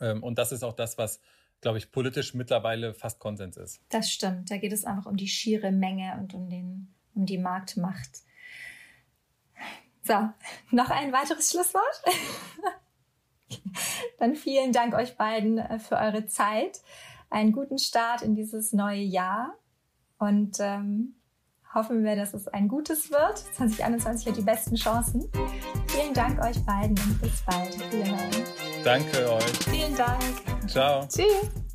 Ähm, 0.00 0.22
und 0.22 0.38
das 0.38 0.52
ist 0.52 0.62
auch 0.62 0.72
das, 0.72 0.96
was, 0.96 1.20
glaube 1.60 1.76
ich, 1.76 1.92
politisch 1.92 2.32
mittlerweile 2.32 2.94
fast 2.94 3.18
Konsens 3.18 3.58
ist. 3.58 3.82
Das 3.90 4.10
stimmt. 4.10 4.50
Da 4.50 4.56
geht 4.56 4.72
es 4.72 4.86
einfach 4.86 5.04
um 5.04 5.18
die 5.18 5.28
schiere 5.28 5.70
Menge 5.70 6.16
und 6.18 6.32
um, 6.32 6.48
den, 6.48 6.94
um 7.14 7.26
die 7.26 7.36
Marktmacht. 7.36 8.22
So, 10.10 10.28
noch 10.72 10.90
ein 10.90 11.12
weiteres 11.12 11.52
Schlusswort. 11.52 12.02
Dann 14.18 14.34
vielen 14.34 14.72
Dank 14.72 14.92
euch 14.92 15.16
beiden 15.16 15.58
äh, 15.58 15.78
für 15.78 15.98
eure 15.98 16.26
Zeit. 16.26 16.80
Einen 17.30 17.52
guten 17.52 17.78
Start 17.78 18.22
in 18.22 18.34
dieses 18.34 18.72
neue 18.72 19.02
Jahr 19.02 19.54
und 20.18 20.56
ähm, 20.58 21.14
hoffen 21.72 22.02
wir, 22.02 22.16
dass 22.16 22.34
es 22.34 22.48
ein 22.48 22.66
gutes 22.66 23.12
wird. 23.12 23.38
2021 23.54 24.26
hat 24.26 24.36
die 24.36 24.42
besten 24.42 24.74
Chancen. 24.74 25.30
Vielen 25.86 26.12
Dank 26.12 26.42
euch 26.42 26.58
beiden 26.66 26.98
und 26.98 27.20
bis 27.20 27.42
bald. 27.42 27.72
Vielen 27.90 28.06
Dank. 28.06 28.46
Danke 28.82 29.32
euch. 29.32 29.58
Vielen 29.70 29.94
Dank. 29.94 30.22
Ciao. 30.66 31.06
Tschüss. 31.06 31.69